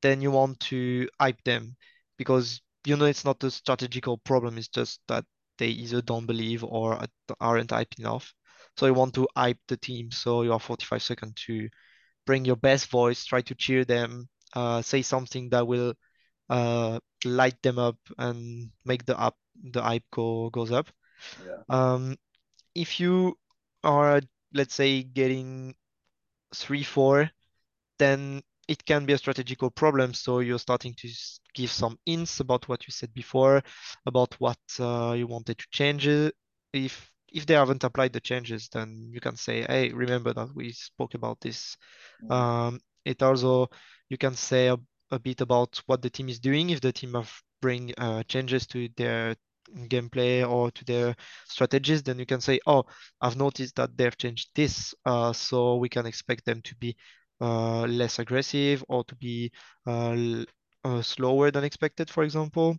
then 0.00 0.22
you 0.22 0.30
want 0.30 0.60
to 0.60 1.08
hype 1.20 1.42
them 1.44 1.76
because 2.16 2.62
you 2.84 2.96
know 2.96 3.06
it's 3.06 3.24
not 3.24 3.42
a 3.44 3.50
strategical 3.50 4.18
problem, 4.18 4.58
it's 4.58 4.68
just 4.68 5.00
that 5.08 5.24
they 5.58 5.68
either 5.68 6.02
don't 6.02 6.26
believe 6.26 6.64
or 6.64 6.98
aren't 7.40 7.70
hyped 7.70 7.98
enough. 7.98 8.32
So 8.76 8.86
you 8.86 8.94
want 8.94 9.14
to 9.14 9.28
hype 9.36 9.58
the 9.68 9.76
team. 9.76 10.10
So 10.10 10.42
you 10.42 10.52
have 10.52 10.62
45 10.62 11.02
seconds 11.02 11.34
to 11.46 11.68
bring 12.26 12.44
your 12.44 12.56
best 12.56 12.88
voice, 12.90 13.24
try 13.24 13.42
to 13.42 13.54
cheer 13.54 13.84
them, 13.84 14.28
uh, 14.54 14.82
say 14.82 15.02
something 15.02 15.50
that 15.50 15.66
will 15.66 15.94
uh, 16.50 17.00
light 17.24 17.60
them 17.62 17.78
up 17.78 17.96
and 18.18 18.70
make 18.84 19.04
the 19.06 19.18
up 19.18 19.36
the 19.62 19.82
hype 19.82 20.04
go 20.12 20.50
goes 20.50 20.72
up. 20.72 20.88
Yeah. 21.46 21.62
Um, 21.68 22.16
if 22.74 23.00
you 23.00 23.38
are 23.84 24.20
let's 24.54 24.74
say 24.74 25.02
getting 25.02 25.74
three 26.54 26.82
four, 26.82 27.30
then 27.98 28.42
it 28.72 28.82
can 28.86 29.04
be 29.04 29.12
a 29.12 29.18
strategical 29.18 29.70
problem. 29.70 30.14
So 30.14 30.38
you're 30.38 30.58
starting 30.58 30.94
to 30.94 31.08
give 31.54 31.70
some 31.70 31.98
hints 32.06 32.40
about 32.40 32.66
what 32.68 32.86
you 32.86 32.92
said 32.92 33.12
before, 33.12 33.62
about 34.06 34.34
what 34.38 34.58
uh, 34.80 35.12
you 35.12 35.26
wanted 35.26 35.58
to 35.58 35.66
change. 35.70 36.06
If 36.72 37.10
if 37.28 37.46
they 37.46 37.54
haven't 37.54 37.84
applied 37.84 38.12
the 38.12 38.20
changes, 38.20 38.68
then 38.72 39.10
you 39.12 39.20
can 39.20 39.36
say, 39.36 39.62
"Hey, 39.62 39.92
remember 39.92 40.32
that 40.32 40.54
we 40.54 40.72
spoke 40.72 41.14
about 41.14 41.38
this." 41.40 41.76
Mm. 42.24 42.30
Um, 42.32 42.80
it 43.04 43.22
also 43.22 43.68
you 44.08 44.16
can 44.16 44.34
say 44.34 44.68
a, 44.68 44.78
a, 45.10 45.18
bit 45.18 45.40
about 45.42 45.82
what 45.86 46.00
the 46.00 46.10
team 46.10 46.28
is 46.28 46.38
doing 46.38 46.70
if 46.70 46.80
the 46.80 46.92
team 46.92 47.14
have 47.14 47.32
bring 47.60 47.92
uh, 47.98 48.22
changes 48.24 48.66
to 48.68 48.88
their 48.96 49.36
gameplay 49.88 50.48
or 50.48 50.70
to 50.70 50.84
their 50.84 51.14
strategies, 51.46 52.02
then 52.02 52.18
you 52.18 52.26
can 52.26 52.40
say, 52.40 52.58
"Oh, 52.66 52.84
I've 53.20 53.36
noticed 53.36 53.76
that 53.76 53.96
they've 53.98 54.16
changed 54.16 54.48
this, 54.54 54.94
uh, 55.04 55.32
so 55.34 55.76
we 55.76 55.88
can 55.88 56.06
expect 56.06 56.46
them 56.46 56.62
to 56.62 56.74
be 56.76 56.96
less 57.46 58.18
aggressive 58.18 58.84
or 58.88 59.04
to 59.04 59.14
be 59.16 59.50
uh, 59.86 60.44
uh, 60.84 61.02
slower 61.02 61.50
than 61.50 61.64
expected, 61.64 62.10
for 62.10 62.24
example." 62.24 62.78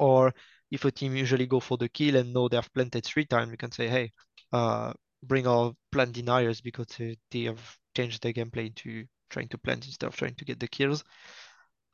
Or 0.00 0.34
if 0.70 0.84
a 0.84 0.90
team 0.90 1.16
usually 1.16 1.46
go 1.46 1.60
for 1.60 1.76
the 1.78 1.88
kill 1.88 2.16
and 2.16 2.32
know 2.32 2.48
they 2.48 2.56
have 2.56 2.72
planted 2.74 3.04
three 3.04 3.26
times, 3.26 3.50
you 3.50 3.56
can 3.58 3.72
say, 3.72 3.88
"Hey, 3.88 4.12
uh, 4.52 4.92
bring 5.22 5.46
our 5.46 5.74
plant 5.92 6.12
deniers 6.12 6.60
because 6.60 6.88
they 7.30 7.42
have 7.44 7.78
changed 7.96 8.22
their 8.22 8.32
gameplay 8.32 8.66
into 8.68 9.06
trying 9.30 9.48
to 9.48 9.58
plant 9.58 9.86
instead 9.86 10.06
of 10.06 10.16
trying 10.16 10.34
to 10.36 10.44
get 10.44 10.60
the 10.60 10.68
kills." 10.68 11.04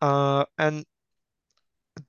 Uh, 0.01 0.45
and 0.59 0.84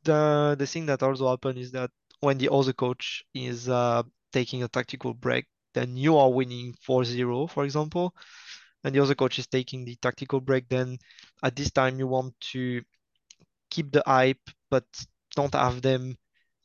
the 0.03 0.55
the 0.57 0.67
thing 0.67 0.86
that 0.88 1.03
also 1.03 1.30
happen 1.30 1.57
is 1.57 1.71
that 1.71 1.91
when 2.19 2.38
the 2.38 2.51
other 2.51 2.73
coach 2.73 3.23
is 3.34 3.69
uh, 3.69 4.03
taking 4.32 4.63
a 4.63 4.67
tactical 4.67 5.13
break, 5.13 5.45
then 5.73 5.95
you 5.97 6.17
are 6.17 6.32
winning 6.32 6.73
4-0, 6.86 7.47
for 7.47 7.63
example, 7.63 8.13
and 8.84 8.95
the 8.95 8.99
other 9.01 9.15
coach 9.15 9.39
is 9.39 9.47
taking 9.47 9.86
the 9.86 9.95
tactical 9.97 10.41
break, 10.41 10.67
then 10.69 10.97
at 11.43 11.55
this 11.55 11.71
time 11.71 11.99
you 11.99 12.07
want 12.07 12.34
to 12.53 12.82
keep 13.69 13.91
the 13.91 14.03
hype, 14.05 14.49
but 14.69 14.86
don't 15.36 15.53
have 15.53 15.82
them, 15.82 16.15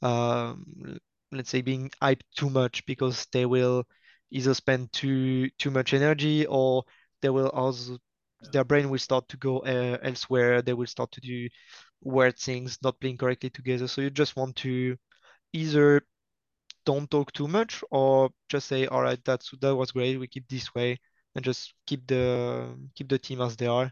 um, 0.03 0.99
let's 1.33 1.51
say, 1.51 1.61
being 1.63 1.91
hyped 2.03 2.23
too 2.37 2.51
much 2.51 2.85
because 2.87 3.27
they 3.33 3.47
will 3.47 3.85
either 4.31 4.55
spend 4.55 4.93
too 4.93 5.51
too 5.59 5.71
much 5.71 5.93
energy 5.95 6.47
or 6.47 6.85
they 7.21 7.29
will 7.31 7.49
also 7.51 7.99
their 8.53 8.65
brain 8.65 8.91
will 8.91 8.99
start 8.99 9.29
to 9.29 9.37
go 9.37 9.59
uh, 9.61 9.99
elsewhere. 10.03 10.63
They 10.63 10.73
will 10.75 10.87
start 10.87 11.13
to 11.13 11.21
do 11.21 11.49
weird 12.03 12.39
things, 12.39 12.79
not 12.83 13.01
playing 13.01 13.19
correctly 13.19 13.51
together. 13.51 13.87
So 13.89 14.01
you 14.03 14.11
just 14.11 14.37
want 14.37 14.57
to 14.57 14.97
either 15.53 16.03
don't 16.85 17.11
talk 17.11 17.33
too 17.33 17.49
much 17.49 17.83
or 17.91 18.31
just 18.49 18.69
say, 18.69 18.87
all 18.87 19.03
right, 19.03 19.21
that's 19.25 19.51
that 19.61 19.77
was 19.77 19.93
great. 19.93 20.19
We 20.19 20.27
keep 20.29 20.49
this 20.49 20.75
way 20.75 20.99
and 21.35 21.45
just 21.45 21.75
keep 21.87 22.07
the 22.07 22.75
keep 22.95 23.09
the 23.09 23.19
team 23.19 23.41
as 23.41 23.57
they 23.57 23.67
are. 23.67 23.91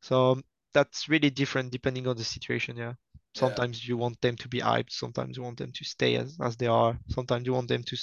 So 0.00 0.40
that's 0.74 1.08
really 1.08 1.30
different 1.30 1.70
depending 1.70 2.06
on 2.06 2.16
the 2.16 2.24
situation. 2.24 2.76
Yeah. 2.76 2.94
Sometimes 3.34 3.82
yeah. 3.82 3.90
you 3.90 3.96
want 3.96 4.20
them 4.20 4.36
to 4.36 4.48
be 4.48 4.60
hyped. 4.60 4.90
Sometimes 4.90 5.36
you 5.36 5.42
want 5.42 5.58
them 5.58 5.72
to 5.72 5.84
stay 5.84 6.16
as, 6.16 6.36
as 6.42 6.56
they 6.56 6.66
are. 6.66 6.98
Sometimes 7.08 7.46
you 7.46 7.54
want 7.54 7.68
them 7.68 7.82
to 7.84 7.96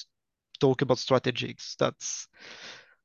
talk 0.59 0.81
about 0.81 0.97
strategies. 0.97 1.75
That's 1.79 2.27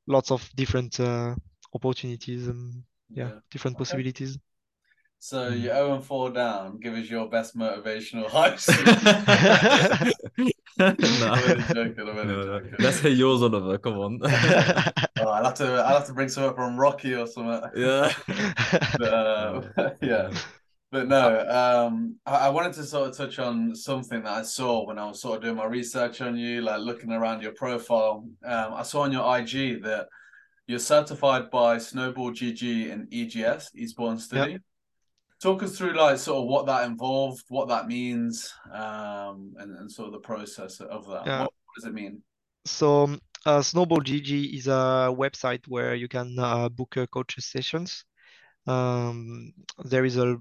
lots 0.07 0.31
of 0.31 0.49
different 0.55 0.99
uh, 1.01 1.35
opportunities 1.75 2.49
and 2.49 2.83
yeah, 3.11 3.29
yeah. 3.29 3.35
different 3.51 3.77
okay. 3.77 3.81
possibilities. 3.81 4.39
So 5.19 5.51
mm. 5.51 5.63
you're 5.63 5.75
0 5.75 5.95
and 5.97 6.05
4 6.05 6.31
down. 6.31 6.79
Give 6.81 6.95
us 6.95 7.09
your 7.09 7.29
best 7.29 7.57
motivational 7.57 8.29
hype. 8.29 8.61
no. 10.79 10.87
I'm 10.87 11.61
joking, 11.75 12.09
I'm 12.09 12.29
no, 12.29 12.59
joking. 12.61 12.75
Let's 12.81 12.99
hear 12.99 13.13
yours, 13.13 13.43
Oliver. 13.43 13.79
Come 13.79 13.99
on. 13.99 14.21
oh, 14.25 15.29
I'll 15.29 15.45
have 15.45 15.55
to 15.55 15.67
I'll 15.67 15.99
have 15.99 16.07
to 16.07 16.13
bring 16.13 16.29
some 16.29 16.45
up 16.45 16.57
from 16.57 16.77
Rocky 16.77 17.15
or 17.15 17.27
something. 17.27 17.71
Yeah. 17.77 18.13
but, 18.99 19.15
uh, 19.15 19.63
yeah. 20.03 20.33
But 20.91 21.09
no, 21.09 21.41
um, 21.49 22.17
I, 22.27 22.47
I 22.47 22.49
wanted 22.49 22.73
to 22.75 22.85
sort 22.85 23.09
of 23.09 23.17
touch 23.17 23.39
on 23.39 23.75
something 23.77 24.23
that 24.25 24.33
I 24.33 24.43
saw 24.43 24.87
when 24.87 24.99
I 24.99 25.07
was 25.07 25.21
sort 25.21 25.37
of 25.37 25.43
doing 25.45 25.57
my 25.57 25.67
research 25.67 26.21
on 26.21 26.37
you, 26.37 26.63
like 26.63 26.81
looking 26.81 27.13
around 27.13 27.43
your 27.43 27.53
profile. 27.53 28.27
Um, 28.45 28.75
I 28.75 28.83
saw 28.83 29.03
on 29.03 29.13
your 29.13 29.39
IG 29.39 29.83
that 29.85 30.09
you're 30.67 30.81
certified 30.81 31.51
by 31.51 31.79
Snowball 31.79 32.33
GG 32.33 32.93
and 32.93 33.07
EGS, 33.13 33.71
Eastbourne 33.77 34.19
Study. 34.19 34.53
Yep 34.53 34.61
talk 35.45 35.63
us 35.63 35.77
through 35.77 35.93
like 35.93 36.19
sort 36.19 36.43
of 36.43 36.49
what 36.49 36.67
that 36.67 36.87
involved, 36.87 37.45
what 37.49 37.69
that 37.69 37.87
means, 37.87 38.53
um, 38.73 39.53
and, 39.59 39.77
and 39.77 39.93
sort 39.93 40.07
of 40.07 40.13
the 40.13 40.21
process 40.21 40.81
of 40.81 41.07
that. 41.07 41.27
Yeah. 41.27 41.41
What, 41.41 41.53
what 41.67 41.75
does 41.77 41.85
it 41.85 41.93
mean? 41.93 42.23
So 42.65 43.17
uh, 43.45 43.61
Snowball 43.61 44.01
GG 44.01 44.57
is 44.57 44.67
a 44.69 45.15
website 45.25 45.61
where 45.69 45.95
you 45.95 46.09
can 46.09 46.37
uh, 46.39 46.69
book 46.71 46.97
uh, 46.97 47.07
coach 47.07 47.35
sessions. 47.39 48.05
Um, 48.67 49.53
there 49.85 50.07
is 50.07 50.17
a 50.17 50.37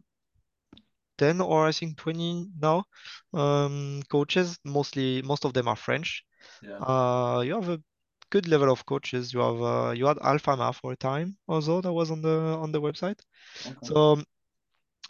10 1.18 1.42
or 1.42 1.68
I 1.68 1.74
think 1.74 1.98
20 1.98 2.48
now 2.60 2.86
um, 3.34 4.02
coaches. 4.10 4.58
Mostly, 4.64 5.22
most 5.22 5.44
of 5.44 5.54
them 5.54 5.68
are 5.68 5.76
French. 5.76 6.24
Yeah. 6.62 6.78
Uh, 6.78 7.42
you 7.42 7.56
have 7.56 7.70
a 7.70 7.82
good 8.30 8.48
level 8.48 8.72
of 8.72 8.86
coaches. 8.86 9.34
You 9.34 9.42
have 9.42 9.62
uh, 9.62 9.92
you 9.92 10.06
had 10.08 10.18
Alpha 10.22 10.74
for 10.74 10.94
a 10.94 10.96
time 10.96 11.36
also 11.48 11.82
that 11.82 11.92
was 11.92 12.10
on 12.10 12.22
the 12.22 12.38
on 12.64 12.72
the 12.72 12.82
website. 12.82 13.20
Okay. 13.66 13.76
So 13.84 14.24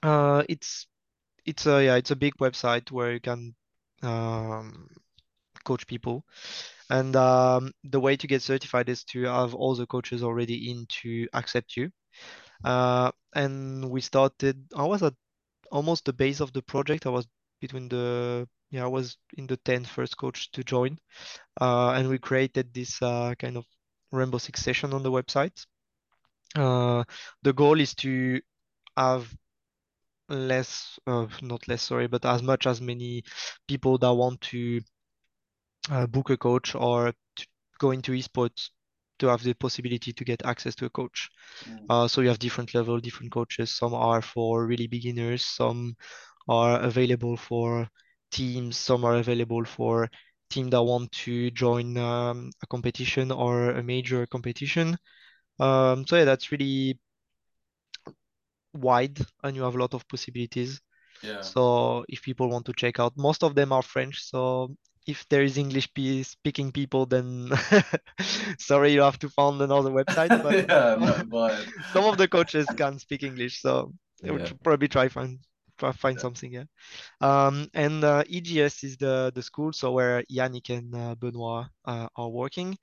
uh, 0.04 0.44
it's 0.50 0.88
it's 1.46 1.66
a 1.66 1.84
yeah, 1.84 1.96
it's 1.96 2.12
a 2.12 2.16
big 2.16 2.36
website 2.38 2.92
where 2.92 3.14
you 3.14 3.20
can 3.20 3.56
um, 4.02 4.88
coach 5.64 5.88
people, 5.88 6.26
and 6.90 7.16
um, 7.16 7.72
the 7.84 8.00
way 8.00 8.16
to 8.16 8.28
get 8.28 8.42
certified 8.42 8.90
is 8.90 9.04
to 9.06 9.24
have 9.24 9.56
all 9.56 9.76
the 9.76 9.88
coaches 9.88 10.24
already 10.24 10.72
in 10.72 10.86
to 11.02 11.28
accept 11.34 11.78
you. 11.78 11.90
Uh, 12.64 13.12
and 13.36 13.90
we 13.90 14.02
started. 14.02 14.66
I 14.76 14.84
was 14.86 15.04
at 15.04 15.14
almost 15.72 16.06
the 16.06 16.14
base 16.14 16.40
of 16.40 16.54
the 16.54 16.62
project. 16.62 17.06
I 17.06 17.10
was 17.10 17.28
between 17.62 17.90
the 17.90 18.48
yeah, 18.72 18.84
I 18.84 18.88
was 18.88 19.18
in 19.38 19.48
the 19.48 19.58
10th 19.58 19.88
first 19.88 20.18
coach 20.18 20.52
to 20.52 20.64
join, 20.64 20.98
uh, 21.62 21.92
and 21.92 22.10
we 22.10 22.18
created 22.18 22.74
this 22.74 23.02
uh, 23.02 23.36
kind 23.40 23.58
of 23.58 23.66
Rainbow 24.12 24.38
Six 24.38 24.62
session 24.62 24.94
on 24.94 25.04
the 25.04 25.12
website. 25.12 25.66
Uh, 26.56 27.04
the 27.42 27.54
goal 27.54 27.80
is 27.80 27.96
to 27.96 28.42
have 28.98 29.34
less, 30.30 31.00
uh, 31.08 31.28
not 31.42 31.68
less, 31.68 31.84
sorry, 31.84 32.08
but 32.08 32.26
as 32.26 32.42
much 32.42 32.68
as 32.68 32.82
many 32.82 33.24
people 33.68 33.98
that 33.98 34.14
want 34.14 34.42
to 34.42 34.82
uh, 35.92 36.08
book 36.08 36.30
a 36.30 36.38
coach 36.38 36.76
or 36.76 37.14
to 37.36 37.48
go 37.80 37.92
into 37.92 38.14
esports 38.14 38.70
to 39.20 39.28
have 39.28 39.44
the 39.44 39.54
possibility 39.54 40.12
to 40.14 40.24
get 40.24 40.46
access 40.46 40.76
to 40.76 40.86
a 40.86 40.90
coach. 40.90 41.30
Mm. 41.66 41.86
Uh, 41.90 42.08
so 42.08 42.22
you 42.22 42.30
have 42.30 42.40
different 42.40 42.74
level, 42.74 43.00
different 43.00 43.32
coaches. 43.32 43.72
Some 43.72 43.94
are 43.94 44.22
for 44.22 44.66
really 44.66 44.88
beginners. 44.88 45.46
Some 45.46 45.96
are 46.48 46.80
available 46.82 47.38
for 47.38 47.88
teams. 48.32 48.78
Some 48.78 49.06
are 49.06 49.16
available 49.16 49.66
for 49.66 50.10
team 50.50 50.70
that 50.70 50.84
want 50.84 51.12
to 51.12 51.52
join 51.52 51.98
um, 51.98 52.52
a 52.62 52.68
competition 52.68 53.32
or 53.32 53.72
a 53.72 53.84
major 53.84 54.26
competition. 54.28 54.98
Um, 55.60 56.06
so 56.08 56.18
yeah, 56.18 56.26
that's 56.26 56.52
really 56.52 57.00
wide 58.74 59.20
and 59.44 59.56
you 59.56 59.64
have 59.64 59.76
a 59.76 59.80
lot 59.80 59.94
of 59.94 60.08
possibilities. 60.08 60.82
Yeah. 61.22 61.42
So 61.42 62.04
if 62.10 62.22
people 62.22 62.50
want 62.50 62.66
to 62.66 62.74
check 62.74 63.00
out, 63.00 63.14
most 63.18 63.44
of 63.44 63.56
them 63.56 63.72
are 63.72 63.82
French. 63.82 64.24
So 64.24 64.76
if 65.08 65.28
there 65.30 65.44
is 65.44 65.58
English 65.58 65.90
speaking 66.24 66.72
people, 66.72 67.06
then 67.06 67.52
sorry, 68.58 68.94
you 68.94 69.02
have 69.02 69.20
to 69.20 69.30
find 69.30 69.62
another 69.62 69.90
website. 69.90 70.30
But 70.44 70.54
yeah, 70.70 71.24
no, 71.30 71.58
some 71.94 72.06
of 72.06 72.18
the 72.18 72.28
coaches 72.28 72.66
can 72.78 73.00
speak 73.00 73.24
English, 73.24 73.62
so 73.62 73.94
yeah. 74.22 74.32
would 74.32 74.64
probably 74.64 74.88
try 74.88 75.08
find 75.10 75.40
try 75.78 75.92
find 75.92 76.18
yeah. 76.18 76.22
something. 76.22 76.54
Yeah. 76.54 76.64
Um, 77.22 77.68
and 77.74 78.04
uh, 78.04 78.24
EGS 78.32 78.84
is 78.84 78.98
the 78.98 79.32
the 79.36 79.44
school, 79.44 79.74
so 79.74 79.92
where 79.92 80.24
Yannick 80.32 80.70
and 80.70 80.96
uh, 80.96 81.16
Benoit 81.16 81.68
uh, 81.86 82.08
are 82.16 82.30
working, 82.30 82.78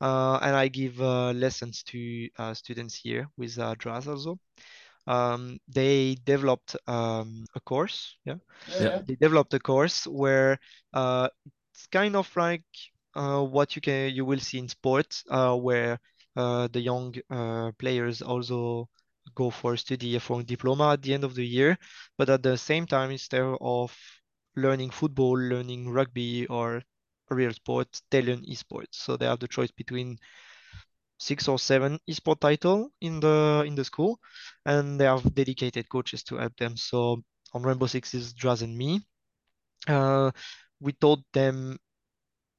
uh, 0.00 0.38
and 0.42 0.56
I 0.56 0.68
give 0.68 1.00
uh, 1.00 1.32
lessons 1.32 1.82
to 1.84 2.28
uh, 2.38 2.54
students 2.54 2.94
here 2.96 3.28
with 3.36 3.58
uh, 3.58 3.74
Draz 3.76 4.08
also 4.08 4.38
um, 5.06 5.58
they 5.68 6.16
developed 6.24 6.76
um, 6.86 7.44
a 7.54 7.60
course. 7.60 8.16
Yeah? 8.24 8.36
yeah, 8.78 9.02
they 9.06 9.14
developed 9.16 9.54
a 9.54 9.60
course 9.60 10.06
where 10.06 10.58
uh, 10.94 11.28
it's 11.72 11.86
kind 11.88 12.16
of 12.16 12.28
like 12.36 12.64
uh, 13.14 13.42
what 13.42 13.74
you 13.76 13.82
can 13.82 14.14
you 14.14 14.24
will 14.24 14.38
see 14.40 14.58
in 14.58 14.68
sports 14.68 15.24
uh, 15.30 15.54
where 15.56 15.98
uh, 16.36 16.68
the 16.72 16.80
young 16.80 17.14
uh, 17.30 17.70
players 17.78 18.22
also 18.22 18.88
go 19.34 19.50
for 19.50 19.76
study 19.76 20.18
for 20.18 20.40
a 20.40 20.44
diploma 20.44 20.92
at 20.92 21.02
the 21.02 21.14
end 21.14 21.24
of 21.24 21.34
the 21.34 21.46
year, 21.46 21.76
but 22.18 22.28
at 22.30 22.42
the 22.42 22.56
same 22.56 22.86
time, 22.86 23.10
instead 23.10 23.42
of 23.60 23.96
learning 24.56 24.90
football, 24.90 25.36
learning 25.38 25.88
rugby, 25.90 26.46
or 26.46 26.82
real 27.30 27.52
sports, 27.52 28.02
they 28.10 28.22
learn 28.22 28.42
esports. 28.44 28.94
So 28.94 29.16
they 29.16 29.26
have 29.26 29.40
the 29.40 29.48
choice 29.48 29.70
between 29.70 30.18
six 31.20 31.48
or 31.48 31.58
seven 31.58 32.00
esport 32.08 32.40
title 32.40 32.90
in 33.00 33.20
the 33.20 33.62
in 33.66 33.74
the 33.76 33.84
school, 33.84 34.18
and 34.64 34.98
they 34.98 35.04
have 35.04 35.34
dedicated 35.34 35.88
coaches 35.88 36.24
to 36.24 36.36
help 36.36 36.56
them. 36.56 36.76
So 36.76 37.22
on 37.52 37.62
Rainbow 37.62 37.86
Six 37.86 38.14
is 38.14 38.32
Draz 38.32 38.62
and 38.62 38.76
me. 38.76 39.02
Uh, 39.86 40.30
we 40.80 40.92
taught 40.92 41.20
them 41.32 41.78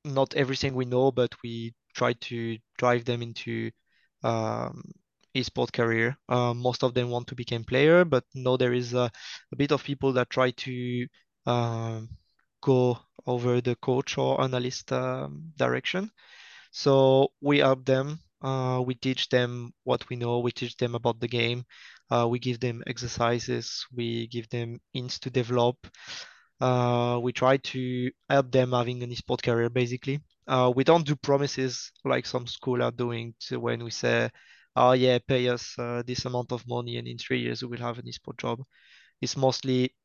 not 0.06 0.36
everything 0.36 0.76
we 0.76 0.86
know, 0.86 1.12
but 1.12 1.34
we 1.44 1.74
try 1.96 2.14
to 2.14 2.58
drive 2.78 3.06
them 3.06 3.22
into 3.22 3.72
um, 4.24 4.84
esport 5.36 5.72
career. 5.74 6.18
Uh, 6.30 6.54
most 6.54 6.84
of 6.84 6.94
them 6.94 7.10
want 7.10 7.28
to 7.28 7.36
become 7.36 7.64
player, 7.64 8.06
but 8.06 8.24
no, 8.36 8.58
there 8.58 8.74
is 8.74 8.94
a, 8.94 9.10
a 9.52 9.56
bit 9.56 9.72
of 9.72 9.84
people 9.84 10.14
that 10.14 10.30
try 10.30 10.52
to 10.52 11.08
um, 11.46 12.10
go 12.62 12.98
over 13.26 13.62
the 13.62 13.76
coach 13.76 14.18
or 14.18 14.42
analyst 14.42 14.92
um, 14.92 15.52
direction. 15.58 16.12
So 16.72 17.32
we 17.42 17.60
help 17.60 17.86
them. 17.86 18.20
Uh, 18.42 18.82
we 18.86 18.96
teach 18.96 19.30
them 19.30 19.74
what 19.84 20.08
we 20.10 20.16
know. 20.16 20.40
We 20.40 20.52
teach 20.52 20.76
them 20.78 20.96
about 20.96 21.20
the 21.20 21.28
game. 21.28 21.64
Uh, 22.10 22.28
we 22.30 22.40
give 22.40 22.60
them 22.60 22.84
exercises. 22.88 23.86
We 23.94 24.28
give 24.28 24.50
them 24.50 24.80
hints 24.94 25.20
to 25.20 25.30
develop. 25.30 25.78
Uh, 26.60 27.20
we 27.22 27.34
try 27.34 27.58
to 27.58 28.12
help 28.30 28.52
them 28.52 28.72
having 28.72 29.02
an 29.04 29.10
esports 29.12 29.42
career, 29.44 29.70
basically. 29.70 30.20
Uh, 30.48 30.72
we 30.76 30.84
don't 30.84 31.06
do 31.06 31.16
promises 31.16 31.92
like 32.06 32.26
some 32.26 32.46
school 32.48 32.84
are 32.84 32.92
doing 32.92 33.34
when 33.52 33.84
we 33.84 33.92
say, 33.92 34.30
oh 34.76 34.92
yeah, 34.94 35.18
pay 35.28 35.48
us 35.50 35.76
uh, 35.80 36.04
this 36.06 36.26
amount 36.26 36.52
of 36.52 36.68
money 36.68 36.98
and 36.98 37.08
in 37.08 37.18
three 37.18 37.40
years 37.40 37.62
we 37.62 37.68
will 37.70 37.78
have 37.86 37.98
an 38.00 38.06
esports 38.06 38.40
job. 38.40 38.62
It's 39.22 39.38
mostly 39.38 39.96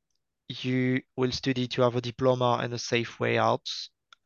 you 0.48 1.02
will 1.16 1.32
study 1.32 1.66
to 1.68 1.82
have 1.82 1.96
a 1.96 2.00
diploma 2.00 2.60
and 2.62 2.72
a 2.74 2.78
safe 2.78 3.20
way 3.20 3.38
out, 3.38 3.68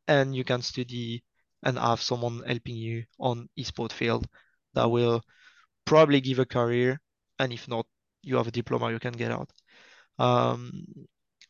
and 0.07 0.35
you 0.35 0.43
can 0.43 0.61
study 0.61 1.23
and 1.63 1.77
have 1.77 2.01
someone 2.01 2.43
helping 2.47 2.75
you 2.75 3.05
on 3.19 3.49
esport 3.59 3.91
field 3.91 4.27
that 4.73 4.89
will 4.89 5.21
probably 5.85 6.21
give 6.21 6.39
a 6.39 6.45
career, 6.45 6.99
and 7.39 7.53
if 7.53 7.67
not, 7.67 7.85
you 8.23 8.37
have 8.37 8.47
a 8.47 8.51
diploma, 8.51 8.91
you 8.91 8.99
can 8.99 9.13
get 9.13 9.31
out. 9.31 9.51
Um, 10.19 10.85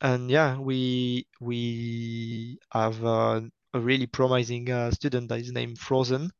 and 0.02 0.30
yeah, 0.32 0.58
we 0.58 1.28
we 1.40 2.60
have 2.74 3.04
uh, 3.06 3.42
a 3.74 3.80
really 3.80 4.08
promising 4.08 4.70
uh, 4.72 4.92
student 4.92 5.30
that 5.30 5.40
is 5.40 5.52
named 5.52 5.80
Frozen 5.80 6.32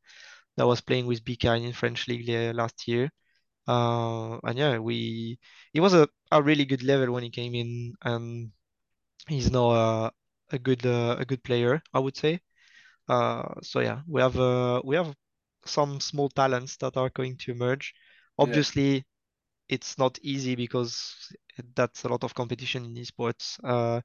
that 0.56 0.66
was 0.66 0.80
playing 0.80 1.06
with 1.06 1.24
BK 1.24 1.48
in 1.64 1.72
French 1.72 2.08
League 2.08 2.28
last 2.54 2.88
year. 2.88 3.10
Uh, 3.68 4.38
and 4.44 4.58
yeah, 4.58 4.78
we 4.78 5.38
he 5.72 5.80
was 5.80 5.94
a, 5.94 6.08
a 6.32 6.42
really 6.42 6.64
good 6.66 6.82
level 6.82 7.12
when 7.14 7.22
he 7.24 7.30
came 7.30 7.54
in, 7.54 7.94
and 8.02 8.52
he's 9.28 9.50
now 9.50 9.70
a, 9.72 10.12
a 10.52 10.58
good 10.58 10.84
uh, 10.86 11.16
a 11.18 11.24
good 11.24 11.42
player, 11.44 11.82
I 11.94 12.00
would 12.00 12.16
say. 12.16 12.40
Uh, 13.12 13.54
so 13.62 13.80
yeah, 13.80 14.00
we 14.08 14.20
have 14.22 14.38
uh, 14.38 14.80
we 14.84 14.96
have 14.96 15.14
some 15.66 16.00
small 16.00 16.28
talents 16.30 16.76
that 16.78 16.96
are 16.96 17.10
going 17.10 17.36
to 17.36 17.52
emerge. 17.52 17.94
Obviously, 18.38 18.94
yeah. 18.94 19.02
it's 19.68 19.98
not 19.98 20.18
easy 20.22 20.54
because 20.56 21.32
that's 21.74 22.04
a 22.04 22.08
lot 22.08 22.24
of 22.24 22.34
competition 22.34 22.84
in 22.84 22.94
esports. 22.94 23.58
Uh, 23.64 24.00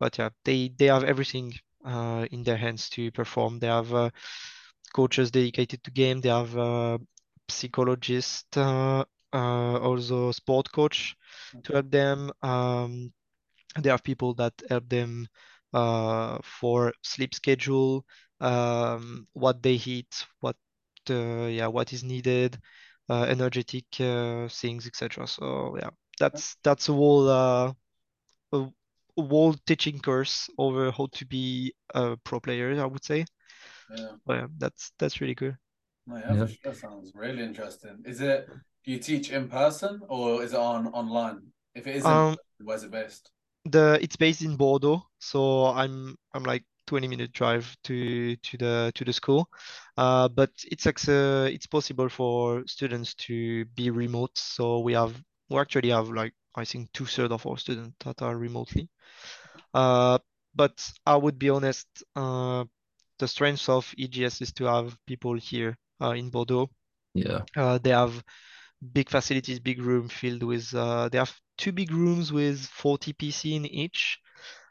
but 0.00 0.18
yeah, 0.18 0.30
they 0.44 0.72
they 0.78 0.86
have 0.86 1.04
everything 1.04 1.52
uh, 1.84 2.26
in 2.30 2.42
their 2.42 2.56
hands 2.56 2.88
to 2.90 3.10
perform. 3.10 3.58
They 3.58 3.68
have 3.68 3.92
uh, 3.94 4.10
coaches 4.94 5.30
dedicated 5.30 5.82
to 5.84 5.90
game. 5.90 6.20
They 6.20 6.30
have 6.30 6.56
uh, 6.56 6.98
psychologist, 7.48 8.56
uh, 8.56 9.04
uh, 9.32 9.78
also 9.78 10.32
sport 10.32 10.72
coach 10.72 11.14
to 11.64 11.72
help 11.74 11.90
them. 11.90 12.32
Um, 12.42 13.12
they 13.80 13.90
have 13.90 14.02
people 14.02 14.34
that 14.34 14.54
help 14.68 14.88
them 14.88 15.28
uh, 15.72 16.38
for 16.42 16.92
sleep 17.02 17.34
schedule, 17.34 18.04
um, 18.40 19.26
what 19.32 19.62
they 19.62 19.74
eat, 19.74 20.26
what 20.40 20.56
uh, 21.10 21.46
yeah, 21.46 21.66
what 21.68 21.92
is 21.92 22.02
needed, 22.04 22.58
energetic 23.10 23.84
things, 23.94 24.86
etc. 24.86 25.26
So 25.26 25.76
yeah, 25.78 25.90
that's 26.18 26.56
that's 26.62 26.88
a 26.88 26.92
whole 26.92 27.28
uh, 27.28 27.72
a 28.52 28.66
whole 29.18 29.54
teaching 29.66 29.98
course 29.98 30.48
over 30.58 30.90
how 30.90 31.08
to 31.12 31.26
be 31.26 31.74
a 31.94 32.16
pro 32.16 32.40
player. 32.40 32.80
I 32.80 32.86
would 32.86 33.04
say. 33.04 33.24
Yeah. 33.90 34.12
But 34.26 34.34
yeah, 34.34 34.46
that's 34.58 34.92
that's 34.98 35.20
really 35.20 35.34
good. 35.34 35.56
Oh, 36.10 36.16
yeah, 36.16 36.34
yeah. 36.34 36.46
Sure. 36.62 36.74
sounds 36.74 37.12
really 37.14 37.42
interesting. 37.42 38.02
Is 38.04 38.20
it 38.20 38.48
do 38.84 38.92
you 38.92 38.98
teach 38.98 39.30
in 39.30 39.48
person 39.48 40.02
or 40.08 40.42
is 40.42 40.52
it 40.52 40.58
on 40.58 40.88
online? 40.88 41.42
If 41.74 41.86
it 41.86 41.96
isn't, 41.96 42.10
um, 42.10 42.36
where's 42.62 42.84
it 42.84 42.90
based? 42.90 43.30
The 43.64 43.98
it's 44.00 44.16
based 44.16 44.42
in 44.42 44.56
Bordeaux, 44.56 45.02
so 45.18 45.66
I'm 45.66 46.16
I'm 46.32 46.44
like 46.44 46.64
20 46.86 47.08
minute 47.08 47.32
drive 47.32 47.76
to 47.84 48.36
to 48.36 48.56
the 48.56 48.92
to 48.94 49.04
the 49.04 49.12
school 49.12 49.48
uh, 49.96 50.28
but 50.28 50.50
it's 50.70 50.86
uh, 50.86 51.48
it's 51.50 51.66
possible 51.66 52.08
for 52.08 52.62
students 52.66 53.14
to 53.14 53.64
be 53.74 53.90
remote 53.90 54.36
so 54.36 54.80
we 54.80 54.92
have 54.92 55.14
we 55.48 55.58
actually 55.58 55.90
have 55.90 56.08
like 56.08 56.32
I 56.56 56.64
think 56.64 56.90
two 56.92 57.04
thirds 57.04 57.32
of 57.32 57.46
our 57.46 57.58
students 57.58 57.94
that 58.04 58.22
are 58.22 58.36
remotely. 58.36 58.88
Uh, 59.74 60.18
but 60.54 60.90
I 61.04 61.16
would 61.16 61.38
be 61.38 61.50
honest, 61.50 61.86
uh, 62.16 62.64
the 63.18 63.28
strength 63.28 63.68
of 63.68 63.94
EGS 63.98 64.40
is 64.40 64.52
to 64.54 64.64
have 64.64 64.96
people 65.06 65.34
here 65.34 65.76
uh, 66.00 66.12
in 66.12 66.30
Bordeaux. 66.30 66.70
Yeah. 67.14 67.42
Uh, 67.54 67.78
they 67.78 67.90
have 67.90 68.22
big 68.92 69.10
facilities, 69.10 69.60
big 69.60 69.82
room 69.82 70.08
filled 70.08 70.42
with. 70.42 70.74
Uh, 70.74 71.10
they 71.10 71.18
have 71.18 71.34
two 71.58 71.72
big 71.72 71.92
rooms 71.92 72.32
with 72.32 72.60
40 72.60 73.12
PC 73.12 73.56
in 73.56 73.66
each. 73.66 74.18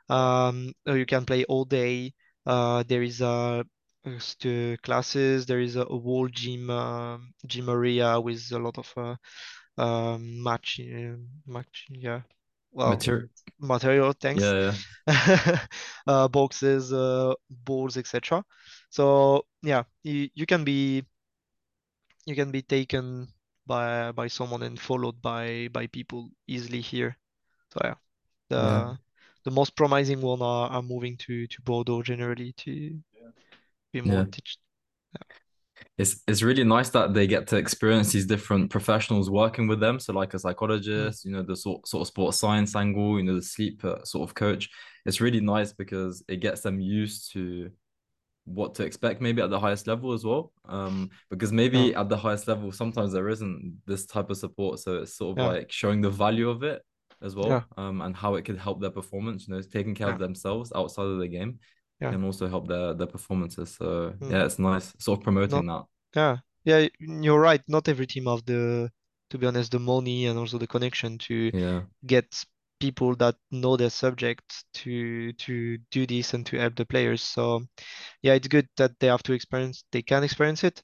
Um, 0.10 0.74
you 0.86 1.06
can 1.06 1.26
play 1.26 1.46
all 1.46 1.66
day. 1.66 2.14
Uh, 2.46 2.84
there 2.88 3.04
is 3.04 3.22
a 3.22 3.66
classes. 4.84 5.46
There 5.46 5.60
is 5.60 5.76
a, 5.76 5.82
a 5.84 6.00
whole 6.00 6.28
gym 6.30 6.70
um, 6.70 7.34
gym 7.48 7.70
area 7.70 8.20
with 8.20 8.52
a 8.52 8.60
lot 8.60 8.78
of 8.78 8.94
uh, 8.98 9.16
um, 9.82 10.44
match, 10.44 10.80
uh, 10.82 11.16
match, 11.48 11.88
yeah. 11.90 12.22
Well, 12.72 12.98
material, 12.98 13.28
material 13.60 14.14
thanks. 14.14 14.54
Yeah, 14.54 14.74
yeah. 14.74 14.78
uh, 16.08 16.28
boxes, 16.28 16.94
uh, 16.94 17.34
balls, 17.50 17.98
etc. 17.98 18.44
So 18.90 19.46
yeah, 19.64 19.84
you, 20.04 20.30
you 20.36 20.46
can 20.46 20.64
be 20.64 21.04
you 22.26 22.36
can 22.36 22.52
be 22.52 22.62
taken 22.62 23.28
by 23.66 24.12
by 24.12 24.28
someone 24.28 24.64
and 24.64 24.80
followed 24.80 25.22
by 25.22 25.70
by 25.72 25.88
people 25.88 26.30
easily 26.48 26.82
here. 26.82 27.18
So 27.74 27.80
yeah, 27.84 27.96
the 28.50 28.62
yeah. 28.62 28.86
The 29.46 29.52
most 29.52 29.76
promising 29.76 30.22
one 30.22 30.42
are, 30.42 30.70
are 30.70 30.82
moving 30.82 31.16
to 31.18 31.48
to 31.48 31.62
Bordeaux 31.62 32.02
generally 32.02 32.54
to 32.58 33.00
be 33.94 34.02
more 34.02 34.20
yeah. 34.20 34.26
teach, 34.32 34.58
it's 35.98 36.22
it's 36.28 36.42
really 36.42 36.64
nice 36.64 36.90
that 36.90 37.14
they 37.14 37.28
get 37.28 37.48
to 37.48 37.58
experience 37.58 38.12
these 38.12 38.26
different 38.26 38.70
professionals 38.70 39.30
working 39.30 39.68
with 39.68 39.80
them. 39.80 40.00
So 40.00 40.14
like 40.14 40.34
a 40.34 40.40
psychologist, 40.40 41.22
mm. 41.22 41.26
you 41.26 41.32
know, 41.32 41.44
the 41.44 41.56
sort 41.56 41.88
sort 41.88 42.02
of 42.02 42.08
sports 42.08 42.40
science 42.40 42.76
angle, 42.76 43.18
you 43.18 43.24
know, 43.24 43.36
the 43.36 43.42
sleep 43.42 43.84
uh, 43.86 44.04
sort 44.04 44.28
of 44.28 44.36
coach. 44.36 44.70
It's 45.06 45.22
really 45.22 45.40
nice 45.40 45.72
because 45.72 46.24
it 46.28 46.38
gets 46.38 46.62
them 46.62 46.80
used 46.80 47.32
to 47.34 47.72
what 48.46 48.76
to 48.76 48.84
expect 48.84 49.22
maybe 49.22 49.42
at 49.42 49.50
the 49.50 49.60
highest 49.60 49.88
level 49.88 50.14
as 50.14 50.26
well. 50.26 50.52
Um, 50.68 51.10
because 51.30 51.52
maybe 51.52 51.80
yeah. 51.80 52.02
at 52.02 52.10
the 52.10 52.18
highest 52.18 52.48
level 52.48 52.72
sometimes 52.72 53.14
there 53.14 53.30
isn't 53.30 53.82
this 53.86 54.06
type 54.06 54.30
of 54.30 54.38
support, 54.38 54.80
so 54.80 54.98
it's 55.04 55.16
sort 55.16 55.38
of 55.38 55.44
yeah. 55.44 55.52
like 55.52 55.72
showing 55.72 56.02
the 56.02 56.10
value 56.10 56.50
of 56.50 56.64
it 56.64 56.82
as 57.22 57.36
well, 57.36 57.50
yeah. 57.50 57.62
um, 57.78 58.02
and 58.02 58.16
how 58.16 58.36
it 58.36 58.46
could 58.46 58.58
help 58.58 58.82
their 58.82 58.92
performance. 58.92 59.48
You 59.48 59.56
know, 59.56 59.62
taking 59.62 59.96
care 59.96 60.10
of 60.10 60.20
themselves 60.20 60.72
outside 60.76 61.06
of 61.06 61.20
the 61.20 61.28
game 61.28 61.60
yeah. 62.00 62.12
can 62.12 62.24
also 62.24 62.48
help 62.48 62.68
their 62.68 62.94
their 62.94 63.08
performances. 63.08 63.76
So 63.76 64.14
mm. 64.20 64.32
yeah, 64.32 64.46
it's 64.46 64.60
nice 64.60 64.94
sort 65.00 65.20
of 65.20 65.24
promoting 65.24 65.66
Not, 65.66 65.88
that. 66.14 66.42
Yeah, 66.66 66.80
yeah, 66.80 66.88
you're 67.00 67.40
right. 67.40 67.62
Not 67.68 67.88
every 67.88 68.08
team 68.08 68.26
have 68.26 68.46
the, 68.46 68.90
to 69.30 69.38
be 69.38 69.48
honest, 69.48 69.72
the 69.72 69.80
money 69.80 70.26
and 70.26 70.38
also 70.38 70.58
the 70.58 70.68
connection 70.68 71.18
to 71.20 71.52
yeah. 71.54 71.82
get 72.06 72.44
people 72.80 73.16
that 73.16 73.36
know 73.52 73.78
their 73.78 73.90
subject 73.90 74.66
to 74.74 75.32
to 75.34 75.78
do 75.92 76.06
this 76.06 76.34
and 76.34 76.46
to 76.48 76.60
help 76.60 76.76
the 76.76 76.86
players. 76.86 77.22
So 77.22 77.64
yeah, 78.22 78.34
it's 78.34 78.48
good 78.48 78.68
that 78.78 78.92
they 79.00 79.08
have 79.08 79.24
to 79.24 79.34
experience. 79.34 79.84
They 79.92 80.02
can 80.02 80.24
experience 80.24 80.64
it. 80.64 80.84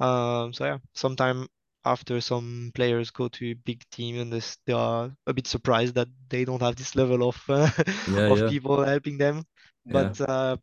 Um, 0.00 0.52
so 0.52 0.64
yeah, 0.64 0.78
sometime 0.94 1.46
after 1.86 2.20
some 2.20 2.72
players 2.74 3.10
go 3.10 3.28
to 3.28 3.54
big 3.64 3.82
team 3.90 4.20
and 4.20 4.32
they 4.66 4.74
are 4.74 5.12
a 5.26 5.34
bit 5.34 5.46
surprised 5.46 5.94
that 5.96 6.08
they 6.28 6.44
don't 6.44 6.62
have 6.62 6.76
this 6.76 6.96
level 6.96 7.28
of 7.28 7.42
uh, 7.48 7.70
yeah, 8.06 8.32
of 8.32 8.38
yeah. 8.40 8.48
people 8.48 8.84
helping 8.84 9.18
them. 9.18 9.44
But 9.86 10.20
Yeah. 10.20 10.26
uh, 10.28 10.56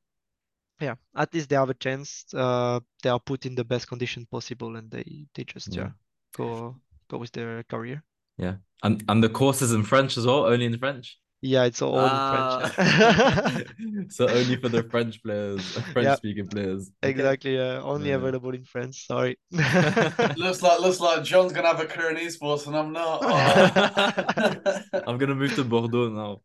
yeah, 0.82 0.96
at 1.16 1.34
least 1.34 1.50
they 1.50 1.56
have 1.56 1.70
a 1.70 1.74
chance. 1.76 2.26
Uh, 2.34 2.80
they 3.04 3.10
are 3.10 3.20
put 3.20 3.46
in 3.46 3.56
the 3.56 3.64
best 3.66 3.88
condition 3.88 4.28
possible, 4.32 4.76
and 4.78 4.92
they 4.92 5.28
they 5.36 5.44
just 5.46 5.76
yeah 5.76 5.84
Yeah. 5.86 5.92
go 6.36 6.76
go 7.10 7.18
with 7.20 7.32
their 7.32 7.64
career. 7.64 8.04
Yeah. 8.38 8.56
And 8.84 9.04
and 9.08 9.24
the 9.24 9.30
course 9.30 9.62
is 9.62 9.74
in 9.74 9.84
French 9.84 10.18
as 10.18 10.26
well, 10.26 10.46
only 10.46 10.66
in 10.66 10.78
French. 10.78 11.18
Yeah, 11.46 11.66
it's 11.66 11.82
all 11.82 12.00
in 12.00 12.10
French. 12.10 12.74
Ah, 12.78 13.62
so 14.10 14.30
only 14.30 14.56
for 14.56 14.70
the 14.70 14.84
French 14.90 15.22
players, 15.22 15.62
French 15.92 16.06
Yeah, 16.06 16.16
speaking 16.16 16.48
players. 16.48 16.90
exactly. 17.04 17.58
Yeah, 17.58 17.82
only 17.84 18.10
Yeah. 18.10 18.16
available 18.16 18.52
in 18.56 18.64
France. 18.64 19.04
Sorry. 19.06 19.38
Looks 19.52 20.62
like 20.64 20.80
looks 20.80 21.02
like 21.02 21.24
John's 21.24 21.52
gonna 21.52 21.68
have 21.68 21.82
a 21.82 21.86
career 21.86 22.12
in 22.12 22.16
esports 22.18 22.66
and 22.68 22.78
I'm 22.78 22.94
not. 22.94 23.20
Oh. 23.24 25.02
I'm 25.06 25.18
gonna 25.18 25.36
move 25.36 25.54
to 25.56 25.66
Bordeaux 25.66 26.10
now. 26.10 26.42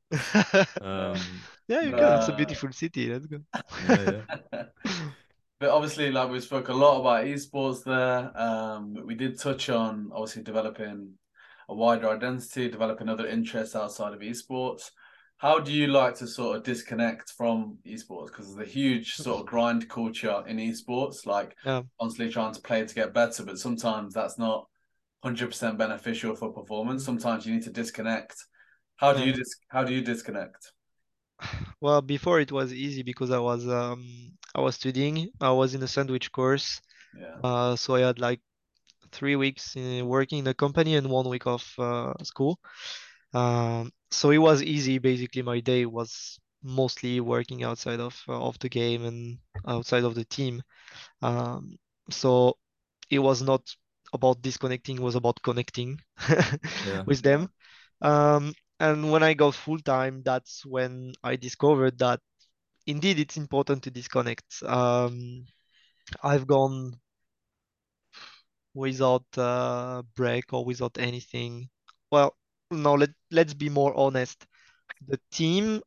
Um, 0.83 1.17
Yeah, 1.69 1.83
you 1.83 1.91
but- 1.93 2.01
can. 2.01 2.19
It's 2.19 2.29
a 2.29 2.33
Uh, 2.33 2.37
beautiful 2.37 2.73
city. 2.73 3.07
Let's 3.13 3.27
go. 3.27 3.39
yeah, 3.89 4.23
yeah. 4.53 4.65
But 5.61 5.71
obviously, 5.71 6.11
like 6.11 6.31
we 6.31 6.41
spoke 6.41 6.69
a 6.69 6.73
lot 6.75 7.01
about 7.01 7.25
esports 7.27 7.85
there. 7.85 8.31
Um, 8.41 8.95
we 9.07 9.15
did 9.15 9.39
touch 9.39 9.69
on 9.71 10.11
obviously 10.13 10.43
developing 10.43 11.15
a 11.69 11.75
wider 11.75 12.09
identity, 12.11 12.69
developing 12.69 13.09
other 13.09 13.27
interests 13.27 13.77
outside 13.77 14.14
of 14.14 14.21
esports. 14.21 14.91
How 15.39 15.61
do 15.61 15.73
you 15.73 15.87
like 15.87 16.16
to 16.16 16.27
sort 16.27 16.57
of 16.57 16.62
disconnect 16.64 17.31
from 17.37 17.79
esports? 17.87 18.27
Because 18.29 18.55
there's 18.55 18.69
a 18.69 18.71
huge 18.71 19.14
sort 19.16 19.41
of 19.41 19.47
grind 19.47 19.89
culture 19.89 20.43
in 20.47 20.57
esports, 20.57 21.27
like 21.27 21.57
Yeah. 21.64 21.83
constantly 22.01 22.33
trying 22.33 22.55
to 22.55 22.61
play 22.61 22.85
to 22.85 22.95
get 22.95 23.14
better, 23.14 23.45
but 23.45 23.59
sometimes 23.59 24.14
that's 24.14 24.39
not 24.39 24.66
100% 25.21 25.79
beneficial 25.79 26.35
for 26.35 26.53
performance. 26.53 27.05
Sometimes 27.05 27.47
you 27.47 27.55
need 27.55 27.64
to 27.64 27.71
disconnect. 27.71 28.37
How 28.97 29.12
do 29.12 29.21
Yeah. 29.21 29.27
you 29.27 29.33
dis- 29.33 29.61
how 29.69 29.85
do 29.85 29.95
you 29.95 30.03
disconnect? 30.03 30.73
Well, 31.81 32.03
before 32.03 32.41
it 32.41 32.53
was 32.53 32.73
easy 32.73 33.03
because 33.03 33.31
I 33.31 33.39
was 33.39 33.66
um 33.69 34.05
I 34.55 34.61
was 34.61 34.77
studying. 34.77 35.31
I 35.41 35.51
was 35.53 35.75
in 35.75 35.83
a 35.83 35.89
sandwich 35.89 36.33
course. 36.33 36.81
Yeah. 37.12 37.43
Uh, 37.43 37.77
so 37.77 37.97
I 37.97 38.01
had 38.01 38.19
like 38.21 38.41
three 39.13 39.37
weeks 39.37 39.77
in 39.77 40.07
working 40.07 40.41
in 40.41 40.47
a 40.49 40.55
company 40.55 40.97
and 40.97 41.09
one 41.11 41.29
week 41.29 41.47
of 41.47 41.65
uh, 41.79 42.15
school. 42.23 42.59
Um, 43.35 43.93
so 44.11 44.31
it 44.31 44.39
was 44.39 44.63
easy. 44.63 44.99
Basically, 44.99 45.43
my 45.43 45.61
day 45.61 45.87
was 45.87 46.39
mostly 46.63 47.21
working 47.21 47.63
outside 47.65 48.01
of 48.01 48.21
uh, 48.29 48.41
of 48.41 48.59
the 48.61 48.69
game 48.69 49.05
and 49.05 49.39
outside 49.67 50.05
of 50.05 50.15
the 50.15 50.25
team. 50.25 50.63
Um, 51.23 51.79
so 52.11 52.59
it 53.11 53.19
was 53.21 53.43
not 53.43 53.63
about 54.13 54.43
disconnecting, 54.43 54.97
it 54.99 55.03
was 55.03 55.17
about 55.17 55.43
connecting 55.43 56.01
Yeah. 56.83 57.05
with 57.07 57.23
them. 57.23 57.51
Um, 58.03 58.55
and 58.81 59.11
when 59.13 59.23
I 59.23 59.35
got 59.35 59.55
full 59.55 59.79
time, 59.81 60.23
that's 60.25 60.65
when 60.67 61.13
I 61.25 61.37
discovered 61.37 61.99
that 61.99 62.21
indeed 62.87 63.19
it's 63.21 63.37
important 63.37 63.83
to 63.85 63.91
disconnect. 63.91 64.63
Um, 64.65 65.47
I've 66.23 66.47
gone 66.47 67.01
without 68.79 69.26
uh, 69.37 70.03
break 70.14 70.53
or 70.53 70.64
without 70.64 70.97
anything. 70.99 71.68
Well, 72.11 72.37
no, 72.70 72.95
let 72.95 73.11
let's 73.31 73.55
be 73.55 73.68
more 73.68 73.95
honest. 73.97 74.47
The 75.09 75.20
team 75.33 75.83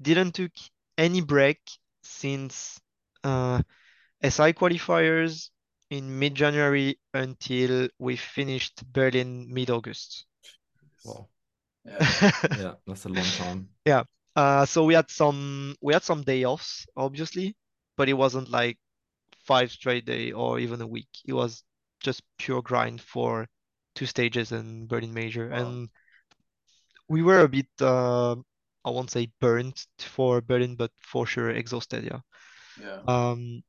didn't 0.00 0.32
took 0.34 0.52
any 0.98 1.20
break 1.20 1.60
since 2.02 2.80
uh, 3.24 3.62
SI 4.22 4.52
qualifiers 4.52 5.50
in 5.90 6.18
mid-January 6.18 6.98
until 7.14 7.88
we 7.98 8.16
finished 8.16 8.84
Berlin 8.92 9.52
mid-August. 9.52 10.26
Wow. 11.04 11.28
Yeah. 11.84 12.30
Yeah, 12.58 12.74
that's 12.86 13.04
a 13.06 13.08
long 13.08 13.32
time. 13.38 13.68
Yeah. 13.84 14.04
Uh, 14.34 14.66
so 14.66 14.84
we 14.84 14.94
had 14.94 15.10
some 15.10 15.76
we 15.80 15.94
had 15.94 16.02
some 16.04 16.22
day 16.22 16.44
offs, 16.44 16.86
obviously, 16.96 17.56
but 17.96 18.08
it 18.08 18.14
wasn't 18.14 18.50
like 18.50 18.78
five 19.46 19.70
straight 19.72 20.04
day 20.04 20.32
or 20.32 20.58
even 20.60 20.80
a 20.82 20.86
week. 20.86 21.08
It 21.26 21.32
was 21.32 21.62
just 22.06 22.22
pure 22.38 22.62
grind 22.62 23.02
for 23.02 23.48
two 23.96 24.06
stages 24.06 24.52
in 24.52 24.86
Berlin 24.88 25.14
Major, 25.14 25.50
Wow. 25.50 25.58
and 25.60 25.90
we 27.08 27.22
were 27.22 27.40
a 27.40 27.48
bit 27.48 27.68
uh, 27.80 28.32
I 28.84 28.90
won't 28.90 29.10
say 29.10 29.30
burnt 29.40 29.86
for 29.98 30.40
Berlin, 30.40 30.76
but 30.76 30.92
for 31.02 31.26
sure 31.26 31.50
exhausted. 31.50 32.04
Yeah. 32.04 32.20
Yeah. 32.76 33.02
Um, 33.08 33.62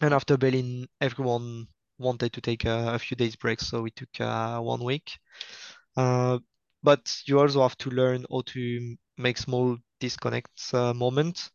and 0.00 0.14
after 0.14 0.36
Berlin, 0.38 0.88
everyone 1.00 1.68
wanted 1.98 2.32
to 2.34 2.40
take 2.40 2.64
a, 2.64 2.94
a 2.94 2.98
few 2.98 3.16
days 3.16 3.36
break, 3.36 3.60
so 3.60 3.82
we 3.82 3.90
took 3.90 4.20
uh, 4.20 4.60
one 4.60 4.84
week. 4.84 5.12
Uh, 5.96 6.38
but 6.82 7.12
you 7.26 7.40
also 7.40 7.62
have 7.62 7.76
to 7.78 7.90
learn 7.90 8.26
how 8.30 8.42
to 8.46 8.96
make 9.18 9.38
small 9.38 9.76
disconnects 10.00 10.74
uh, 10.74 10.94
moments. 10.94 11.50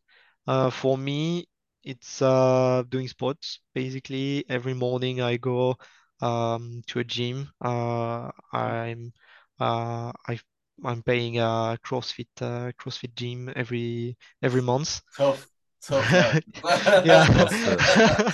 Uh, 0.46 0.70
for 0.70 0.98
me, 0.98 1.46
it's 1.84 2.22
uh, 2.22 2.84
doing 2.90 3.08
sports. 3.08 3.60
Basically, 3.74 4.44
every 4.48 4.74
morning 4.74 5.22
I 5.22 5.36
go 5.38 5.76
um, 6.20 6.82
to 6.88 7.00
a 7.00 7.04
gym. 7.04 7.50
Uh, 7.60 8.30
I'm 8.52 9.12
uh, 9.60 10.12
I 10.28 10.38
I'm 10.84 11.02
paying 11.02 11.38
a 11.38 11.78
CrossFit 11.84 12.28
uh, 12.40 12.72
CrossFit 12.72 13.14
gym 13.14 13.52
every 13.54 14.16
every 14.42 14.62
month. 14.62 15.00
Tough, 15.16 15.46
tough. 15.80 16.42
Yeah. 17.04 17.26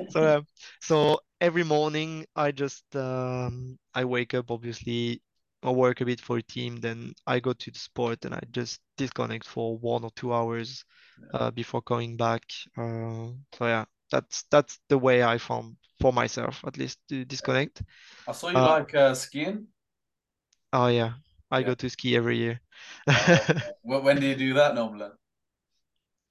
So 0.10 0.20
uh, 0.24 0.40
so 0.80 1.20
every 1.40 1.64
morning 1.64 2.26
I 2.36 2.50
just 2.52 2.84
um 2.96 3.78
I 3.94 4.04
wake 4.04 4.34
up 4.34 4.50
obviously 4.50 5.22
I 5.62 5.70
work 5.70 6.00
a 6.00 6.04
bit 6.04 6.20
for 6.20 6.38
a 6.38 6.42
team 6.42 6.76
then 6.76 7.12
I 7.26 7.40
go 7.40 7.52
to 7.52 7.70
the 7.70 7.78
sport 7.78 8.24
and 8.24 8.34
I 8.34 8.40
just 8.50 8.80
disconnect 8.96 9.46
for 9.46 9.78
one 9.78 10.04
or 10.04 10.10
two 10.16 10.32
hours 10.34 10.84
uh, 11.32 11.50
before 11.50 11.82
coming 11.82 12.16
back. 12.16 12.42
Uh, 12.76 13.28
so 13.52 13.66
yeah, 13.66 13.84
that's 14.10 14.44
that's 14.50 14.78
the 14.88 14.98
way 14.98 15.22
I 15.22 15.38
found 15.38 15.76
for 16.00 16.12
myself 16.12 16.62
at 16.66 16.76
least 16.78 16.98
to 17.08 17.24
disconnect. 17.24 17.82
I 18.26 18.32
saw 18.32 18.48
you 18.48 18.62
Uh, 18.62 18.62
like 18.62 18.94
uh, 18.94 19.14
skiing. 19.14 19.68
Oh 20.72 20.88
yeah, 20.88 21.14
I 21.50 21.62
Yeah. 21.62 21.62
go 21.62 21.74
to 21.74 21.88
ski 21.90 22.16
every 22.16 22.36
year. 22.38 22.60
When, 23.82 24.04
when 24.04 24.20
do 24.20 24.26
you 24.26 24.34
do 24.36 24.54
that 24.54 24.74
normally? 24.74 25.10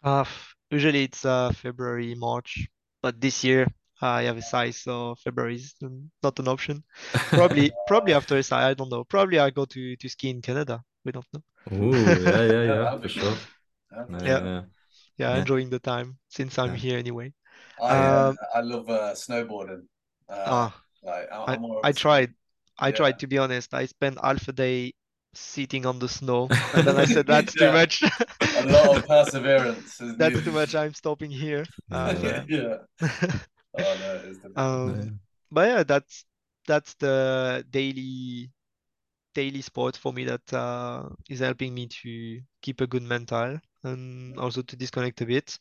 Uh, 0.04 0.26
usually 0.72 1.04
it's 1.04 1.26
uh 1.26 1.52
February, 1.52 2.16
March, 2.16 2.68
but 3.02 3.20
this 3.22 3.44
year 3.44 3.68
I 4.02 4.24
have 4.24 4.38
SI, 4.38 4.72
so 4.72 5.16
February 5.16 5.56
is 5.56 5.76
not 6.24 6.40
an 6.40 6.48
option. 6.48 6.84
Probably, 7.34 7.78
probably 7.86 8.14
after 8.14 8.38
SI, 8.38 8.70
I 8.70 8.74
don't 8.74 8.90
know. 8.90 9.04
Probably 9.04 9.40
I 9.40 9.50
go 9.52 9.66
to 9.66 9.96
to 9.96 10.10
ski 10.10 10.30
in 10.30 10.42
Canada. 10.42 10.84
We 11.06 11.12
don't 11.12 11.28
know. 11.34 11.44
Ooh, 11.72 12.22
yeah, 12.22 12.44
yeah, 12.44 12.64
yeah, 12.64 12.88
for 13.02 13.08
sure. 13.10 13.38
cool. 13.38 13.48
That'd 13.92 14.12
be 14.22 14.30
Yeah, 14.30 14.40
Yeah. 14.40 14.46
yeah, 14.46 14.64
Yeah, 15.18 15.36
Yeah. 15.36 15.38
enjoying 15.38 15.70
the 15.72 15.80
time 15.80 16.20
since 16.30 16.60
I'm 16.60 16.74
Yeah. 16.74 16.76
here 16.76 16.98
anyway. 17.00 17.34
I 17.82 18.06
uh, 18.06 18.30
Um, 18.30 18.38
I 18.56 18.62
love 18.62 18.90
uh, 18.90 19.14
snowboarding. 19.14 19.84
Uh, 20.28 20.58
ah, 20.58 20.84
like 21.04 21.28
I- 21.32 21.54
I 21.54 21.58
I'm 21.58 21.62
more 21.62 21.80
of 21.82 21.90
I 21.90 21.92
a 21.92 21.94
tried. 21.94 22.36
I 22.80 22.92
Yeah. 22.92 22.94
tried 22.94 23.20
to 23.20 23.28
be 23.28 23.38
honest. 23.38 23.74
I 23.74 23.86
spent 23.88 24.20
half 24.24 24.48
a 24.48 24.54
day 24.54 24.94
sitting 25.34 25.86
on 25.86 26.00
the 26.00 26.10
snow, 26.10 26.54
and 26.74 26.88
then 26.88 26.98
I 26.98 27.06
said 27.06 27.28
that's 27.28 27.56
too 27.56 27.72
much. 27.72 28.04
A 28.54 28.64
lot 28.64 28.98
of 28.98 29.08
perseverance 29.08 30.00
That's 30.18 30.40
needed. 30.40 30.42
too 30.42 30.52
much. 30.52 30.76
I'm 30.76 30.94
stopping 30.94 31.32
here. 31.32 31.66
Uh, 31.92 32.16
Yeah. 32.22 32.44
yeah. 32.48 32.78
yeah. 33.02 33.40
Oh 33.74 33.96
no, 33.96 34.16
it 34.16 34.26
is 34.26 34.40
difficult. 34.40 34.80
Um, 34.80 35.20
but 35.52 35.68
yeah, 35.70 35.84
that's 35.84 36.26
that's 36.68 36.94
the 36.96 37.66
daily 37.70 38.52
daily 39.36 39.62
sport 39.62 39.98
for 39.98 40.14
me 40.14 40.26
that 40.26 40.54
uh, 40.54 41.10
is 41.30 41.40
helping 41.40 41.74
me 41.74 41.88
to 41.88 42.42
keep 42.62 42.82
a 42.82 42.88
good 42.88 43.04
mental 43.04 43.60
and 43.84 44.38
also 44.40 44.62
to 44.64 44.76
disconnect 44.76 45.22
a 45.22 45.26
bit. 45.26 45.58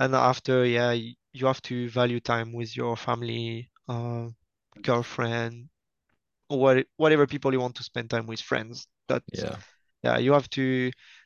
And 0.00 0.14
after, 0.14 0.66
yeah, 0.66 0.90
y- 0.92 1.14
you 1.36 1.46
have 1.46 1.60
to 1.62 1.88
value 1.90 2.20
time 2.20 2.52
with 2.52 2.76
your 2.76 2.96
family, 2.96 3.70
uh, 3.88 4.28
girlfriend, 4.82 5.68
or 6.48 6.58
what, 6.58 6.86
whatever 6.96 7.26
people 7.26 7.52
you 7.52 7.60
want 7.60 7.74
to 7.76 7.82
spend 7.82 8.10
time 8.10 8.26
with, 8.26 8.40
friends. 8.40 8.86
That 9.08 9.22
yeah, 9.32 9.56
yeah, 10.02 10.18
you 10.18 10.32
have 10.32 10.48
to 10.50 10.62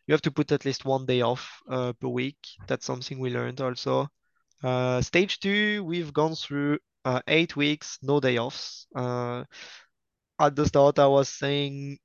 you 0.06 0.12
have 0.12 0.22
to 0.22 0.32
put 0.32 0.52
at 0.52 0.64
least 0.64 0.84
one 0.84 1.06
day 1.06 1.20
off 1.22 1.62
uh, 1.70 1.92
per 1.92 2.08
week. 2.08 2.38
That's 2.66 2.86
something 2.86 3.18
we 3.20 3.30
learned 3.30 3.60
also. 3.60 4.08
Uh, 4.62 5.00
stage 5.00 5.38
two, 5.40 5.84
we've 5.84 6.12
gone 6.12 6.34
through 6.34 6.78
uh, 7.04 7.20
eight 7.28 7.56
weeks, 7.56 7.98
no 8.02 8.20
day 8.20 8.38
offs. 8.38 8.86
Uh, 8.94 9.44
at 10.40 10.56
the 10.56 10.66
start, 10.66 10.98
I 10.98 11.06
was 11.06 11.28
saying, 11.28 11.98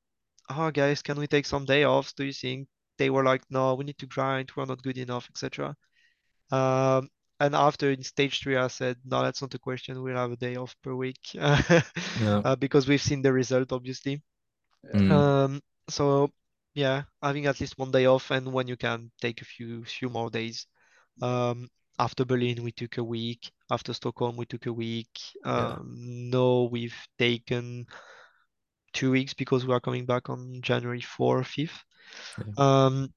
"Oh, 0.50 0.72
guys, 0.72 1.02
can 1.02 1.18
we 1.18 1.28
take 1.28 1.46
some 1.46 1.66
day 1.66 1.86
offs? 1.86 2.14
Do 2.14 2.24
you 2.24 2.34
think?" 2.34 2.68
They 2.98 3.10
were 3.10 3.24
like, 3.24 3.44
"No, 3.50 3.74
we 3.76 3.86
need 3.86 3.98
to 4.00 4.06
grind. 4.08 4.52
We're 4.56 4.66
not 4.66 4.84
good 4.84 4.98
enough, 4.98 5.28
etc." 5.30 5.76
Um, 6.52 7.10
and 7.40 7.56
after 7.56 7.92
in 7.92 8.04
stage 8.04 8.42
three, 8.42 8.58
I 8.58 8.68
said, 8.68 8.98
"No, 9.06 9.22
that's 9.24 9.42
not 9.42 9.54
a 9.54 9.60
question. 9.60 10.02
We'll 10.02 10.18
have 10.18 10.32
a 10.32 10.38
day 10.38 10.56
off 10.56 10.76
per 10.84 10.96
week," 10.96 11.20
yeah. 12.16 12.44
uh, 12.44 12.56
because 12.56 12.88
we've 12.88 13.02
seen 13.02 13.22
the 13.22 13.34
result, 13.34 13.72
obviously. 13.72 14.22
Mm, 14.94 15.12
Um, 15.12 15.62
so 15.90 16.32
yeah, 16.76 17.04
having 17.22 17.46
at 17.48 17.60
least 17.60 17.78
one 17.78 17.92
day 17.92 18.06
off, 18.06 18.32
and 18.32 18.52
when 18.54 18.68
you 18.68 18.78
can, 18.78 19.12
take 19.22 19.42
a 19.42 19.46
few 19.46 19.86
few 19.86 20.10
more 20.10 20.30
days. 20.30 20.68
Um, 21.22 21.70
after 22.00 22.26
Berlin, 22.26 22.64
we 22.64 22.72
took 22.72 22.98
a 22.98 23.04
week. 23.04 23.52
After 23.72 23.94
Stockholm, 23.94 24.38
we 24.38 24.46
took 24.46 24.66
a 24.68 24.74
week. 24.74 25.20
Yeah. 25.54 25.78
Um, 25.78 26.30
no, 26.30 26.66
we've 26.66 26.96
taken 27.20 27.88
two 28.94 29.12
weeks 29.12 29.34
because 29.34 29.66
we 29.66 29.74
are 29.74 29.80
coming 29.80 30.06
back 30.06 30.30
on 30.30 30.62
January 30.62 31.02
4th, 31.02 31.48
5th. 31.48 31.84
Um, 32.58 33.14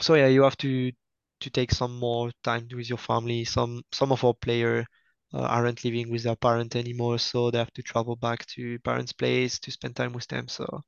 so 0.00 0.14
yeah, 0.14 0.28
you 0.28 0.42
have 0.42 0.56
to 0.58 0.92
to 1.40 1.50
take 1.50 1.72
some 1.72 1.98
more 1.98 2.30
time 2.42 2.68
with 2.74 2.88
your 2.88 2.98
family. 2.98 3.44
Some 3.44 3.82
some 3.92 4.12
of 4.12 4.24
our 4.24 4.34
player 4.34 4.86
uh, 5.32 5.40
aren't 5.42 5.84
living 5.84 6.10
with 6.10 6.22
their 6.24 6.36
parent 6.36 6.76
anymore, 6.76 7.18
so 7.18 7.50
they 7.50 7.58
have 7.58 7.72
to 7.74 7.82
travel 7.82 8.16
back 8.16 8.46
to 8.56 8.78
parents' 8.80 9.12
place 9.12 9.58
to 9.60 9.70
spend 9.70 9.96
time 9.96 10.12
with 10.12 10.26
them. 10.28 10.48
So 10.48 10.82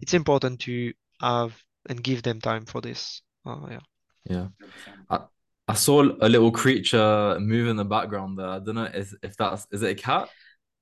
it's 0.00 0.14
important 0.14 0.60
to 0.62 0.92
have 1.20 1.56
and 1.88 2.02
give 2.02 2.22
them 2.22 2.40
time 2.40 2.66
for 2.66 2.80
this. 2.80 3.22
Uh, 3.46 3.66
yeah. 3.70 3.80
Yeah. 4.28 4.48
I, 5.10 5.20
I 5.68 5.74
saw 5.74 6.02
a 6.02 6.28
little 6.28 6.50
creature 6.50 7.38
move 7.40 7.68
in 7.68 7.76
the 7.76 7.84
background 7.84 8.38
there. 8.38 8.48
I 8.48 8.58
don't 8.58 8.74
know 8.76 8.90
if, 8.92 9.14
if 9.22 9.36
that's 9.36 9.66
is 9.72 9.82
it 9.82 9.90
a 9.92 9.94
cat? 9.94 10.28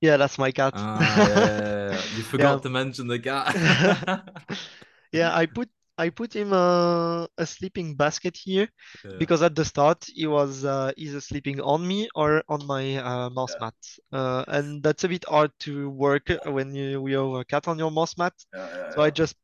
Yeah, 0.01 0.17
that's 0.17 0.39
my 0.39 0.51
cat. 0.51 0.75
Ah, 0.75 1.23
yeah, 1.23 2.05
You 2.11 2.23
forgot 2.23 2.63
yeah. 2.63 2.63
to 2.63 2.71
mention 2.71 3.07
the 3.07 3.19
cat. 3.19 3.57
yeah, 5.13 5.35
I 5.35 5.47
put 5.47 5.71
I 6.03 6.11
put 6.11 6.35
him 6.35 6.53
a, 6.53 7.29
a 7.39 7.47
sleeping 7.47 7.95
basket 7.95 8.37
here 8.37 8.69
yeah. 9.05 9.13
because 9.19 9.41
at 9.41 9.55
the 9.55 9.65
start 9.65 10.05
he 10.13 10.27
was 10.27 10.65
uh, 10.65 10.91
either 10.97 11.21
sleeping 11.21 11.61
on 11.61 11.87
me 11.87 12.09
or 12.17 12.43
on 12.49 12.67
my 12.67 12.97
uh, 12.97 13.31
mouse 13.31 13.55
yeah. 13.55 13.65
mat, 13.67 13.75
uh, 14.13 14.45
and 14.49 14.83
that's 14.83 15.05
a 15.05 15.09
bit 15.09 15.25
hard 15.29 15.53
to 15.61 15.91
work 15.91 16.27
when 16.45 16.75
you, 16.75 17.07
you 17.07 17.19
have 17.19 17.41
a 17.41 17.45
cat 17.45 17.69
on 17.69 17.79
your 17.79 17.93
mouse 17.93 18.19
mat. 18.19 18.33
Yeah, 18.53 18.91
so 18.95 19.03
I 19.03 19.11
just 19.11 19.37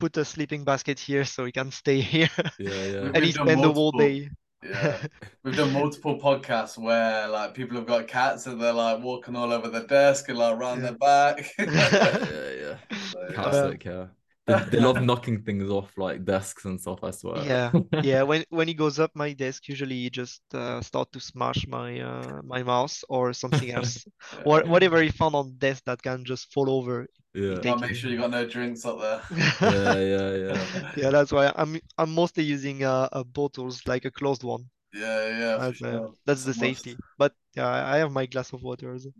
put 0.00 0.16
a 0.16 0.24
sleeping 0.24 0.64
basket 0.64 0.98
here 0.98 1.24
so 1.26 1.44
he 1.44 1.52
can 1.52 1.70
stay 1.70 2.00
here. 2.14 2.30
Yeah, 2.58 2.84
yeah. 2.84 3.10
and 3.12 3.22
he 3.22 3.32
spend 3.32 3.62
the 3.62 3.72
whole 3.72 3.92
day. 3.92 4.30
Yeah, 4.64 4.96
we've 5.44 5.54
done 5.54 5.72
multiple 5.74 6.18
podcasts 6.18 6.78
where 6.78 7.28
like 7.28 7.52
people 7.52 7.76
have 7.76 7.86
got 7.86 8.08
cats 8.08 8.46
and 8.46 8.58
they're 8.58 8.72
like 8.72 9.02
walking 9.02 9.36
all 9.36 9.52
over 9.52 9.68
the 9.68 9.82
desk 9.82 10.30
and 10.30 10.38
like 10.38 10.56
around 10.56 10.78
yeah. 10.78 10.82
their 10.82 10.98
back. 10.98 11.52
yeah, 11.58 12.50
yeah, 12.62 12.96
so, 13.12 13.32
Classic, 13.34 13.84
yeah. 13.84 14.06
They, 14.46 14.54
they 14.70 14.80
love 14.80 15.02
knocking 15.02 15.42
things 15.42 15.68
off 15.70 15.96
like 15.96 16.24
desks 16.24 16.64
and 16.64 16.80
stuff. 16.80 17.02
I 17.02 17.10
swear. 17.10 17.44
Yeah, 17.44 17.72
yeah. 18.02 18.22
When 18.22 18.44
when 18.50 18.68
he 18.68 18.74
goes 18.74 18.98
up 18.98 19.10
my 19.14 19.32
desk, 19.32 19.68
usually 19.68 19.96
he 19.96 20.10
just 20.10 20.42
uh, 20.54 20.80
start 20.80 21.10
to 21.12 21.20
smash 21.20 21.66
my 21.66 22.00
uh, 22.00 22.42
my 22.44 22.62
mouse 22.62 23.02
or 23.08 23.32
something 23.32 23.70
else, 23.70 24.06
or 24.44 24.62
whatever 24.62 25.02
he 25.02 25.08
found 25.08 25.34
on 25.34 25.54
desk 25.58 25.82
that 25.86 26.02
can 26.02 26.24
just 26.24 26.52
fall 26.52 26.70
over. 26.70 27.06
Yeah. 27.34 27.58
I'll 27.66 27.78
make 27.78 27.94
sure 27.94 28.10
you 28.10 28.18
got 28.18 28.30
no 28.30 28.46
drinks 28.46 28.86
up 28.86 28.98
there. 28.98 29.20
yeah, 29.60 29.98
yeah, 29.98 30.34
yeah. 30.34 30.92
yeah, 30.96 31.10
that's 31.10 31.32
why 31.32 31.52
I'm 31.54 31.78
I'm 31.98 32.14
mostly 32.14 32.44
using 32.44 32.84
uh, 32.84 33.08
a 33.12 33.24
bottles 33.24 33.82
like 33.86 34.04
a 34.04 34.10
closed 34.10 34.44
one. 34.44 34.64
Yeah, 34.94 35.28
yeah. 35.28 35.56
That's, 35.58 35.82
uh, 35.82 36.06
that's 36.24 36.44
the 36.44 36.54
safety. 36.54 36.96
But 37.18 37.32
yeah, 37.54 37.68
I 37.68 37.98
have 37.98 38.12
my 38.12 38.26
glass 38.26 38.52
of 38.52 38.62
water. 38.62 38.92
Also. 38.92 39.10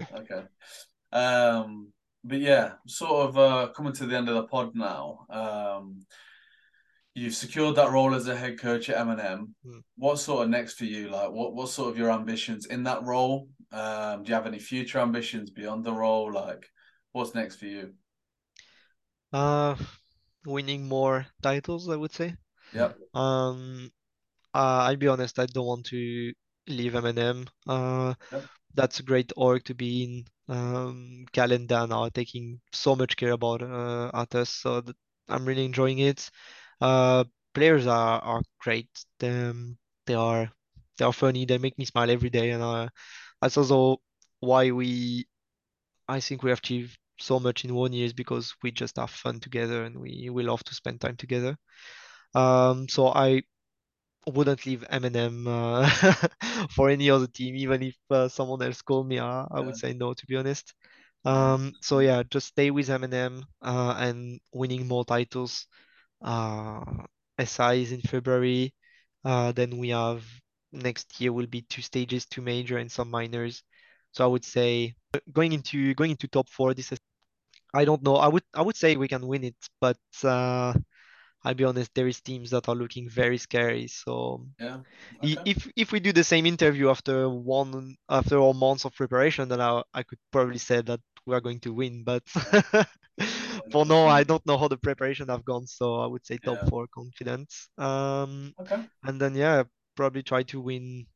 Okay. 0.00 0.42
Um 1.12 1.92
but 2.26 2.40
yeah, 2.40 2.72
sort 2.86 3.28
of 3.28 3.38
uh, 3.38 3.68
coming 3.72 3.92
to 3.94 4.06
the 4.06 4.16
end 4.16 4.28
of 4.28 4.34
the 4.34 4.44
pod 4.44 4.74
now. 4.74 5.26
Um, 5.30 6.04
you've 7.14 7.34
secured 7.34 7.76
that 7.76 7.92
role 7.92 8.14
as 8.14 8.26
a 8.26 8.36
head 8.36 8.58
coach 8.58 8.90
at 8.90 8.98
M&M. 8.98 9.54
Mm. 9.66 9.82
What's 9.96 10.22
sort 10.22 10.44
of 10.44 10.50
next 10.50 10.74
for 10.74 10.84
you? 10.84 11.08
Like, 11.08 11.30
what 11.30 11.54
what 11.54 11.68
sort 11.68 11.90
of 11.90 11.98
your 11.98 12.10
ambitions 12.10 12.66
in 12.66 12.82
that 12.84 13.04
role? 13.04 13.48
Um, 13.72 14.22
do 14.22 14.28
you 14.28 14.34
have 14.34 14.46
any 14.46 14.58
future 14.58 14.98
ambitions 14.98 15.50
beyond 15.50 15.84
the 15.84 15.92
role? 15.92 16.32
Like, 16.32 16.66
what's 17.12 17.34
next 17.34 17.56
for 17.56 17.66
you? 17.66 17.94
Uh, 19.32 19.76
winning 20.44 20.88
more 20.88 21.26
titles, 21.42 21.88
I 21.88 21.96
would 21.96 22.12
say. 22.12 22.34
Yep. 22.74 22.96
Um, 23.14 23.90
uh, 24.54 24.88
I'll 24.88 24.96
be 24.96 25.08
honest, 25.08 25.38
I 25.38 25.46
don't 25.46 25.66
want 25.66 25.86
to 25.86 26.32
leave 26.66 26.94
M&M. 26.94 27.46
Uh, 27.66 28.14
yep. 28.32 28.44
That's 28.76 29.00
a 29.00 29.02
great 29.04 29.32
org 29.36 29.64
to 29.66 29.74
be 29.74 30.04
in 30.04 30.24
um, 30.56 31.26
calendar 31.32 31.86
now 31.86 32.08
taking 32.10 32.60
so 32.72 32.96
much 32.96 33.16
care 33.16 33.32
about 33.32 33.62
uh, 33.62 34.10
us. 34.14 34.50
So 34.50 34.82
I'm 35.28 35.44
really 35.46 35.64
enjoying 35.64 35.98
it. 36.00 36.30
Uh, 36.80 37.24
players 37.54 37.86
are 37.86 38.20
are 38.20 38.42
great. 38.60 38.88
Um, 39.22 39.78
they 40.06 40.14
are 40.14 40.50
they 40.98 41.04
are 41.04 41.12
funny. 41.12 41.46
They 41.46 41.58
make 41.58 41.78
me 41.78 41.84
smile 41.86 42.10
every 42.10 42.30
day, 42.30 42.50
and 42.50 42.62
uh, 42.62 42.88
that's 43.42 43.56
also 43.58 44.02
why 44.40 44.70
we 44.72 45.26
I 46.08 46.20
think 46.20 46.42
we 46.42 46.52
achieved 46.52 46.98
so 47.18 47.40
much 47.40 47.64
in 47.64 47.74
one 47.74 47.92
year 47.92 48.06
is 48.06 48.12
because 48.12 48.54
we 48.62 48.70
just 48.72 48.96
have 48.96 49.10
fun 49.10 49.40
together 49.40 49.84
and 49.84 49.98
we 49.98 50.28
we 50.30 50.42
love 50.42 50.62
to 50.64 50.74
spend 50.74 51.00
time 51.00 51.16
together. 51.16 51.56
Um, 52.34 52.88
so 52.88 53.08
I 53.08 53.42
wouldn't 54.26 54.66
leave 54.66 54.84
M&M 54.90 55.46
uh, 55.46 55.88
for 56.74 56.90
any 56.90 57.10
other 57.10 57.26
team, 57.26 57.56
even 57.56 57.82
if 57.82 57.96
uh, 58.10 58.28
someone 58.28 58.62
else 58.62 58.82
called 58.82 59.08
me. 59.08 59.18
Uh, 59.18 59.46
I 59.50 59.60
would 59.60 59.76
say 59.76 59.92
no, 59.94 60.14
to 60.14 60.26
be 60.26 60.36
honest. 60.36 60.74
Um, 61.24 61.74
so 61.80 62.00
yeah, 62.00 62.22
just 62.24 62.48
stay 62.48 62.70
with 62.70 62.90
M&M 62.90 63.44
uh, 63.62 63.94
and 63.98 64.40
winning 64.52 64.86
more 64.88 65.04
titles. 65.04 65.66
Uh, 66.22 66.84
SI 67.38 67.82
is 67.82 67.92
in 67.92 68.00
February. 68.02 68.74
Uh, 69.24 69.52
then 69.52 69.78
we 69.78 69.90
have 69.90 70.24
next 70.72 71.20
year 71.20 71.32
will 71.32 71.46
be 71.46 71.62
two 71.62 71.82
stages, 71.82 72.26
two 72.26 72.42
major 72.42 72.78
and 72.78 72.90
some 72.90 73.10
minors. 73.10 73.62
So 74.12 74.24
I 74.24 74.28
would 74.28 74.44
say 74.44 74.94
going 75.32 75.52
into 75.52 75.94
going 75.94 76.12
into 76.12 76.28
top 76.28 76.48
four. 76.48 76.74
This 76.74 76.92
is 76.92 76.98
I 77.74 77.84
don't 77.84 78.02
know. 78.02 78.16
I 78.16 78.28
would 78.28 78.44
I 78.54 78.62
would 78.62 78.76
say 78.76 78.96
we 78.96 79.08
can 79.08 79.26
win 79.26 79.44
it, 79.44 79.56
but 79.80 79.98
uh, 80.24 80.74
I'll 81.46 81.54
be 81.54 81.62
honest, 81.62 81.94
there 81.94 82.08
is 82.08 82.20
teams 82.20 82.50
that 82.50 82.68
are 82.68 82.74
looking 82.74 83.08
very 83.08 83.38
scary. 83.38 83.86
So 83.86 84.48
yeah, 84.58 84.80
okay. 85.22 85.38
if 85.44 85.70
if 85.76 85.92
we 85.92 86.00
do 86.00 86.12
the 86.12 86.24
same 86.24 86.44
interview 86.44 86.90
after 86.90 87.28
one 87.30 87.94
after 88.08 88.38
all 88.38 88.52
months 88.52 88.84
of 88.84 88.96
preparation, 88.96 89.48
then 89.48 89.60
I 89.60 89.80
I 89.94 90.02
could 90.02 90.18
probably 90.32 90.58
say 90.58 90.80
that 90.82 90.98
we 91.24 91.34
are 91.36 91.40
going 91.40 91.60
to 91.60 91.72
win. 91.72 92.02
But 92.02 92.26
for 93.70 93.86
now, 93.86 94.08
I 94.08 94.24
don't 94.24 94.44
know 94.44 94.58
how 94.58 94.66
the 94.66 94.76
preparation 94.76 95.28
have 95.28 95.44
gone. 95.44 95.68
So 95.68 96.00
I 96.02 96.08
would 96.08 96.26
say 96.26 96.38
top 96.38 96.58
yeah. 96.62 96.68
four 96.68 96.88
confidence. 96.88 97.68
Um, 97.78 98.52
okay. 98.60 98.82
And 99.04 99.20
then 99.20 99.36
yeah, 99.36 99.62
probably 99.94 100.24
try 100.24 100.42
to 100.50 100.60
win. 100.60 101.06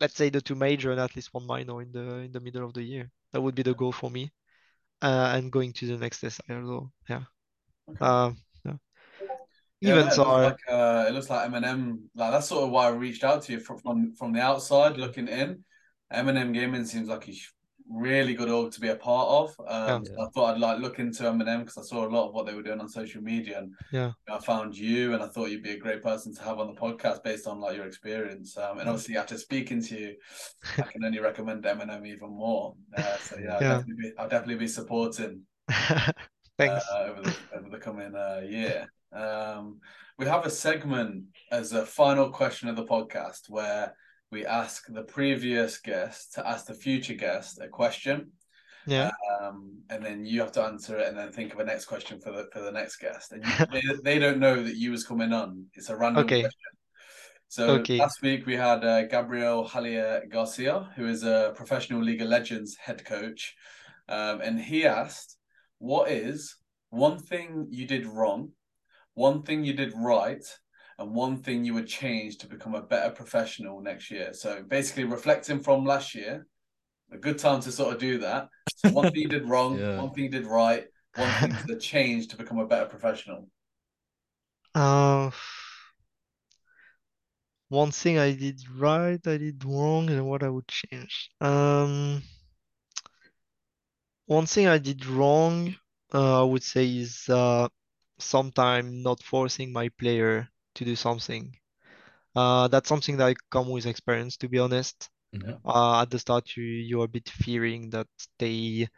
Let's 0.00 0.14
say 0.14 0.30
the 0.30 0.40
two 0.40 0.54
major 0.54 0.92
and 0.92 1.00
at 1.00 1.16
least 1.16 1.34
one 1.34 1.46
minor 1.46 1.82
in 1.82 1.90
the 1.90 2.22
in 2.22 2.30
the 2.30 2.40
middle 2.40 2.64
of 2.64 2.72
the 2.72 2.84
year. 2.84 3.10
That 3.32 3.42
would 3.42 3.56
be 3.56 3.66
the 3.66 3.74
goal 3.74 3.90
for 3.90 4.12
me. 4.12 4.30
Uh, 5.02 5.34
and 5.34 5.50
going 5.50 5.72
to 5.74 5.86
the 5.88 5.98
next 5.98 6.20
SI, 6.20 6.30
so 6.46 6.92
yeah. 7.10 7.26
Okay. 7.90 7.98
Uh, 8.00 8.30
yeah, 9.88 10.10
are. 10.18 10.42
Like, 10.42 10.58
uh, 10.68 11.06
it 11.08 11.12
looks 11.12 11.30
like 11.30 11.46
M&M. 11.46 12.10
Like 12.14 12.32
that's 12.32 12.48
sort 12.48 12.64
of 12.64 12.70
why 12.70 12.86
I 12.86 12.90
reached 12.90 13.24
out 13.24 13.42
to 13.42 13.52
you 13.52 13.60
from 13.60 13.78
from, 13.78 14.14
from 14.14 14.32
the 14.32 14.40
outside 14.40 14.96
looking 14.96 15.28
in. 15.28 15.64
M&M 16.10 16.52
Gaming 16.52 16.84
seems 16.84 17.08
like 17.08 17.28
a 17.28 17.32
really 17.88 18.34
good 18.34 18.48
org 18.48 18.72
to 18.72 18.80
be 18.80 18.88
a 18.88 18.96
part 18.96 19.28
of. 19.28 19.66
Um, 19.66 20.04
yeah. 20.04 20.16
so 20.16 20.22
I 20.22 20.28
thought 20.30 20.54
I'd 20.54 20.60
like 20.60 20.78
look 20.78 20.98
into 20.98 21.28
M&M 21.28 21.60
because 21.60 21.78
I 21.78 21.82
saw 21.82 22.06
a 22.06 22.08
lot 22.08 22.28
of 22.28 22.34
what 22.34 22.46
they 22.46 22.54
were 22.54 22.62
doing 22.62 22.80
on 22.80 22.88
social 22.88 23.22
media, 23.22 23.58
and 23.58 23.74
yeah, 23.92 24.12
I 24.30 24.38
found 24.38 24.76
you, 24.76 25.14
and 25.14 25.22
I 25.22 25.28
thought 25.28 25.50
you'd 25.50 25.62
be 25.62 25.72
a 25.72 25.78
great 25.78 26.02
person 26.02 26.34
to 26.34 26.42
have 26.42 26.58
on 26.58 26.72
the 26.72 26.80
podcast 26.80 27.22
based 27.22 27.46
on 27.46 27.60
like 27.60 27.76
your 27.76 27.86
experience. 27.86 28.56
Um, 28.56 28.78
and 28.78 28.88
obviously 28.88 29.16
after 29.16 29.36
speaking 29.36 29.82
to 29.82 29.98
you, 29.98 30.14
I 30.78 30.82
can 30.82 31.04
only 31.04 31.20
recommend 31.20 31.66
M&M 31.66 32.06
even 32.06 32.30
more. 32.30 32.74
Uh, 32.96 33.16
so 33.18 33.36
yeah, 33.38 33.54
I'll, 33.54 33.60
Definitely 33.60 33.94
be, 33.98 34.12
I'll 34.18 34.28
definitely 34.28 34.56
be 34.56 34.68
supporting. 34.68 35.42
Thanks. 36.58 36.84
Uh, 36.92 36.98
over, 37.10 37.22
the, 37.22 37.36
over 37.56 37.68
the 37.68 37.78
coming 37.78 38.14
uh, 38.14 38.42
year. 38.48 38.86
Um, 39.12 39.80
we 40.18 40.26
have 40.26 40.46
a 40.46 40.50
segment 40.50 41.24
as 41.50 41.72
a 41.72 41.84
final 41.84 42.30
question 42.30 42.68
of 42.68 42.76
the 42.76 42.84
podcast 42.84 43.48
where 43.48 43.94
we 44.30 44.46
ask 44.46 44.86
the 44.88 45.02
previous 45.02 45.78
guest 45.78 46.34
to 46.34 46.46
ask 46.46 46.66
the 46.66 46.74
future 46.74 47.14
guest 47.14 47.60
a 47.60 47.68
question. 47.68 48.32
Yeah. 48.86 49.10
Um, 49.40 49.78
and 49.90 50.04
then 50.04 50.24
you 50.26 50.40
have 50.40 50.52
to 50.52 50.62
answer 50.62 50.98
it 50.98 51.08
and 51.08 51.16
then 51.16 51.32
think 51.32 51.52
of 51.52 51.60
a 51.60 51.64
next 51.64 51.86
question 51.86 52.20
for 52.20 52.30
the 52.30 52.48
for 52.52 52.60
the 52.60 52.72
next 52.72 52.96
guest. 52.96 53.32
And 53.32 53.44
you, 53.44 53.66
they, 53.72 54.02
they 54.02 54.18
don't 54.18 54.38
know 54.38 54.62
that 54.62 54.76
you 54.76 54.90
was 54.90 55.04
coming 55.04 55.32
on. 55.32 55.66
It's 55.74 55.88
a 55.88 55.96
random 55.96 56.24
okay. 56.24 56.42
question. 56.42 56.60
So 57.48 57.68
okay. 57.76 57.98
last 57.98 58.20
week 58.20 58.46
we 58.46 58.56
had 58.56 58.84
uh, 58.84 59.04
Gabriel 59.04 59.66
Halia 59.66 60.28
Garcia, 60.28 60.90
who 60.96 61.06
is 61.06 61.22
a 61.22 61.52
professional 61.54 62.02
League 62.02 62.20
of 62.20 62.28
Legends 62.28 62.76
head 62.76 63.04
coach, 63.04 63.54
um, 64.08 64.40
and 64.40 64.58
he 64.60 64.84
asked, 64.84 65.33
"What 65.78 66.10
is 66.10 66.56
one 66.90 67.18
thing 67.18 67.68
you 67.70 67.86
did 67.86 68.06
wrong 68.06 68.52
one 69.14 69.42
thing 69.42 69.64
you 69.64 69.72
did 69.72 69.92
right 69.96 70.44
and 70.98 71.14
one 71.14 71.36
thing 71.38 71.64
you 71.64 71.74
would 71.74 71.88
change 71.88 72.38
to 72.38 72.46
become 72.46 72.74
a 72.74 72.82
better 72.82 73.10
professional 73.10 73.80
next 73.80 74.10
year. 74.10 74.32
So 74.32 74.62
basically 74.62 75.04
reflecting 75.04 75.60
from 75.60 75.84
last 75.84 76.14
year, 76.14 76.46
a 77.12 77.16
good 77.16 77.38
time 77.38 77.60
to 77.60 77.72
sort 77.72 77.94
of 77.94 78.00
do 78.00 78.18
that. 78.18 78.48
So 78.76 78.90
one 78.90 79.10
thing 79.10 79.22
you 79.22 79.28
did 79.28 79.48
wrong, 79.48 79.78
yeah. 79.78 80.00
one 80.00 80.12
thing 80.12 80.24
you 80.24 80.30
did 80.30 80.46
right, 80.46 80.84
one 81.16 81.30
thing 81.30 81.56
to 81.66 81.78
change 81.78 82.28
to 82.28 82.36
become 82.36 82.58
a 82.58 82.66
better 82.66 82.86
professional. 82.86 83.48
Uh, 84.74 85.30
one 87.68 87.90
thing 87.90 88.18
I 88.18 88.32
did 88.32 88.60
right, 88.76 89.20
I 89.26 89.36
did 89.36 89.64
wrong, 89.64 90.10
and 90.10 90.26
what 90.26 90.42
I 90.42 90.48
would 90.48 90.66
change. 90.68 91.30
Um, 91.40 92.22
one 94.26 94.46
thing 94.46 94.66
I 94.66 94.78
did 94.78 95.06
wrong, 95.06 95.74
uh, 96.12 96.42
I 96.42 96.44
would 96.44 96.62
say 96.62 96.86
is 96.98 97.28
uh, 97.28 97.68
sometime 98.18 99.02
not 99.02 99.22
forcing 99.22 99.72
my 99.72 99.88
player 99.90 100.48
to 100.76 100.84
do 100.84 100.96
something. 100.96 101.56
Uh, 102.36 102.68
that's 102.68 102.88
something 102.88 103.16
that 103.18 103.28
I 103.28 103.34
come 103.50 103.70
with 103.70 103.86
experience, 103.86 104.36
to 104.38 104.48
be 104.48 104.58
honest. 104.58 105.10
Yeah. 105.32 105.56
Uh, 105.64 106.02
at 106.02 106.10
the 106.10 106.18
start, 106.18 106.56
you 106.56 106.64
you're 106.64 107.04
a 107.04 107.08
bit 107.08 107.28
fearing 107.28 107.90
that 107.90 108.08
they 108.38 108.88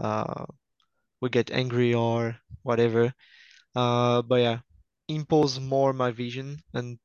uh, 0.00 0.46
will 1.20 1.28
get 1.28 1.50
angry 1.50 1.94
or 1.94 2.36
whatever. 2.62 3.12
Uh, 3.74 4.22
but 4.22 4.36
yeah, 4.36 4.58
impose 5.08 5.60
more 5.60 5.92
my 5.92 6.10
vision 6.10 6.58
and 6.74 6.98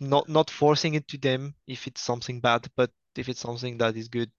not 0.00 0.28
not 0.28 0.50
forcing 0.50 0.94
it 0.94 1.08
to 1.08 1.18
them 1.18 1.54
if 1.66 1.86
it's 1.86 2.02
something 2.02 2.40
bad, 2.40 2.68
but 2.76 2.90
if 3.16 3.28
it's 3.28 3.40
something 3.40 3.78
that 3.78 3.96
is 3.96 4.08
good, 4.08 4.30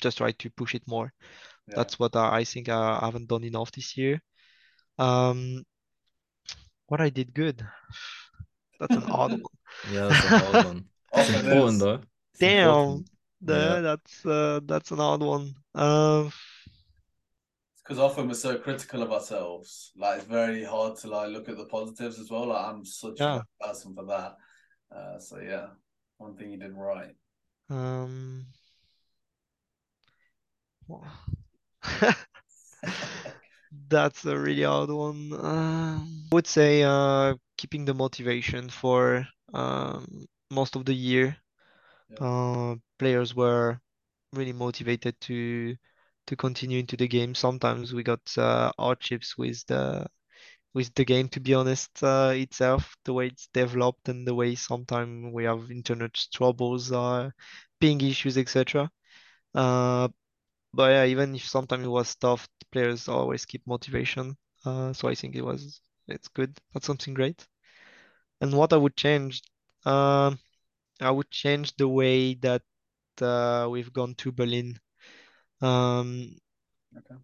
just 0.00 0.18
try 0.18 0.32
to 0.32 0.50
push 0.50 0.74
it 0.74 0.82
more. 0.86 1.12
Yeah. 1.68 1.74
That's 1.76 1.98
what 1.98 2.16
I, 2.16 2.38
I 2.38 2.44
think 2.44 2.68
I 2.68 2.98
haven't 3.00 3.28
done 3.28 3.44
enough 3.44 3.70
this 3.72 3.96
year. 3.96 4.20
Um, 4.98 5.64
What 6.86 7.00
I 7.00 7.10
did 7.10 7.34
good. 7.34 7.66
That's 8.80 8.96
an 8.96 9.10
odd 9.10 9.30
one. 9.42 9.42
Yeah, 9.92 10.08
that's 10.08 10.24
a 10.24 10.38
hard 10.38 10.66
one. 10.66 10.84
It's 11.14 11.30
important 11.30 11.78
though. 11.80 12.00
It's 12.32 12.40
Damn. 12.40 12.68
important. 12.68 13.10
The, 13.42 13.52
Yeah. 13.54 13.80
that's 13.80 14.26
uh, 14.26 14.60
that's 14.64 14.90
an 14.90 15.00
odd 15.00 15.22
one. 15.22 15.54
Um, 15.74 16.32
because 17.82 17.98
often 17.98 18.28
we're 18.28 18.34
so 18.34 18.58
critical 18.58 19.02
of 19.02 19.12
ourselves. 19.12 19.92
Like 19.96 20.18
it's 20.18 20.26
very 20.28 20.62
hard 20.64 20.96
to 20.98 21.08
like 21.08 21.30
look 21.30 21.48
at 21.48 21.56
the 21.56 21.64
positives 21.66 22.18
as 22.18 22.30
well. 22.30 22.46
Like 22.48 22.66
I'm 22.66 22.84
such 22.84 23.20
Yeah. 23.20 23.40
a 23.60 23.66
person 23.66 23.94
for 23.94 24.04
that. 24.06 24.36
Uh, 24.94 25.18
so 25.18 25.38
yeah, 25.38 25.68
one 26.18 26.36
thing 26.36 26.50
you 26.52 26.58
did 26.58 26.74
right. 26.74 27.14
um, 27.70 28.46
wha- 30.86 31.06
That's 33.88 34.24
a 34.24 34.38
really 34.38 34.62
hard 34.62 34.90
one. 34.90 35.32
Um, 35.32 36.24
I 36.32 36.34
would 36.34 36.46
say 36.46 36.82
uh, 36.82 37.34
keeping 37.56 37.84
the 37.84 37.94
motivation 37.94 38.68
for 38.68 39.26
um, 39.52 40.26
most 40.50 40.76
of 40.76 40.84
the 40.84 40.94
year. 40.94 41.36
Yeah. 42.10 42.18
Uh, 42.26 42.76
players 42.98 43.34
were 43.34 43.80
really 44.32 44.52
motivated 44.52 45.20
to 45.22 45.76
to 46.28 46.36
continue 46.36 46.78
into 46.80 46.96
the 46.96 47.08
game. 47.08 47.34
Sometimes 47.34 47.94
we 47.94 48.02
got 48.02 48.20
uh, 48.38 48.72
hardships 48.78 49.38
with 49.38 49.64
the 49.66 50.06
with 50.74 50.94
the 50.94 51.04
game, 51.04 51.28
to 51.30 51.40
be 51.40 51.54
honest, 51.54 52.02
uh, 52.02 52.32
itself, 52.34 52.96
the 53.04 53.12
way 53.12 53.28
it's 53.28 53.48
developed 53.52 54.08
and 54.08 54.26
the 54.26 54.34
way 54.34 54.54
sometimes 54.54 55.32
we 55.32 55.44
have 55.44 55.70
internet 55.70 56.14
troubles, 56.32 56.92
uh, 56.92 57.30
ping 57.80 58.00
issues, 58.02 58.38
etc. 58.38 58.90
Uh, 59.54 60.08
but 60.74 60.90
yeah, 60.90 61.04
even 61.06 61.34
if 61.34 61.46
sometimes 61.46 61.84
it 61.84 61.88
was 61.88 62.14
tough, 62.16 62.48
players 62.72 63.08
always 63.08 63.44
keep 63.46 63.66
motivation. 63.66 64.36
Uh, 64.64 64.92
so 64.92 65.08
I 65.08 65.14
think 65.14 65.34
it 65.36 65.42
was 65.44 65.80
it's 66.08 66.28
good. 66.28 66.58
That's 66.72 66.86
something 66.86 67.14
great. 67.14 67.46
And 68.40 68.52
what 68.54 68.72
I 68.72 68.76
would 68.76 68.96
change, 68.96 69.42
um, 69.86 70.38
I 71.00 71.10
would 71.10 71.30
change 71.30 71.76
the 71.76 71.88
way 71.88 72.34
that 72.36 72.62
uh, 73.22 73.68
we've 73.70 73.92
gone 73.92 74.14
to 74.16 74.32
Berlin. 74.32 74.78
Um, 75.62 76.36
Okay. 76.96 77.18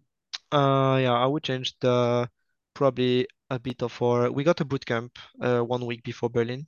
uh, 0.51 0.97
yeah, 1.01 1.13
I 1.13 1.25
would 1.25 1.43
change 1.43 1.77
the 1.79 2.29
probably 2.73 3.27
a 3.49 3.59
bit 3.59 3.83
of 3.83 3.99
our. 4.01 4.31
We 4.31 4.43
got 4.43 4.61
a 4.61 4.65
boot 4.65 4.85
camp 4.85 5.17
uh, 5.41 5.61
one 5.61 5.85
week 5.85 6.03
before 6.03 6.29
Berlin, 6.29 6.67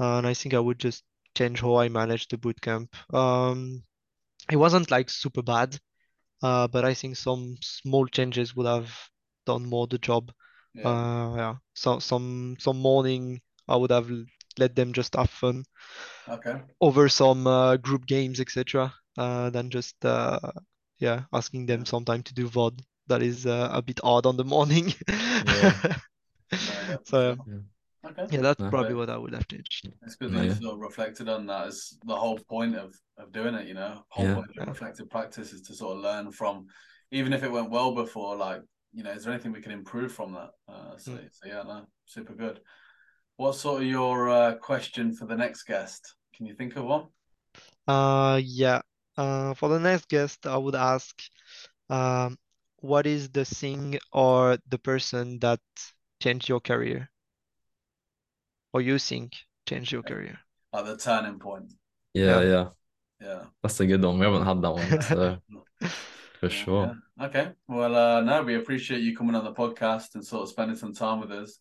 and 0.00 0.26
I 0.26 0.34
think 0.34 0.54
I 0.54 0.60
would 0.60 0.78
just 0.78 1.04
change 1.36 1.60
how 1.60 1.76
I 1.76 1.88
managed 1.88 2.30
the 2.32 2.38
boot 2.38 2.60
camp. 2.60 2.94
Um, 3.14 3.84
it 4.50 4.56
wasn't 4.56 4.90
like 4.90 5.10
super 5.10 5.42
bad, 5.42 5.78
uh, 6.42 6.68
but 6.68 6.84
I 6.84 6.94
think 6.94 7.16
some 7.16 7.56
small 7.62 8.06
changes 8.06 8.54
would 8.56 8.66
have 8.66 8.90
done 9.46 9.66
more 9.66 9.86
the 9.86 9.98
job. 9.98 10.32
Yeah. 10.74 10.84
Uh, 10.90 11.34
yeah. 11.36 11.56
So 11.74 11.98
some 11.98 12.56
some 12.60 12.78
morning 12.78 13.40
I 13.68 13.76
would 13.76 13.90
have 13.90 14.10
let 14.58 14.74
them 14.76 14.92
just 14.92 15.14
have 15.16 15.30
fun 15.30 15.64
Okay. 16.28 16.60
over 16.80 17.08
some 17.08 17.46
uh, 17.46 17.76
group 17.76 18.06
games, 18.06 18.40
etc. 18.40 18.92
Uh, 19.16 19.50
than 19.50 19.70
just 19.70 19.96
uh, 20.04 20.38
yeah 20.98 21.22
asking 21.32 21.66
them 21.66 21.84
sometime 21.86 22.22
to 22.24 22.34
do 22.34 22.48
VOD. 22.48 22.82
That 23.08 23.22
is 23.22 23.46
uh, 23.46 23.70
a 23.72 23.82
bit 23.82 24.00
odd 24.02 24.26
on 24.26 24.36
the 24.36 24.44
morning. 24.44 24.92
Yeah. 25.40 25.74
No, 26.60 26.80
yeah, 26.88 26.98
for 27.04 27.36
So. 27.36 27.36
Yeah. 27.46 27.60
Okay. 28.10 28.26
yeah, 28.30 28.40
that's 28.40 28.62
No. 28.62 28.70
probably 28.70 28.94
what 28.94 29.10
I 29.10 29.16
would 29.16 29.32
have 29.32 29.48
changed. 29.48 29.90
It's 30.02 30.16
good 30.16 30.32
No, 30.32 30.38
that 30.38 30.44
you 30.44 30.50
yeah. 30.50 30.60
sort 30.60 30.74
of 30.74 30.80
reflected 30.80 31.28
on 31.28 31.46
that. 31.46 31.68
It's 31.68 31.96
the 32.04 32.16
whole 32.16 32.38
point 32.38 32.76
of 32.76 32.94
of 33.18 33.32
doing 33.32 33.54
it. 33.54 33.66
You 33.66 33.74
know, 33.74 34.04
whole 34.08 34.24
Yeah. 34.24 34.34
point 34.34 34.46
of 34.50 34.56
Yeah. 34.56 34.64
reflective 34.68 35.10
practice 35.10 35.52
is 35.52 35.62
to 35.62 35.74
sort 35.74 35.96
of 35.96 36.02
learn 36.02 36.30
from, 36.30 36.66
even 37.10 37.32
if 37.32 37.42
it 37.42 37.50
went 37.50 37.70
well 37.70 37.94
before. 37.94 38.36
Like, 38.36 38.62
you 38.92 39.02
know, 39.02 39.10
is 39.12 39.24
there 39.24 39.32
anything 39.32 39.52
we 39.52 39.60
can 39.60 39.72
improve 39.72 40.12
from 40.12 40.32
that? 40.34 40.50
Uh, 40.68 40.96
so, 40.96 41.12
Mm. 41.12 41.28
so 41.32 41.48
yeah, 41.48 41.62
no, 41.62 41.86
super 42.06 42.34
good. 42.34 42.60
What's 43.36 43.60
sort 43.60 43.82
of 43.82 43.88
your 43.88 44.28
uh, 44.30 44.54
question 44.54 45.14
for 45.14 45.26
the 45.26 45.36
next 45.36 45.64
guest? 45.64 46.14
Can 46.34 46.46
you 46.46 46.54
think 46.54 46.76
of 46.76 46.84
one? 46.84 47.06
Uh, 47.86 48.40
yeah. 48.42 48.80
Uh, 49.16 49.54
for 49.54 49.68
the 49.68 49.80
next 49.80 50.08
guest, 50.08 50.46
I 50.46 50.56
would 50.56 50.74
ask, 50.74 51.22
um, 51.90 52.38
what 52.80 53.06
is 53.06 53.30
the 53.30 53.44
thing 53.44 53.98
or 54.12 54.58
the 54.68 54.78
person 54.78 55.38
that 55.40 55.60
changed 56.20 56.48
your 56.48 56.60
career, 56.60 57.10
or 58.76 58.82
you 58.82 58.98
think 58.98 59.32
changed 59.66 59.90
your 59.92 60.02
career? 60.02 60.38
Like 60.72 60.84
the 60.84 60.96
turning 60.98 61.38
point. 61.38 61.72
Yeah, 62.12 62.40
Yeah. 62.40 62.42
yeah. 62.42 62.68
Yeah. 63.20 63.44
That's 63.62 63.80
a 63.80 63.86
good 63.86 64.04
one. 64.04 64.18
We 64.18 64.26
haven't 64.26 64.44
had 64.44 64.60
that 64.60 64.72
one, 64.72 65.00
so 65.00 65.38
for 65.80 65.88
Yeah, 66.42 66.48
sure. 66.48 66.96
yeah. 67.18 67.26
Okay. 67.26 67.52
Well, 67.66 67.94
uh, 67.96 68.20
no, 68.20 68.42
we 68.42 68.56
appreciate 68.56 69.00
you 69.00 69.16
coming 69.16 69.34
on 69.34 69.44
the 69.44 69.54
podcast 69.54 70.14
and 70.14 70.24
sort 70.24 70.42
of 70.42 70.50
spending 70.50 70.76
some 70.76 70.92
time 70.92 71.20
with 71.20 71.32
us. 71.32 71.58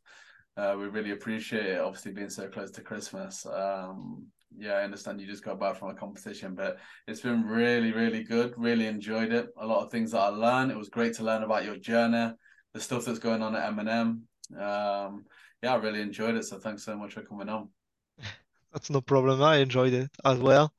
Uh, 0.57 0.75
we 0.77 0.87
really 0.87 1.11
appreciate 1.11 1.65
it, 1.65 1.79
obviously 1.79 2.11
being 2.11 2.29
so 2.29 2.49
close 2.49 2.71
to 2.71 2.81
Christmas. 2.81 3.45
Um, 3.45 4.27
yeah, 4.57 4.73
I 4.73 4.83
understand 4.83 5.21
you 5.21 5.27
just 5.27 5.43
got 5.45 5.59
back 5.59 5.77
from 5.77 5.89
a 5.91 5.95
competition, 5.95 6.55
but 6.55 6.77
it's 7.07 7.21
been 7.21 7.43
really, 7.45 7.93
really 7.93 8.23
good. 8.23 8.53
Really 8.57 8.87
enjoyed 8.87 9.31
it. 9.31 9.47
A 9.57 9.65
lot 9.65 9.83
of 9.85 9.91
things 9.91 10.11
that 10.11 10.19
I 10.19 10.27
learned. 10.27 10.71
It 10.71 10.77
was 10.77 10.89
great 10.89 11.13
to 11.15 11.23
learn 11.23 11.43
about 11.43 11.63
your 11.65 11.77
journey, 11.77 12.33
the 12.73 12.81
stuff 12.81 13.05
that's 13.05 13.19
going 13.19 13.41
on 13.41 13.55
at 13.55 13.67
M&M. 13.67 14.23
Um, 14.59 15.25
yeah, 15.63 15.73
I 15.73 15.77
really 15.77 16.01
enjoyed 16.01 16.35
it. 16.35 16.43
So 16.45 16.59
thanks 16.59 16.83
so 16.83 16.95
much 16.97 17.13
for 17.13 17.21
coming 17.23 17.49
on. 17.49 17.69
That's 18.73 18.89
no 18.89 19.01
problem. 19.01 19.41
I 19.41 19.57
enjoyed 19.57 19.93
it 19.93 20.11
as 20.23 20.39
well. 20.39 20.73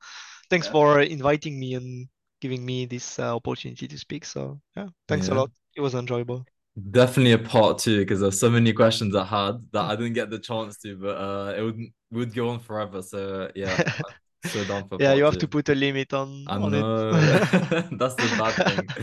Thanks 0.49 0.67
Yeah. 0.67 0.71
for 0.71 1.01
inviting 1.01 1.59
me 1.59 1.75
and 1.75 2.07
giving 2.41 2.65
me 2.65 2.85
this 2.85 3.19
uh, 3.19 3.35
opportunity 3.35 3.87
to 3.87 3.97
speak. 3.97 4.25
So 4.25 4.61
yeah, 4.75 4.89
thanks 5.07 5.29
a 5.29 5.35
lot. 5.35 5.51
It 5.75 5.81
was 5.81 5.95
enjoyable. 5.95 6.47
Definitely 6.91 7.31
a 7.31 7.39
part 7.39 7.79
two 7.79 7.99
because 7.99 8.19
there's 8.19 8.39
so 8.39 8.51
many 8.51 8.71
questions 8.71 9.15
I 9.15 9.25
had 9.25 9.53
that 9.71 9.85
I 9.85 9.95
didn't 9.95 10.13
get 10.13 10.29
the 10.29 10.37
chance 10.37 10.77
to, 10.81 10.95
but 10.95 11.17
uh, 11.17 11.53
it 11.57 11.61
would 11.63 11.79
would 12.11 12.33
go 12.35 12.49
on 12.49 12.59
forever. 12.59 13.01
So 13.01 13.49
yeah, 13.55 13.81
so 14.45 14.63
down 14.63 14.87
for 14.87 14.99
Yeah, 14.99 15.13
you 15.13 15.23
have 15.25 15.37
two. 15.37 15.39
to 15.39 15.47
put 15.47 15.69
a 15.69 15.75
limit 15.75 16.13
on 16.13 16.47
I 16.47 16.57
on 16.57 16.73
know 16.73 16.75
it. 16.75 16.87
that's 17.99 18.15
the 18.15 18.29
bad 18.29 18.61
thing. 18.63 18.93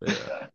Yeah. 0.00 0.48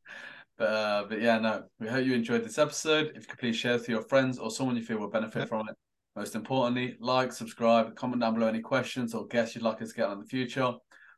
But 0.57 0.65
uh, 0.65 1.05
but 1.09 1.21
yeah, 1.21 1.39
no, 1.39 1.63
we 1.79 1.87
hope 1.87 2.05
you 2.05 2.13
enjoyed 2.13 2.43
this 2.43 2.57
episode. 2.57 3.13
If 3.15 3.23
you 3.23 3.27
could 3.27 3.39
please 3.39 3.55
share 3.55 3.75
it 3.75 3.85
to 3.85 3.91
your 3.91 4.03
friends 4.03 4.37
or 4.37 4.51
someone 4.51 4.75
you 4.75 4.83
feel 4.83 4.99
will 4.99 5.09
benefit 5.09 5.49
from 5.49 5.67
it. 5.67 5.75
Most 6.15 6.35
importantly, 6.35 6.95
like, 6.99 7.31
subscribe, 7.31 7.95
comment 7.95 8.21
down 8.21 8.35
below 8.35 8.47
any 8.47 8.61
questions 8.61 9.15
or 9.15 9.25
guests 9.25 9.55
you'd 9.55 9.63
like 9.63 9.81
us 9.81 9.89
to 9.89 9.95
get 9.95 10.05
on 10.05 10.13
in 10.13 10.19
the 10.19 10.25
future. 10.25 10.71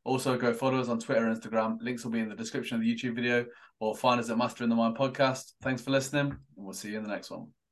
Also, 0.06 0.38
go 0.38 0.54
follow 0.54 0.80
us 0.80 0.88
on 0.88 1.00
Twitter 1.00 1.26
and 1.26 1.36
Instagram. 1.36 1.78
Links 1.82 2.06
will 2.06 2.12
be 2.12 2.20
in 2.20 2.30
the 2.30 2.36
description 2.36 2.78
of 2.78 2.82
the 2.82 2.96
YouTube 2.96 3.16
video 3.16 3.46
or 3.80 3.96
find 3.96 4.22
us 4.22 4.30
at 4.30 4.38
Master 4.38 4.64
in 4.64 4.70
the 4.70 4.76
Mind 4.76 4.96
podcast. 4.96 5.54
Thanks 5.62 5.82
for 5.82 5.92
listening, 5.92 6.28
and 6.28 6.38
we'll 6.56 6.74
see 6.74 6.92
you 6.92 6.98
in 6.98 7.04
the 7.04 7.10
next 7.10 7.30
one. 7.30 7.65